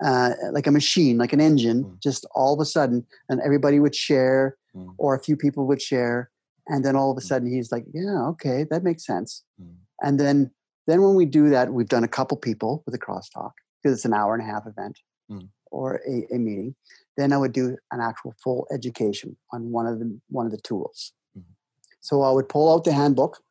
uh, 0.03 0.31
like 0.51 0.67
a 0.67 0.71
machine, 0.71 1.17
like 1.17 1.33
an 1.33 1.41
engine. 1.41 1.83
Mm. 1.83 2.01
Just 2.01 2.25
all 2.35 2.53
of 2.53 2.59
a 2.59 2.65
sudden, 2.65 3.05
and 3.29 3.39
everybody 3.41 3.79
would 3.79 3.95
share, 3.95 4.57
mm. 4.75 4.93
or 4.97 5.15
a 5.15 5.19
few 5.19 5.37
people 5.37 5.65
would 5.67 5.81
share, 5.81 6.29
and 6.67 6.83
then 6.83 6.95
all 6.95 7.11
of 7.11 7.17
a 7.17 7.21
mm. 7.21 7.27
sudden 7.27 7.49
he's 7.49 7.71
like, 7.71 7.85
"Yeah, 7.93 8.27
okay, 8.29 8.65
that 8.69 8.83
makes 8.83 9.05
sense." 9.05 9.43
Mm. 9.61 9.75
And 10.01 10.19
then 10.19 10.51
then 10.87 11.01
when 11.01 11.15
we 11.15 11.25
do 11.25 11.49
that, 11.49 11.73
we've 11.73 11.87
done 11.87 12.03
a 12.03 12.09
couple 12.09 12.37
people 12.37 12.83
with 12.85 12.95
a 12.95 12.99
crosstalk 12.99 13.51
because 13.81 13.95
it's 13.95 14.05
an 14.05 14.13
hour 14.13 14.33
and 14.33 14.43
a 14.43 14.51
half 14.51 14.67
event 14.67 14.99
mm 15.31 15.47
or 15.73 15.99
a, 16.07 16.25
a 16.33 16.37
meeting, 16.37 16.75
then 17.17 17.33
I 17.33 17.37
would 17.37 17.51
do 17.51 17.75
an 17.91 17.99
actual 17.99 18.33
full 18.41 18.67
education 18.71 19.35
on 19.51 19.71
one 19.71 19.87
of 19.87 19.99
the 19.99 20.17
one 20.29 20.45
of 20.45 20.51
the 20.51 20.59
tools. 20.59 21.11
Mm-hmm. 21.37 21.51
So 21.99 22.21
I 22.21 22.31
would 22.31 22.47
pull 22.47 22.73
out 22.73 22.85
the 22.85 22.93
handbook, 22.93 23.41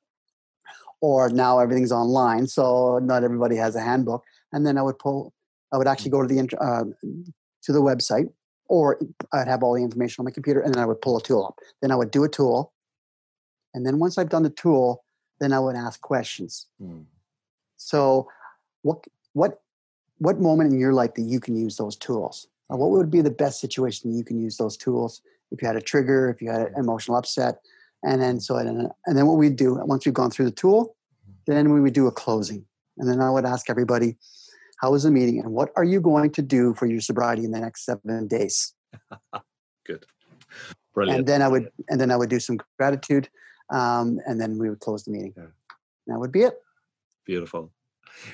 or 1.02 1.28
now 1.28 1.58
everything's 1.58 1.92
online, 1.92 2.46
so 2.46 2.98
not 3.00 3.24
everybody 3.24 3.56
has 3.56 3.74
a 3.74 3.80
handbook. 3.80 4.24
And 4.52 4.64
then 4.64 4.78
I 4.78 4.82
would 4.82 4.98
pull, 4.98 5.34
I 5.72 5.76
would 5.76 5.88
actually 5.88 6.12
go 6.12 6.22
to 6.22 6.28
the 6.28 6.38
uh, 6.58 6.84
to 7.64 7.72
the 7.72 7.82
website, 7.82 8.32
or 8.68 8.98
I'd 9.32 9.48
have 9.48 9.62
all 9.62 9.74
the 9.74 9.82
information 9.82 10.22
on 10.22 10.24
my 10.24 10.30
computer, 10.30 10.60
and 10.60 10.72
then 10.72 10.82
I 10.82 10.86
would 10.86 11.02
pull 11.02 11.18
a 11.18 11.22
tool 11.22 11.44
up. 11.44 11.58
Then 11.82 11.90
I 11.90 11.96
would 11.96 12.12
do 12.12 12.24
a 12.24 12.28
tool, 12.28 12.72
and 13.74 13.84
then 13.84 13.98
once 13.98 14.16
I've 14.16 14.28
done 14.28 14.44
the 14.44 14.50
tool, 14.50 15.04
then 15.40 15.52
I 15.52 15.58
would 15.58 15.74
ask 15.74 16.00
questions. 16.00 16.66
Mm. 16.80 17.04
So, 17.76 18.28
what 18.82 19.04
what 19.32 19.60
what 20.18 20.40
moment 20.40 20.72
in 20.72 20.78
your 20.78 20.92
life 20.92 21.14
that 21.14 21.22
you 21.22 21.40
can 21.40 21.56
use 21.56 21.76
those 21.76 21.96
tools? 21.96 22.46
What 22.68 22.90
would 22.90 23.10
be 23.10 23.20
the 23.20 23.30
best 23.30 23.60
situation 23.60 24.14
you 24.14 24.24
can 24.24 24.40
use 24.40 24.56
those 24.56 24.76
tools 24.76 25.20
if 25.50 25.60
you 25.60 25.66
had 25.66 25.76
a 25.76 25.80
trigger, 25.82 26.30
if 26.30 26.40
you 26.40 26.48
had 26.50 26.62
an 26.62 26.74
emotional 26.76 27.16
upset, 27.18 27.58
and 28.02 28.20
then 28.20 28.40
so 28.40 28.56
and 28.56 28.90
then 29.06 29.26
what 29.26 29.38
we'd 29.38 29.56
do 29.56 29.74
once 29.84 30.04
we've 30.04 30.14
gone 30.14 30.30
through 30.30 30.46
the 30.46 30.50
tool, 30.50 30.96
then 31.46 31.72
we 31.72 31.80
would 31.80 31.92
do 31.92 32.06
a 32.06 32.12
closing, 32.12 32.64
and 32.98 33.08
then 33.08 33.20
I 33.20 33.30
would 33.30 33.44
ask 33.44 33.70
everybody, 33.70 34.16
"How 34.80 34.92
was 34.92 35.04
the 35.04 35.10
meeting, 35.10 35.40
and 35.40 35.52
what 35.52 35.70
are 35.76 35.84
you 35.84 36.00
going 36.00 36.30
to 36.32 36.42
do 36.42 36.74
for 36.74 36.86
your 36.86 37.00
sobriety 37.00 37.44
in 37.44 37.52
the 37.52 37.60
next 37.60 37.84
seven 37.84 38.28
days?" 38.28 38.74
Good, 39.86 40.06
brilliant. 40.94 41.20
And 41.20 41.28
then 41.28 41.42
I 41.42 41.48
would 41.48 41.70
and 41.88 42.00
then 42.00 42.10
I 42.10 42.16
would 42.16 42.30
do 42.30 42.40
some 42.40 42.58
gratitude, 42.78 43.28
um, 43.70 44.20
and 44.26 44.40
then 44.40 44.58
we 44.58 44.68
would 44.68 44.80
close 44.80 45.04
the 45.04 45.12
meeting. 45.12 45.34
Yeah. 45.36 45.46
That 46.06 46.18
would 46.18 46.32
be 46.32 46.42
it. 46.42 46.54
Beautiful. 47.24 47.72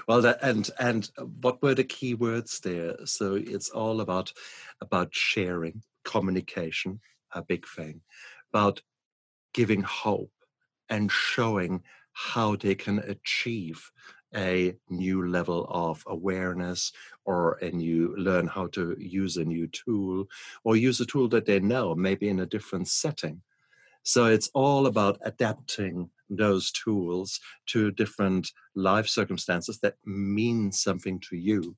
Well, 0.06 0.22
that, 0.22 0.38
and 0.42 0.68
and 0.78 1.10
what 1.40 1.62
were 1.62 1.74
the 1.74 1.84
key 1.84 2.14
words 2.14 2.60
there? 2.60 2.96
So 3.04 3.34
it's 3.34 3.70
all 3.70 4.00
about 4.00 4.32
about 4.80 5.14
sharing, 5.14 5.82
communication, 6.04 7.00
a 7.32 7.42
big 7.42 7.66
thing, 7.66 8.00
about 8.52 8.80
giving 9.52 9.82
hope 9.82 10.32
and 10.88 11.10
showing 11.10 11.82
how 12.12 12.56
they 12.56 12.74
can 12.74 12.98
achieve 13.00 13.90
a 14.34 14.74
new 14.90 15.26
level 15.26 15.66
of 15.70 16.04
awareness 16.06 16.92
or 17.24 17.54
a 17.62 17.70
new 17.70 18.14
learn 18.16 18.46
how 18.46 18.66
to 18.66 18.94
use 18.98 19.36
a 19.36 19.44
new 19.44 19.66
tool 19.68 20.26
or 20.64 20.76
use 20.76 21.00
a 21.00 21.06
tool 21.06 21.28
that 21.28 21.46
they 21.46 21.60
know 21.60 21.94
maybe 21.94 22.28
in 22.28 22.40
a 22.40 22.46
different 22.46 22.88
setting. 22.88 23.40
So 24.02 24.26
it's 24.26 24.50
all 24.54 24.86
about 24.86 25.18
adapting 25.22 26.10
those 26.30 26.70
tools 26.72 27.40
to 27.66 27.90
different 27.90 28.50
life 28.74 29.08
circumstances 29.08 29.78
that 29.80 29.94
mean 30.04 30.72
something 30.72 31.20
to 31.20 31.36
you 31.36 31.76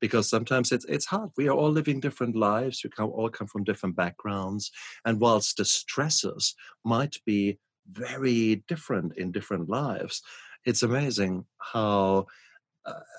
because 0.00 0.28
sometimes 0.28 0.72
it's 0.72 0.84
it's 0.86 1.06
hard. 1.06 1.30
We 1.36 1.48
are 1.48 1.56
all 1.56 1.70
living 1.70 2.00
different 2.00 2.36
lives. 2.36 2.82
We 2.82 2.90
come, 2.90 3.10
all 3.10 3.30
come 3.30 3.46
from 3.46 3.64
different 3.64 3.96
backgrounds, 3.96 4.70
and 5.04 5.20
whilst 5.20 5.56
the 5.56 5.64
stresses 5.64 6.54
might 6.84 7.16
be 7.24 7.58
very 7.90 8.64
different 8.68 9.16
in 9.16 9.32
different 9.32 9.68
lives, 9.68 10.22
it's 10.64 10.82
amazing 10.82 11.44
how 11.58 12.26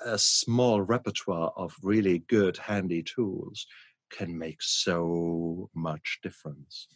a 0.04 0.18
small 0.18 0.80
repertoire 0.80 1.52
of 1.56 1.74
really 1.82 2.20
good, 2.28 2.56
handy 2.56 3.02
tools 3.02 3.66
can 4.10 4.36
make 4.36 4.62
so 4.62 5.68
much 5.74 6.20
difference. 6.22 6.88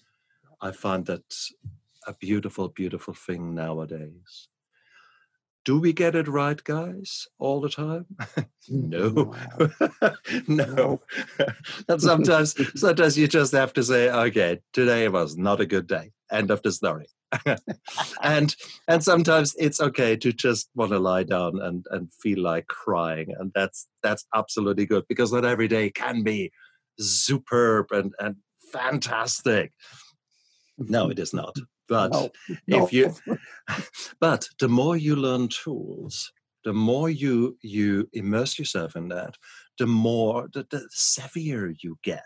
I 0.60 0.72
find 0.72 1.04
that 1.06 1.24
a 2.06 2.14
beautiful, 2.14 2.68
beautiful 2.68 3.14
thing 3.14 3.54
nowadays. 3.54 4.48
Do 5.64 5.78
we 5.78 5.92
get 5.92 6.16
it 6.16 6.26
right, 6.26 6.62
guys, 6.62 7.26
all 7.38 7.60
the 7.60 7.68
time? 7.68 8.06
no, 8.68 9.34
no. 10.48 11.00
and 11.88 12.02
sometimes, 12.02 12.56
sometimes 12.80 13.16
you 13.16 13.28
just 13.28 13.52
have 13.52 13.72
to 13.74 13.82
say, 13.82 14.10
"Okay, 14.10 14.60
today 14.72 15.08
was 15.08 15.36
not 15.36 15.60
a 15.60 15.66
good 15.66 15.86
day." 15.86 16.10
End 16.30 16.50
of 16.50 16.62
the 16.62 16.72
story. 16.72 17.06
and 18.22 18.54
and 18.88 19.02
sometimes 19.02 19.54
it's 19.58 19.80
okay 19.80 20.16
to 20.16 20.32
just 20.32 20.68
want 20.74 20.90
to 20.90 20.98
lie 20.98 21.22
down 21.22 21.60
and 21.62 21.86
and 21.90 22.12
feel 22.12 22.40
like 22.40 22.66
crying, 22.66 23.34
and 23.38 23.52
that's 23.54 23.86
that's 24.02 24.26
absolutely 24.34 24.86
good 24.86 25.04
because 25.08 25.32
not 25.32 25.44
every 25.44 25.68
day 25.68 25.90
can 25.90 26.22
be 26.22 26.50
superb 26.98 27.86
and 27.92 28.12
and 28.18 28.36
fantastic. 28.72 29.72
No, 30.78 31.10
it 31.10 31.18
is 31.18 31.32
not. 31.32 31.56
But 31.92 32.12
no, 32.12 32.30
no. 32.68 32.84
if 32.86 32.92
you, 32.94 33.14
but 34.20 34.48
the 34.58 34.68
more 34.68 34.96
you 34.96 35.14
learn 35.14 35.48
tools, 35.48 36.32
the 36.64 36.72
more 36.72 37.10
you 37.10 37.58
you 37.60 38.08
immerse 38.14 38.58
yourself 38.58 38.96
in 38.96 39.08
that, 39.08 39.36
the 39.78 39.86
more 39.86 40.48
the, 40.54 40.66
the 40.70 40.88
savvier 40.90 41.74
you 41.82 41.98
get. 42.02 42.22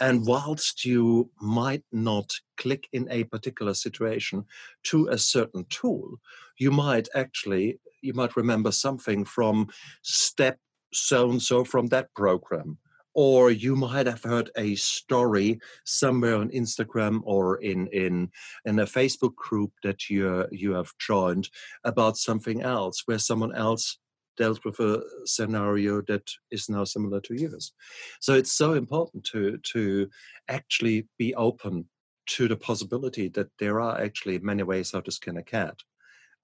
And 0.00 0.26
whilst 0.26 0.84
you 0.84 1.30
might 1.40 1.84
not 1.92 2.32
click 2.56 2.88
in 2.92 3.06
a 3.08 3.22
particular 3.22 3.74
situation 3.74 4.44
to 4.84 5.06
a 5.08 5.18
certain 5.18 5.64
tool, 5.70 6.18
you 6.58 6.72
might 6.72 7.08
actually 7.14 7.78
you 8.00 8.14
might 8.14 8.34
remember 8.36 8.72
something 8.72 9.24
from 9.24 9.68
step 10.02 10.58
so 10.92 11.30
and 11.30 11.40
so 11.40 11.62
from 11.62 11.86
that 11.86 12.12
program 12.14 12.78
or 13.14 13.50
you 13.50 13.76
might 13.76 14.06
have 14.06 14.22
heard 14.22 14.50
a 14.56 14.74
story 14.74 15.60
somewhere 15.84 16.36
on 16.36 16.50
Instagram 16.50 17.20
or 17.24 17.56
in 17.56 17.86
in 17.88 18.30
in 18.64 18.78
a 18.78 18.86
Facebook 18.86 19.34
group 19.34 19.72
that 19.82 20.08
you 20.08 20.46
you 20.50 20.72
have 20.72 20.92
joined 20.98 21.48
about 21.84 22.16
something 22.16 22.62
else 22.62 23.02
where 23.06 23.18
someone 23.18 23.54
else 23.54 23.98
dealt 24.36 24.64
with 24.64 24.80
a 24.80 25.02
scenario 25.24 26.00
that 26.02 26.26
is 26.50 26.68
now 26.68 26.84
similar 26.84 27.20
to 27.20 27.34
yours. 27.34 27.72
So 28.20 28.34
it's 28.34 28.52
so 28.52 28.74
important 28.74 29.24
to 29.24 29.58
to 29.58 30.08
actually 30.48 31.08
be 31.18 31.34
open 31.34 31.86
to 32.28 32.48
the 32.48 32.56
possibility 32.56 33.28
that 33.28 33.48
there 33.58 33.80
are 33.80 34.00
actually 34.00 34.38
many 34.38 34.62
ways 34.62 34.92
how 34.92 35.00
to 35.00 35.10
skin 35.10 35.36
a 35.36 35.42
cat, 35.42 35.76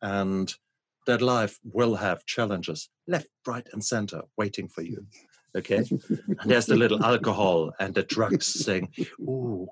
and 0.02 0.54
that 1.06 1.22
life 1.22 1.58
will 1.64 1.94
have 1.94 2.26
challenges 2.26 2.90
left, 3.06 3.28
right, 3.46 3.66
and 3.72 3.82
center 3.82 4.22
waiting 4.36 4.68
for 4.68 4.82
you. 4.82 5.06
Okay, 5.57 5.76
and 5.78 6.51
there's 6.51 6.66
the 6.66 6.76
little 6.76 7.03
alcohol 7.03 7.72
and 7.80 7.94
the 7.94 8.03
drugs 8.03 8.46
saying, 8.46 8.88
"Oh, 9.26 9.68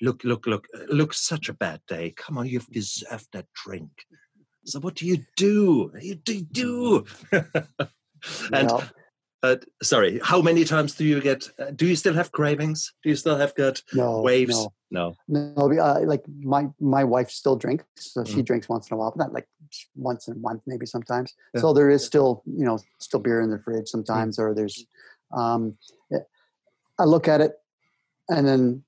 look, 0.00 0.24
look, 0.24 0.46
look, 0.46 0.66
look! 0.88 1.12
Such 1.12 1.48
a 1.48 1.54
bad 1.54 1.80
day. 1.86 2.14
Come 2.16 2.38
on, 2.38 2.46
you've 2.46 2.66
deserved 2.68 3.28
that 3.32 3.46
drink." 3.64 3.90
So 4.64 4.80
what 4.80 4.96
do 4.96 5.06
you 5.06 5.24
do? 5.36 5.92
You 6.00 6.14
do 6.14 6.42
do. 6.42 7.04
and 7.32 8.70
yeah. 8.70 8.88
uh, 9.42 9.56
sorry, 9.82 10.20
how 10.22 10.42
many 10.42 10.64
times 10.64 10.94
do 10.94 11.04
you 11.04 11.20
get? 11.20 11.48
Uh, 11.58 11.70
do 11.74 11.86
you 11.86 11.96
still 11.96 12.14
have 12.14 12.32
cravings? 12.32 12.92
Do 13.02 13.08
you 13.08 13.16
still 13.16 13.36
have 13.36 13.54
good 13.54 13.80
no, 13.94 14.20
waves? 14.20 14.68
No, 14.90 15.14
no. 15.26 15.54
no 15.56 15.80
uh, 15.80 16.00
like 16.04 16.22
my 16.42 16.68
my 16.80 17.04
wife 17.04 17.30
still 17.30 17.56
drinks, 17.56 17.84
so 17.96 18.22
mm. 18.22 18.28
she 18.28 18.42
drinks 18.42 18.68
once 18.68 18.90
in 18.90 18.94
a 18.94 18.98
while, 18.98 19.12
but 19.16 19.24
not 19.24 19.32
like 19.32 19.48
once 19.94 20.28
in 20.28 20.34
a 20.34 20.38
month, 20.38 20.62
maybe 20.66 20.86
sometimes. 20.86 21.34
Yeah. 21.54 21.62
So 21.62 21.72
there 21.72 21.88
is 21.88 22.04
still 22.04 22.42
you 22.44 22.64
know 22.64 22.78
still 22.98 23.20
beer 23.20 23.40
in 23.40 23.50
the 23.50 23.58
fridge 23.58 23.88
sometimes, 23.88 24.36
mm. 24.36 24.42
or 24.42 24.54
there's 24.54 24.84
um, 25.32 25.76
I 26.98 27.04
look 27.04 27.28
at 27.28 27.40
it 27.40 27.52
and 28.28 28.46
then 28.46 28.82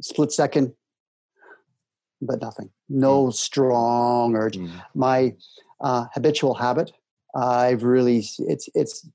split 0.00 0.30
second, 0.32 0.74
but 2.20 2.40
nothing. 2.40 2.70
No 2.88 3.26
mm. 3.26 3.34
strong 3.34 4.36
urge. 4.36 4.58
Mm. 4.58 4.70
My 4.94 5.34
uh, 5.80 6.06
habitual 6.12 6.54
habit, 6.54 6.92
I've 7.34 7.82
really 7.82 8.24
it's 8.38 8.68
it's 8.74 9.08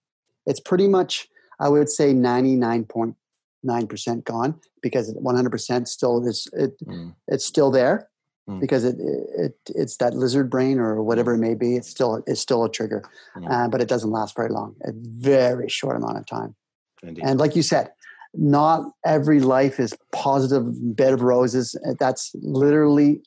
it's 0.46 0.60
pretty 0.60 0.88
much 0.88 1.28
I 1.60 1.70
would 1.70 1.90
say 1.90 2.14
99.9% 2.14 4.24
gone 4.24 4.60
because 4.82 5.14
100% 5.14 5.88
still 5.88 6.28
is 6.28 6.48
it, 6.54 6.80
mm. 6.86 7.14
it's 7.28 7.46
still 7.46 7.70
there 7.70 8.10
mm. 8.50 8.60
because 8.60 8.86
it, 8.86 8.96
it 9.00 9.56
it's 9.76 9.98
that 9.98 10.14
lizard 10.14 10.50
brain 10.50 10.80
or 10.80 11.04
whatever 11.04 11.36
it 11.36 11.40
may 11.40 11.56
be. 11.56 11.76
It's 11.76 11.90
still 11.90 12.24
it's 12.28 12.42
still 12.42 12.64
a 12.64 12.72
trigger, 12.72 13.04
mm. 13.36 13.50
uh, 13.50 13.68
but 13.68 13.82
it 13.82 13.88
doesn't 13.88 14.12
last 14.12 14.36
very 14.36 14.50
long. 14.50 14.76
A 14.84 14.92
very 14.94 15.70
short 15.70 15.98
amount 15.98 16.18
of 16.18 16.26
time. 16.26 16.56
Indeed. 17.04 17.24
And 17.26 17.40
like 17.40 17.56
you 17.56 17.62
said, 17.62 17.92
not 18.34 18.92
every 19.06 19.40
life 19.40 19.80
is 19.80 19.94
positive 20.12 20.66
bed 20.96 21.14
of 21.14 21.22
roses. 21.22 21.76
That's 22.00 22.32
literally 22.36 23.22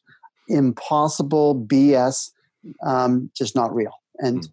impossible 0.49 1.65
BS, 1.67 2.31
um, 2.87 3.31
just 3.37 3.57
not 3.57 3.75
real. 3.75 3.93
And 4.19 4.43
mm. 4.43 4.49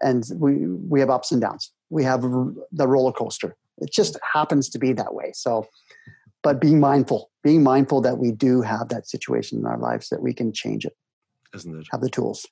and 0.00 0.24
we 0.36 0.66
we 0.66 1.00
have 1.00 1.10
ups 1.10 1.32
and 1.32 1.40
downs. 1.40 1.72
We 1.90 2.04
have 2.04 2.22
the 2.22 2.86
roller 2.86 3.12
coaster. 3.12 3.56
It 3.78 3.92
just 3.92 4.16
happens 4.32 4.68
to 4.70 4.78
be 4.78 4.92
that 4.92 5.14
way. 5.14 5.32
So, 5.34 5.66
but 6.42 6.60
being 6.60 6.78
mindful, 6.78 7.30
being 7.42 7.62
mindful 7.62 8.00
that 8.02 8.18
we 8.18 8.30
do 8.30 8.62
have 8.62 8.88
that 8.90 9.08
situation 9.08 9.58
in 9.58 9.66
our 9.66 9.78
lives 9.78 10.08
that 10.10 10.22
we 10.22 10.32
can 10.32 10.52
change 10.52 10.84
it. 10.84 10.96
Isn't 11.54 11.80
it? 11.80 11.86
Have 11.90 12.00
the 12.00 12.10
tools. 12.10 12.46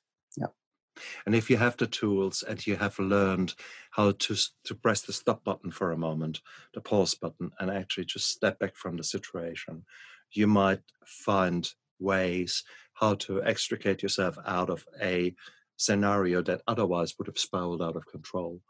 And 1.25 1.35
if 1.35 1.49
you 1.49 1.57
have 1.57 1.77
the 1.77 1.87
tools 1.87 2.43
and 2.43 2.65
you 2.65 2.75
have 2.77 2.97
learned 2.99 3.55
how 3.91 4.11
to 4.11 4.35
to 4.65 4.75
press 4.75 5.01
the 5.01 5.13
stop 5.13 5.43
button 5.43 5.71
for 5.71 5.91
a 5.91 5.97
moment, 5.97 6.41
the 6.73 6.81
pause 6.81 7.15
button, 7.15 7.51
and 7.59 7.69
actually 7.69 8.05
just 8.05 8.29
step 8.29 8.59
back 8.59 8.75
from 8.75 8.97
the 8.97 9.03
situation, 9.03 9.83
you 10.31 10.47
might 10.47 10.81
find 11.05 11.73
ways 11.99 12.63
how 12.93 13.15
to 13.15 13.43
extricate 13.43 14.03
yourself 14.03 14.37
out 14.45 14.69
of 14.69 14.85
a 15.01 15.33
scenario 15.77 16.41
that 16.43 16.61
otherwise 16.67 17.15
would 17.17 17.27
have 17.27 17.37
spiraled 17.37 17.81
out 17.81 17.95
of 17.95 18.05
control. 18.05 18.61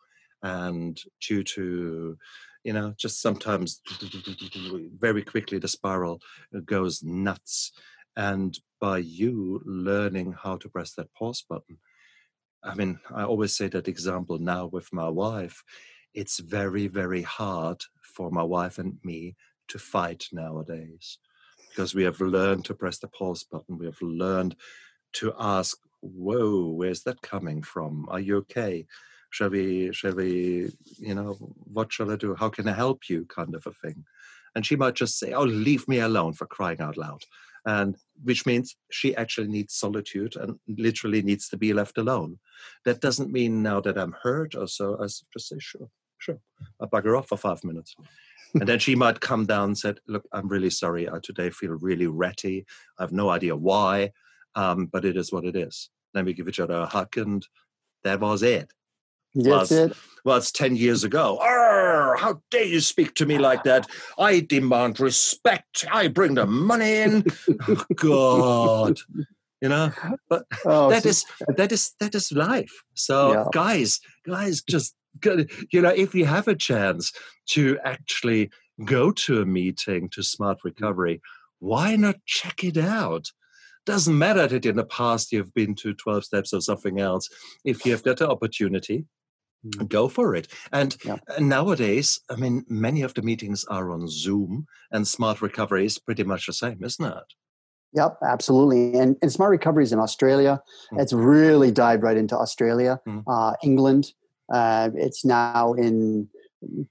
And 0.44 1.00
due 1.20 1.44
to, 1.44 2.18
you 2.64 2.74
know, 2.74 2.94
just 2.98 3.22
sometimes 3.22 3.82
very 4.98 5.24
quickly 5.24 5.60
the 5.60 5.68
spiral 5.68 6.22
goes 6.66 7.04
nuts. 7.04 7.74
And 8.16 8.58
by 8.80 9.00
you 9.00 9.62
learning 9.66 10.34
how 10.42 10.58
to 10.58 10.70
press 10.70 10.94
that 10.94 11.14
pause 11.14 11.44
button, 11.48 11.78
I 12.64 12.76
mean, 12.76 13.00
I 13.14 13.24
always 13.24 13.56
say 13.56 13.68
that 13.70 13.88
example 13.88 14.38
now 14.38 14.68
with 14.68 14.94
my 14.94 15.10
wife. 15.10 15.64
It's 16.14 16.40
very, 16.40 16.88
very 16.88 17.24
hard 17.24 17.82
for 18.02 18.30
my 18.30 18.44
wife 18.44 18.78
and 18.78 19.00
me 19.04 19.36
to 19.70 19.80
fight 19.80 20.28
nowadays 20.32 21.18
because 21.70 21.96
we 21.96 22.04
have 22.04 22.20
learned 22.22 22.66
to 22.66 22.76
press 22.76 23.00
the 23.00 23.08
pause 23.08 23.44
button. 23.44 23.78
We 23.78 23.86
have 23.86 24.02
learned 24.02 24.56
to 25.14 25.34
ask, 25.40 25.78
"Whoa, 26.02 26.68
where's 26.68 27.04
that 27.04 27.22
coming 27.22 27.64
from? 27.64 28.08
Are 28.10 28.20
you 28.20 28.38
okay? 28.38 28.86
Shall 29.30 29.50
we? 29.50 29.92
Shall 29.94 30.14
we? 30.16 30.70
You 30.98 31.16
know, 31.16 31.34
what 31.74 31.92
shall 31.92 32.12
I 32.12 32.16
do? 32.18 32.36
How 32.36 32.50
can 32.50 32.68
I 32.68 32.74
help 32.74 33.10
you?" 33.10 33.26
Kind 33.26 33.56
of 33.56 33.66
a 33.66 33.72
thing. 33.72 34.06
And 34.54 34.66
she 34.66 34.76
might 34.76 34.96
just 34.96 35.18
say, 35.18 35.32
"Oh, 35.34 35.44
leave 35.44 35.88
me 35.88 36.00
alone!" 36.00 36.34
For 36.34 36.46
crying 36.46 36.82
out 36.82 36.98
loud, 36.98 37.24
and 37.66 37.96
which 38.24 38.46
means 38.46 38.76
she 38.92 39.16
actually 39.16 39.48
needs 39.48 39.74
solitude 39.74 40.36
and 40.36 40.60
literally 40.68 41.22
needs 41.22 41.48
to 41.50 41.58
be 41.58 41.74
left 41.74 41.98
alone. 41.98 42.40
That 42.86 43.02
doesn't 43.02 43.32
mean 43.32 43.64
now 43.64 43.82
that 43.82 43.98
I'm 43.98 44.16
hurt 44.24 44.56
or 44.56 44.68
so. 44.68 44.98
I 45.02 45.06
just 45.06 45.48
say, 45.50 45.58
"Sure, 45.60 45.90
sure, 46.18 46.40
I'll 46.80 46.90
bugger 46.90 47.18
off 47.18 47.30
for 47.30 47.38
five 47.38 47.64
minutes." 47.64 47.96
and 48.54 48.68
then 48.68 48.80
she 48.80 48.96
might 48.96 49.20
come 49.20 49.46
down 49.46 49.70
and 49.70 49.78
said, 49.78 50.00
"Look, 50.08 50.26
I'm 50.34 50.48
really 50.48 50.70
sorry. 50.70 51.10
I 51.10 51.20
today 51.22 51.50
feel 51.50 51.72
really 51.72 52.08
ratty. 52.08 52.66
I 53.00 53.04
have 53.04 53.12
no 53.12 53.30
idea 53.30 53.56
why, 53.56 54.12
um, 54.56 54.88
but 54.88 55.06
it 55.06 55.18
is 55.18 55.32
what 55.32 55.46
it 55.46 55.56
is." 55.56 55.90
Then 56.14 56.26
we 56.26 56.34
give 56.34 56.50
each 56.50 56.60
other 56.60 56.76
a 56.76 56.86
hug, 56.86 57.18
and 57.18 57.46
that 58.04 58.20
was 58.20 58.44
it. 58.44 58.74
That's 59.36 59.72
well, 59.72 59.86
it. 59.86 59.98
Well, 60.24 60.38
it's 60.38 60.52
ten 60.52 60.76
years 60.76 61.04
ago. 61.04 61.40
Arr, 61.42 62.16
how 62.18 62.42
dare 62.52 62.66
you 62.66 62.82
speak 62.82 63.16
to 63.16 63.26
me 63.26 63.38
ah. 63.38 63.42
like 63.42 63.64
that? 63.64 63.88
I 64.18 64.42
demand 64.42 65.00
respect. 65.00 65.86
I 65.92 66.08
bring 66.08 66.36
the 66.36 66.46
money 66.46 66.98
in. 66.98 67.26
oh, 67.50 67.86
God 67.96 68.98
you 69.62 69.70
know 69.70 69.92
but 70.28 70.44
oh, 70.66 70.90
that 70.90 71.06
is 71.06 71.24
that 71.56 71.72
is 71.72 71.94
that 72.00 72.16
is 72.16 72.32
life 72.32 72.84
so 72.96 73.34
yeah. 73.34 73.46
guys 73.54 74.00
guys 74.26 74.62
just 74.62 74.96
you 75.72 75.82
know 75.82 75.90
if 75.90 76.14
you 76.16 76.26
have 76.26 76.48
a 76.48 76.56
chance 76.56 77.14
to 77.46 77.78
actually 77.84 78.50
go 78.86 79.12
to 79.12 79.42
a 79.42 79.46
meeting 79.46 80.10
to 80.10 80.24
smart 80.24 80.58
recovery 80.64 81.22
why 81.60 81.96
not 81.96 82.16
check 82.26 82.64
it 82.64 82.78
out 82.78 83.28
doesn't 83.86 84.18
matter 84.18 84.48
that 84.48 84.66
in 84.66 84.76
the 84.76 84.86
past 84.86 85.32
you've 85.32 85.54
been 85.54 85.76
to 85.76 85.94
12 85.94 86.26
steps 86.26 86.54
or 86.54 86.62
something 86.62 87.00
else 87.00 87.30
if 87.64 87.86
you 87.86 87.92
have 87.92 88.04
got 88.04 88.18
the 88.18 88.30
opportunity 88.30 89.06
mm. 89.66 89.88
go 89.88 90.08
for 90.08 90.36
it 90.36 90.48
and 90.72 90.98
yeah. 91.06 91.18
nowadays 91.40 92.20
i 92.30 92.36
mean 92.36 92.64
many 92.68 93.02
of 93.02 93.14
the 93.14 93.22
meetings 93.22 93.66
are 93.66 93.92
on 93.92 94.08
zoom 94.08 94.66
and 94.92 95.08
smart 95.08 95.42
recovery 95.42 95.86
is 95.86 95.98
pretty 96.00 96.24
much 96.24 96.46
the 96.46 96.54
same 96.54 96.84
isn't 96.84 97.06
it 97.06 97.34
Yep, 97.94 98.20
absolutely. 98.26 98.98
And, 98.98 99.18
and 99.22 99.32
smart 99.32 99.52
recovery 99.52 99.84
is 99.84 99.92
in 99.92 100.00
Australia. 100.00 100.62
Mm. 100.94 101.02
It's 101.02 101.12
really 101.12 101.72
dived 101.72 102.04
right 102.04 102.16
into 102.16 102.38
Australia, 102.38 103.00
mm. 103.06 103.24
uh, 103.28 103.54
England. 103.64 104.14
Uh, 104.52 104.90
it's 104.96 105.26
now 105.26 105.74
in 105.74 106.30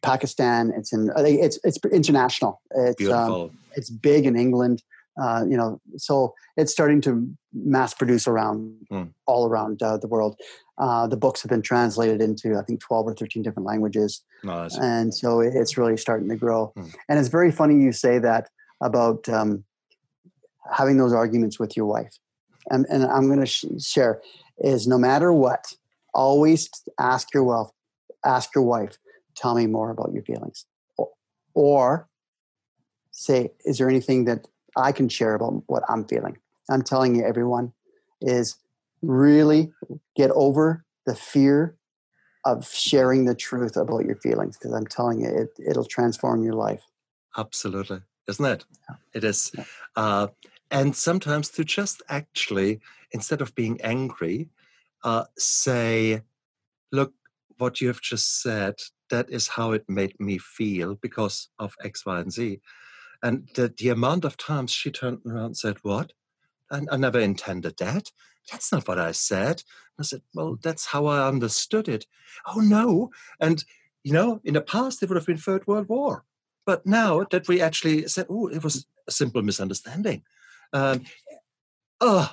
Pakistan. 0.02 0.72
It's 0.76 0.92
in 0.92 1.10
uh, 1.10 1.22
it's 1.24 1.58
it's 1.64 1.78
international. 1.92 2.60
It's 2.72 3.08
um, 3.08 3.58
it's 3.74 3.90
big 3.90 4.26
in 4.26 4.36
England. 4.36 4.82
Uh, 5.20 5.44
you 5.50 5.56
know, 5.56 5.80
so 5.96 6.34
it's 6.56 6.72
starting 6.72 7.00
to 7.02 7.28
mass 7.52 7.92
produce 7.94 8.26
around 8.26 8.74
mm. 8.90 9.08
all 9.26 9.46
around 9.46 9.82
uh, 9.82 9.96
the 9.98 10.08
world. 10.08 10.34
Uh, 10.78 11.06
the 11.06 11.16
books 11.16 11.42
have 11.42 11.50
been 11.50 11.62
translated 11.62 12.20
into 12.22 12.56
I 12.56 12.62
think 12.62 12.80
twelve 12.80 13.06
or 13.06 13.14
thirteen 13.14 13.42
different 13.42 13.66
languages, 13.66 14.22
and 14.80 15.12
so 15.14 15.40
it's 15.40 15.76
really 15.76 15.96
starting 15.96 16.28
to 16.30 16.36
grow. 16.36 16.72
Mm. 16.76 16.94
And 17.08 17.18
it's 17.18 17.28
very 17.28 17.52
funny 17.52 17.74
you 17.82 17.92
say 17.92 18.18
that 18.18 18.48
about 18.80 19.28
um, 19.28 19.64
having 20.72 20.96
those 20.96 21.12
arguments 21.12 21.58
with 21.58 21.76
your 21.76 21.86
wife. 21.86 22.14
And, 22.70 22.86
and 22.88 23.04
I'm 23.04 23.26
going 23.26 23.40
to 23.40 23.46
sh- 23.46 23.64
share 23.80 24.20
is 24.58 24.86
no 24.86 24.98
matter 24.98 25.32
what, 25.32 25.74
always 26.14 26.68
ask 26.98 27.32
your 27.34 27.44
wife, 27.44 27.68
ask 28.24 28.54
your 28.54 28.64
wife, 28.64 28.96
tell 29.34 29.54
me 29.54 29.66
more 29.66 29.90
about 29.90 30.12
your 30.12 30.22
feelings. 30.22 30.66
Or, 30.96 31.08
or 31.54 32.08
say, 33.10 33.50
is 33.64 33.78
there 33.78 33.88
anything 33.88 34.26
that 34.26 34.46
I 34.76 34.92
can 34.92 35.08
share 35.08 35.34
about 35.34 35.62
what 35.66 35.82
I'm 35.88 36.04
feeling? 36.04 36.38
I'm 36.68 36.82
telling 36.82 37.16
you, 37.16 37.24
everyone, 37.24 37.72
is 38.20 38.56
really 39.02 39.72
get 40.16 40.30
over 40.32 40.84
the 41.06 41.14
fear 41.14 41.76
of 42.44 42.68
sharing 42.68 43.24
the 43.24 43.34
truth 43.34 43.76
about 43.76 44.04
your 44.04 44.16
feelings 44.16 44.56
because 44.56 44.72
I'm 44.72 44.86
telling 44.86 45.20
you, 45.20 45.28
it, 45.28 45.50
it'll 45.66 45.84
transform 45.84 46.42
your 46.42 46.54
life. 46.54 46.82
Absolutely 47.36 48.00
isn't 48.30 48.44
it? 48.44 48.64
Yeah. 48.88 48.96
It 49.12 49.24
is. 49.24 49.52
Yeah. 49.56 49.64
Uh, 49.96 50.26
and 50.70 50.96
sometimes 50.96 51.50
to 51.50 51.64
just 51.64 52.02
actually, 52.08 52.80
instead 53.12 53.42
of 53.42 53.54
being 53.54 53.80
angry, 53.82 54.48
uh, 55.04 55.24
say, 55.36 56.22
look, 56.92 57.12
what 57.58 57.80
you 57.80 57.88
have 57.88 58.00
just 58.00 58.40
said, 58.40 58.76
that 59.10 59.28
is 59.28 59.48
how 59.48 59.72
it 59.72 59.84
made 59.88 60.18
me 60.20 60.38
feel 60.38 60.94
because 60.94 61.48
of 61.58 61.74
X, 61.82 62.06
Y, 62.06 62.20
and 62.20 62.32
Z. 62.32 62.60
And 63.22 63.48
the, 63.54 63.72
the 63.76 63.90
amount 63.90 64.24
of 64.24 64.36
times 64.36 64.72
she 64.72 64.90
turned 64.90 65.20
around 65.26 65.44
and 65.44 65.56
said, 65.56 65.78
What? 65.82 66.12
I, 66.70 66.80
I 66.90 66.96
never 66.96 67.18
intended 67.18 67.76
that. 67.78 68.10
That's 68.50 68.72
not 68.72 68.88
what 68.88 68.98
I 68.98 69.12
said. 69.12 69.62
I 69.98 70.02
said, 70.02 70.22
Well, 70.34 70.58
that's 70.62 70.86
how 70.86 71.06
I 71.06 71.28
understood 71.28 71.88
it. 71.88 72.06
Oh, 72.46 72.60
no. 72.60 73.10
And, 73.38 73.64
you 74.02 74.12
know, 74.12 74.40
in 74.44 74.54
the 74.54 74.62
past, 74.62 75.02
it 75.02 75.08
would 75.08 75.16
have 75.16 75.26
been 75.26 75.36
Third 75.36 75.66
World 75.66 75.88
War. 75.88 76.24
But 76.66 76.86
now 76.86 77.24
that 77.30 77.48
we 77.48 77.60
actually 77.60 78.06
said, 78.06 78.26
oh, 78.28 78.46
it 78.48 78.62
was 78.62 78.86
a 79.08 79.12
simple 79.12 79.42
misunderstanding. 79.42 80.22
Um, 80.72 81.04
oh, 82.00 82.32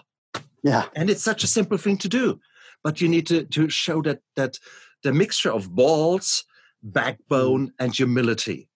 yeah. 0.63 0.85
And 0.95 1.09
it's 1.09 1.23
such 1.23 1.43
a 1.43 1.47
simple 1.47 1.77
thing 1.77 1.97
to 1.97 2.09
do. 2.09 2.39
But 2.83 3.01
you 3.01 3.07
need 3.07 3.27
to, 3.27 3.45
to 3.45 3.69
show 3.69 4.01
that, 4.03 4.19
that 4.35 4.59
the 5.03 5.13
mixture 5.13 5.51
of 5.51 5.73
balls, 5.73 6.43
backbone, 6.83 7.67
mm. 7.67 7.71
and 7.79 7.95
humility, 7.95 8.67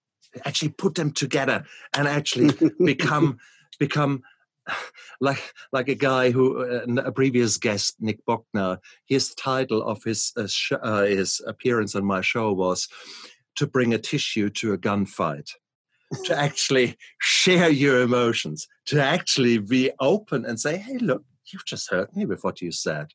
actually 0.46 0.70
put 0.70 0.96
them 0.96 1.12
together 1.12 1.64
and 1.96 2.08
actually 2.08 2.52
become 2.84 3.38
become 3.80 4.24
like 5.20 5.54
like 5.72 5.90
a 5.90 5.96
guy 5.96 6.32
who 6.32 6.64
uh, 6.64 7.02
a 7.04 7.12
previous 7.12 7.58
guest 7.58 7.96
Nick 8.00 8.26
Bockner 8.26 8.78
his 9.06 9.34
title 9.36 9.84
of 9.84 10.04
his 10.04 10.32
uh, 10.38 10.48
sh- 10.48 10.74
uh, 10.82 11.04
his 11.04 11.42
appearance 11.46 11.96
on 11.96 12.06
my 12.06 12.22
show 12.22 12.54
was 12.54 12.88
to 13.56 13.68
bring 13.68 13.94
a 13.94 13.98
tissue 13.98 14.50
to 14.50 14.74
a 14.74 14.78
gunfight, 14.78 15.52
to 16.26 16.38
actually 16.38 16.98
share 17.20 17.70
your 17.70 18.02
emotions, 18.02 18.68
to 18.86 19.04
actually 19.04 19.58
be 19.58 19.92
open 20.00 20.46
and 20.46 20.60
say, 20.60 20.78
hey, 20.78 20.98
look, 20.98 21.24
you've 21.52 21.66
just 21.66 21.90
hurt 21.90 22.16
me 22.16 22.26
with 22.26 22.44
what 22.44 22.62
you 22.62 22.72
said. 22.72 23.08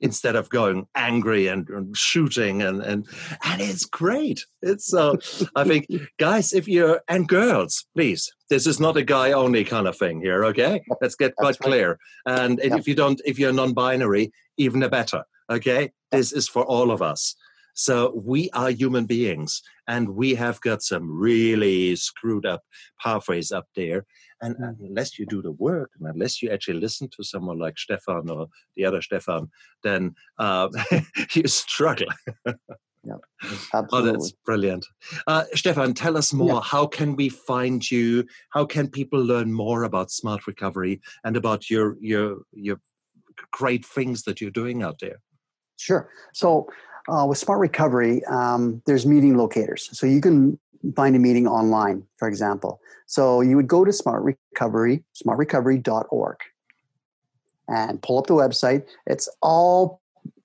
Instead 0.00 0.34
of 0.34 0.48
going 0.48 0.86
angry 0.94 1.46
and, 1.46 1.68
and 1.68 1.96
shooting 1.96 2.62
and, 2.62 2.80
and 2.82 3.06
and 3.44 3.60
it's 3.60 3.84
great. 3.84 4.46
It's 4.62 4.86
so 4.86 5.12
uh, 5.12 5.46
I 5.56 5.64
think 5.64 5.86
guys, 6.18 6.52
if 6.52 6.66
you're 6.66 7.02
and 7.08 7.28
girls, 7.28 7.84
please, 7.94 8.32
this 8.48 8.66
is 8.66 8.80
not 8.80 8.96
a 8.96 9.02
guy 9.02 9.32
only 9.32 9.64
kind 9.64 9.86
of 9.86 9.96
thing 9.96 10.20
here, 10.20 10.44
okay? 10.46 10.80
Let's 11.00 11.16
get 11.16 11.36
quite 11.36 11.58
clear. 11.58 11.98
And 12.26 12.60
if 12.60 12.88
you 12.88 12.94
don't 12.94 13.20
if 13.24 13.38
you're 13.38 13.52
non-binary, 13.52 14.32
even 14.56 14.82
a 14.82 14.88
better. 14.88 15.24
Okay? 15.50 15.90
This 16.10 16.32
is 16.32 16.48
for 16.48 16.64
all 16.64 16.90
of 16.90 17.02
us 17.02 17.34
So 17.74 18.12
we 18.14 18.50
are 18.50 18.70
human 18.70 19.06
beings, 19.06 19.62
and 19.86 20.10
we 20.10 20.34
have 20.34 20.60
got 20.60 20.82
some 20.82 21.10
really 21.10 21.96
screwed 21.96 22.44
up 22.44 22.62
pathways 23.02 23.52
up 23.52 23.66
there. 23.74 24.04
And 24.42 24.56
unless 24.80 25.18
you 25.18 25.26
do 25.26 25.42
the 25.42 25.52
work, 25.52 25.90
and 25.98 26.08
unless 26.08 26.42
you 26.42 26.50
actually 26.50 26.80
listen 26.80 27.08
to 27.16 27.22
someone 27.22 27.58
like 27.58 27.78
Stefan 27.78 28.30
or 28.30 28.48
the 28.74 28.84
other 28.84 29.02
Stefan, 29.02 29.50
then 29.82 30.14
uh, 30.38 30.68
you 31.34 31.46
struggle. 31.46 32.08
Yeah, 33.04 33.14
absolutely. 33.74 33.88
Oh, 33.92 34.02
that's 34.02 34.32
brilliant. 34.44 34.86
Uh, 35.26 35.44
Stefan, 35.54 35.94
tell 35.94 36.16
us 36.16 36.32
more. 36.32 36.54
Yeah. 36.54 36.60
How 36.62 36.86
can 36.86 37.16
we 37.16 37.28
find 37.28 37.88
you? 37.90 38.26
How 38.50 38.64
can 38.64 38.88
people 38.88 39.22
learn 39.22 39.52
more 39.52 39.84
about 39.84 40.10
smart 40.10 40.46
recovery 40.46 41.00
and 41.24 41.36
about 41.36 41.70
your 41.70 41.96
your 42.00 42.38
your 42.52 42.80
great 43.52 43.84
things 43.84 44.24
that 44.24 44.40
you're 44.40 44.50
doing 44.50 44.82
out 44.82 44.98
there? 45.00 45.20
Sure. 45.76 46.10
So 46.34 46.68
uh, 47.08 47.24
with 47.26 47.38
smart 47.38 47.60
recovery, 47.60 48.22
um, 48.26 48.82
there's 48.86 49.06
meeting 49.06 49.36
locators. 49.36 49.88
So 49.92 50.06
you 50.06 50.20
can 50.20 50.58
find 50.96 51.14
a 51.14 51.18
meeting 51.18 51.46
online, 51.46 52.04
for 52.16 52.28
example. 52.28 52.80
So 53.06 53.40
you 53.40 53.56
would 53.56 53.68
go 53.68 53.84
to 53.84 53.92
smart 53.92 54.22
recovery, 54.22 55.04
smartrecovery.org, 55.14 56.36
and 57.68 58.02
pull 58.02 58.18
up 58.18 58.26
the 58.26 58.34
website. 58.34 58.84
It's 59.06 59.28
all 59.42 60.00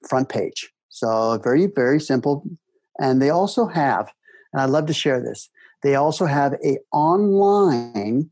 front 0.07 0.29
page. 0.29 0.71
So 0.89 1.39
very, 1.43 1.67
very 1.67 1.99
simple. 1.99 2.43
And 2.99 3.21
they 3.21 3.29
also 3.29 3.67
have, 3.67 4.11
and 4.53 4.61
I'd 4.61 4.69
love 4.69 4.85
to 4.87 4.93
share 4.93 5.21
this, 5.21 5.49
they 5.83 5.95
also 5.95 6.25
have 6.25 6.53
a 6.63 6.77
online 6.91 8.29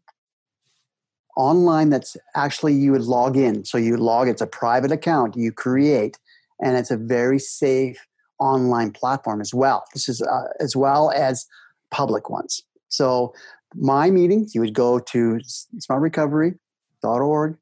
online 1.36 1.90
that's 1.90 2.16
actually 2.36 2.74
you 2.74 2.92
would 2.92 3.04
log 3.04 3.36
in. 3.36 3.66
So 3.66 3.78
you 3.78 3.98
log, 3.98 4.28
it's 4.28 4.42
a 4.42 4.48
private 4.48 4.92
account 4.92 5.36
you 5.36 5.52
create, 5.52 6.20
and 6.62 6.78
it's 6.78 6.92
a 6.92 6.98
very 6.98 7.40
safe 7.40 7.98
online 8.40 8.92
platform 8.92 9.42
as 9.42 9.54
well. 9.54 9.84
This 9.94 10.10
is 10.10 10.22
uh, 10.22 10.44
as 10.60 10.76
well 10.76 11.12
as 11.12 11.46
public 11.94 12.30
ones. 12.30 12.62
So 12.90 13.34
my 13.76 14.10
meetings, 14.10 14.54
you 14.54 14.62
would 14.62 14.74
go 14.74 15.00
to 15.00 15.40
smartrecovery.org, 15.80 17.58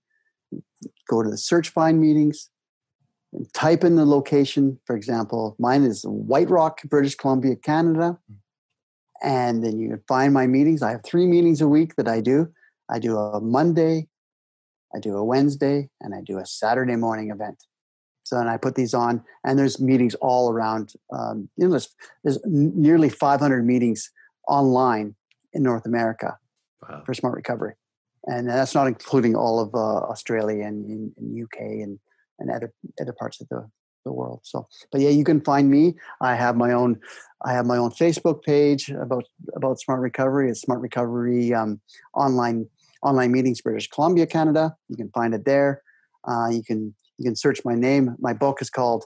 go 1.08 1.24
to 1.24 1.30
the 1.30 1.38
search 1.38 1.70
find 1.70 2.00
meetings, 2.00 2.50
and 3.34 3.54
type 3.54 3.84
in 3.84 3.96
the 3.96 4.06
location. 4.06 4.80
For 4.86 4.96
example, 4.96 5.56
mine 5.60 5.84
is 5.84 6.04
White 6.04 6.50
Rock, 6.50 6.82
British 6.84 7.16
Columbia, 7.16 7.56
Canada. 7.56 8.18
And 9.24 9.64
then 9.64 9.78
you 9.80 9.90
can 9.90 10.04
find 10.08 10.34
my 10.34 10.48
meetings. 10.48 10.82
I 10.82 10.92
have 10.92 11.04
three 11.04 11.28
meetings 11.28 11.62
a 11.62 11.68
week 11.68 11.96
that 11.98 12.08
I 12.08 12.22
do. 12.22 12.48
I 12.90 13.00
do 13.00 13.18
a 13.18 13.40
Monday, 13.40 14.08
I 14.94 15.00
do 15.00 15.16
a 15.16 15.24
Wednesday, 15.24 15.90
and 16.02 16.14
I 16.14 16.22
do 16.22 16.40
a 16.40 16.46
Saturday 16.46 16.98
morning 16.98 17.32
event. 17.32 17.64
So, 18.24 18.38
and 18.38 18.50
I 18.50 18.58
put 18.58 18.76
these 18.76 18.94
on, 18.94 19.24
and 19.46 19.58
there's 19.58 19.80
meetings 19.80 20.16
all 20.16 20.52
around. 20.52 20.94
Um, 21.14 21.50
you 21.56 21.66
know, 21.66 21.72
there's, 21.72 21.90
there's 22.24 22.40
nearly 22.46 23.10
500 23.10 23.66
meetings 23.66 24.12
online 24.48 25.16
in 25.54 25.64
North 25.64 25.86
America 25.86 26.38
wow. 26.82 27.04
for 27.06 27.14
smart 27.14 27.36
recovery, 27.36 27.74
and 28.26 28.50
that's 28.50 28.76
not 28.76 28.88
including 28.88 29.36
all 29.36 29.60
of 29.60 29.74
uh, 29.74 29.78
Australia 29.78 30.66
and, 30.66 31.14
and, 31.18 31.44
UK 31.44 31.60
and 31.60 32.00
and 32.40 32.52
other 32.52 32.74
other 33.00 33.14
parts 33.14 33.42
of 33.42 33.48
the, 33.50 33.70
the 34.06 34.12
world. 34.12 34.42
So, 34.44 34.68
but 34.92 35.02
yeah, 35.02 35.10
you 35.10 35.24
can 35.24 35.42
find 35.42 35.70
me. 35.70 35.96
I 36.22 36.36
have 36.36 36.56
my 36.56 36.72
own 36.72 37.00
I 37.46 37.54
have 37.54 37.66
my 37.66 37.78
own 37.78 37.92
Facebook 37.92 38.44
page 38.44 38.90
about 38.90 39.26
about 39.56 39.80
smart 39.80 40.02
recovery. 40.02 40.50
It's 40.50 40.62
smart 40.62 40.82
recovery 40.82 41.54
um, 41.54 41.82
online 42.14 42.68
online 43.04 43.32
meetings, 43.32 43.62
British 43.62 43.90
Columbia, 43.90 44.28
Canada. 44.28 44.76
You 44.90 44.96
can 44.96 45.10
find 45.10 45.34
it 45.34 45.46
there. 45.46 45.82
Uh, 46.28 46.50
you 46.52 46.64
can 46.64 46.94
you 47.18 47.26
can 47.26 47.36
search 47.36 47.60
my 47.66 47.76
name. 47.76 48.16
My 48.20 48.34
book 48.34 48.62
is 48.62 48.70
called 48.70 49.06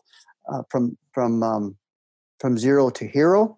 uh, 0.52 0.64
"From 0.70 0.98
From 1.14 1.44
um, 1.44 1.78
From 2.40 2.58
Zero 2.58 2.90
to 2.92 3.08
Hero: 3.08 3.58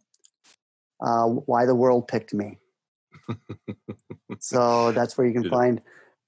uh, 0.99 1.25
Why 1.25 1.65
the 1.65 1.75
World 1.75 2.07
Picked 2.07 2.33
Me." 2.33 2.59
so 4.39 4.91
that's 4.91 5.17
where 5.17 5.27
you 5.27 5.33
can 5.33 5.49
find 5.57 5.81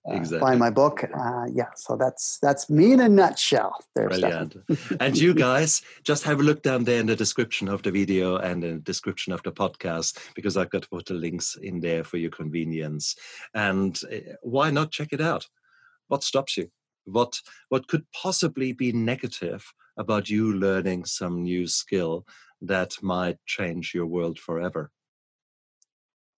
uh, 0.07 0.13
exactly. 0.13 0.39
find 0.39 0.59
my 0.59 0.69
book. 0.69 1.03
Uh, 1.03 1.45
yeah, 1.51 1.69
so 1.75 1.95
that's 1.95 2.39
that's 2.41 2.69
me 2.69 2.93
in 2.93 3.01
a 3.01 3.09
nutshell. 3.09 3.75
There, 3.95 4.07
Brilliant. 4.07 4.55
and 4.99 5.17
you 5.17 5.33
guys, 5.33 5.81
just 6.03 6.23
have 6.23 6.39
a 6.39 6.43
look 6.43 6.63
down 6.63 6.83
there 6.85 6.99
in 6.99 7.05
the 7.05 7.15
description 7.15 7.67
of 7.67 7.83
the 7.83 7.91
video 7.91 8.37
and 8.37 8.63
in 8.63 8.75
the 8.75 8.81
description 8.81 9.33
of 9.33 9.43
the 9.43 9.51
podcast 9.51 10.17
because 10.35 10.55
I've 10.55 10.69
got 10.69 10.83
to 10.83 10.89
put 10.89 11.07
the 11.07 11.15
links 11.15 11.57
in 11.61 11.81
there 11.81 12.03
for 12.03 12.17
your 12.17 12.31
convenience. 12.31 13.15
And 13.53 13.99
uh, 14.11 14.35
why 14.41 14.71
not 14.71 14.91
check 14.91 15.09
it 15.11 15.21
out? 15.21 15.45
What 16.07 16.23
stops 16.23 16.57
you? 16.57 16.69
What 17.05 17.39
what 17.69 17.87
could 17.87 18.05
possibly 18.13 18.71
be 18.71 18.91
negative 18.93 19.65
about 19.99 20.29
you 20.29 20.53
learning 20.53 21.05
some 21.05 21.43
new 21.43 21.67
skill 21.67 22.25
that 22.61 22.91
might 23.03 23.37
change 23.45 23.93
your 23.93 24.07
world 24.07 24.39
forever? 24.39 24.91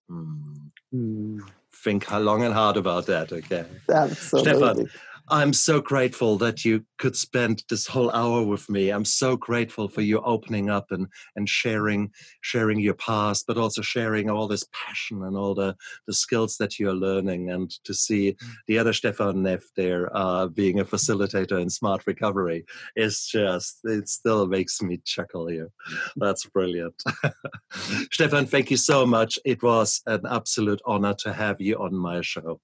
Hmm. 0.10 0.70
Mm 0.94 1.40
think 1.84 2.10
long 2.12 2.44
and 2.44 2.54
hard 2.54 2.78
about 2.78 3.06
that. 3.08 3.32
Okay. 3.32 3.66
Absolutely. 3.90 4.52
Stefan, 4.54 4.90
I'm 5.30 5.54
so 5.54 5.82
grateful 5.82 6.38
that 6.40 6.66
you 6.66 6.86
could 6.98 7.16
spend 7.16 7.64
this 7.70 7.88
whole 7.88 8.12
hour 8.12 8.44
with 8.44 8.70
me. 8.70 8.90
I'm 8.90 9.06
so 9.06 9.36
grateful 9.36 9.88
for 9.88 10.02
you 10.02 10.20
opening 10.22 10.70
up 10.70 10.88
and, 10.92 11.08
and 11.36 11.48
sharing 11.48 12.12
sharing 12.42 12.80
your 12.80 12.96
past, 12.96 13.46
but 13.48 13.58
also 13.58 13.82
sharing 13.82 14.30
all 14.30 14.48
this 14.48 14.66
passion 14.74 15.24
and 15.24 15.38
all 15.38 15.54
the, 15.56 15.76
the 16.08 16.14
skills 16.14 16.58
that 16.58 16.80
you're 16.80 16.94
learning 16.94 17.50
and 17.50 17.72
to 17.86 17.94
see 17.94 18.36
the 18.68 18.78
other 18.78 18.94
Stefan 18.94 19.44
Neff 19.44 19.64
there 19.76 20.10
uh, 20.16 20.48
being 20.48 20.80
a 20.80 20.86
facilitator 20.86 21.62
in 21.62 21.70
smart 21.70 22.06
recovery 22.08 22.66
is 22.96 23.26
just 23.26 23.80
it 23.84 24.10
still 24.10 24.48
makes 24.48 24.82
me 24.82 25.00
chuckle 25.06 25.48
here. 25.48 25.70
That's 26.16 26.46
brilliant. 26.48 27.02
Stefan, 28.12 28.46
thank 28.46 28.72
you 28.72 28.78
so 28.78 29.06
much. 29.06 29.40
It 29.46 29.64
was 29.64 30.02
an 30.06 30.22
absolute 30.30 30.82
honor 30.86 31.14
to 31.20 31.34
have 31.34 31.62
you 31.62 31.78
on 31.78 31.96
my 31.96 32.22
show. 32.22 32.60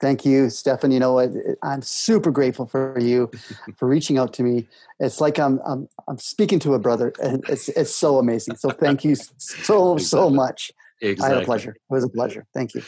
Thank 0.00 0.24
you, 0.24 0.48
Stefan. 0.48 0.90
You 0.90 0.98
know 0.98 1.12
what? 1.12 1.30
I'm 1.62 1.82
super 1.82 2.30
grateful 2.30 2.66
for 2.66 2.98
you 2.98 3.30
for 3.76 3.86
reaching 3.86 4.18
out 4.18 4.32
to 4.34 4.42
me. 4.42 4.66
It's 4.98 5.20
like 5.20 5.38
I'm 5.38 5.60
I'm, 5.66 5.88
I'm 6.08 6.18
speaking 6.18 6.58
to 6.60 6.74
a 6.74 6.78
brother, 6.78 7.12
and 7.22 7.44
it's 7.48 7.68
it's 7.68 7.94
so 7.94 8.18
amazing. 8.18 8.56
So 8.56 8.70
thank 8.70 9.04
you 9.04 9.14
so 9.14 9.92
exactly. 9.94 10.02
so 10.04 10.30
much. 10.30 10.72
Exactly. 11.02 11.24
I 11.24 11.34
had 11.34 11.42
a 11.42 11.46
pleasure. 11.46 11.72
It 11.72 11.92
was 11.92 12.04
a 12.04 12.08
pleasure. 12.08 12.46
Thank 12.54 12.74
you. 12.74 12.82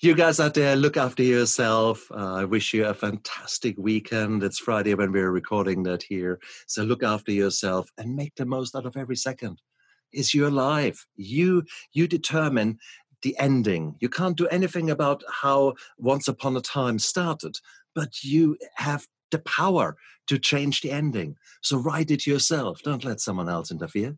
You 0.00 0.14
guys 0.14 0.40
out 0.40 0.52
there, 0.52 0.76
look 0.76 0.98
after 0.98 1.22
yourself. 1.22 2.06
Uh, 2.10 2.34
I 2.34 2.44
wish 2.44 2.74
you 2.74 2.84
a 2.84 2.92
fantastic 2.92 3.76
weekend. 3.78 4.42
It's 4.42 4.58
Friday 4.58 4.94
when 4.94 5.10
we're 5.10 5.30
recording 5.30 5.82
that 5.84 6.02
here. 6.02 6.38
So 6.66 6.82
look 6.82 7.02
after 7.02 7.32
yourself 7.32 7.88
and 7.96 8.14
make 8.14 8.34
the 8.34 8.44
most 8.44 8.76
out 8.76 8.84
of 8.84 8.98
every 8.98 9.16
second. 9.16 9.62
It's 10.12 10.34
your 10.34 10.50
life. 10.50 11.06
You 11.16 11.64
you 11.92 12.06
determine 12.06 12.78
the 13.22 13.36
ending. 13.38 13.96
You 14.00 14.08
can't 14.08 14.36
do 14.36 14.46
anything 14.48 14.90
about 14.90 15.22
how 15.42 15.74
Once 15.98 16.28
Upon 16.28 16.56
a 16.56 16.60
Time 16.60 16.98
started, 16.98 17.56
but 17.94 18.22
you 18.22 18.56
have 18.74 19.06
the 19.30 19.38
power 19.40 19.96
to 20.28 20.38
change 20.38 20.80
the 20.80 20.90
ending. 20.90 21.36
So 21.62 21.78
write 21.78 22.10
it 22.10 22.26
yourself. 22.26 22.82
Don't 22.82 23.04
let 23.04 23.20
someone 23.20 23.48
else 23.48 23.70
interfere. 23.70 24.16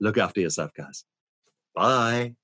Look 0.00 0.18
after 0.18 0.40
yourself, 0.40 0.72
guys. 0.74 1.04
Bye. 1.74 2.36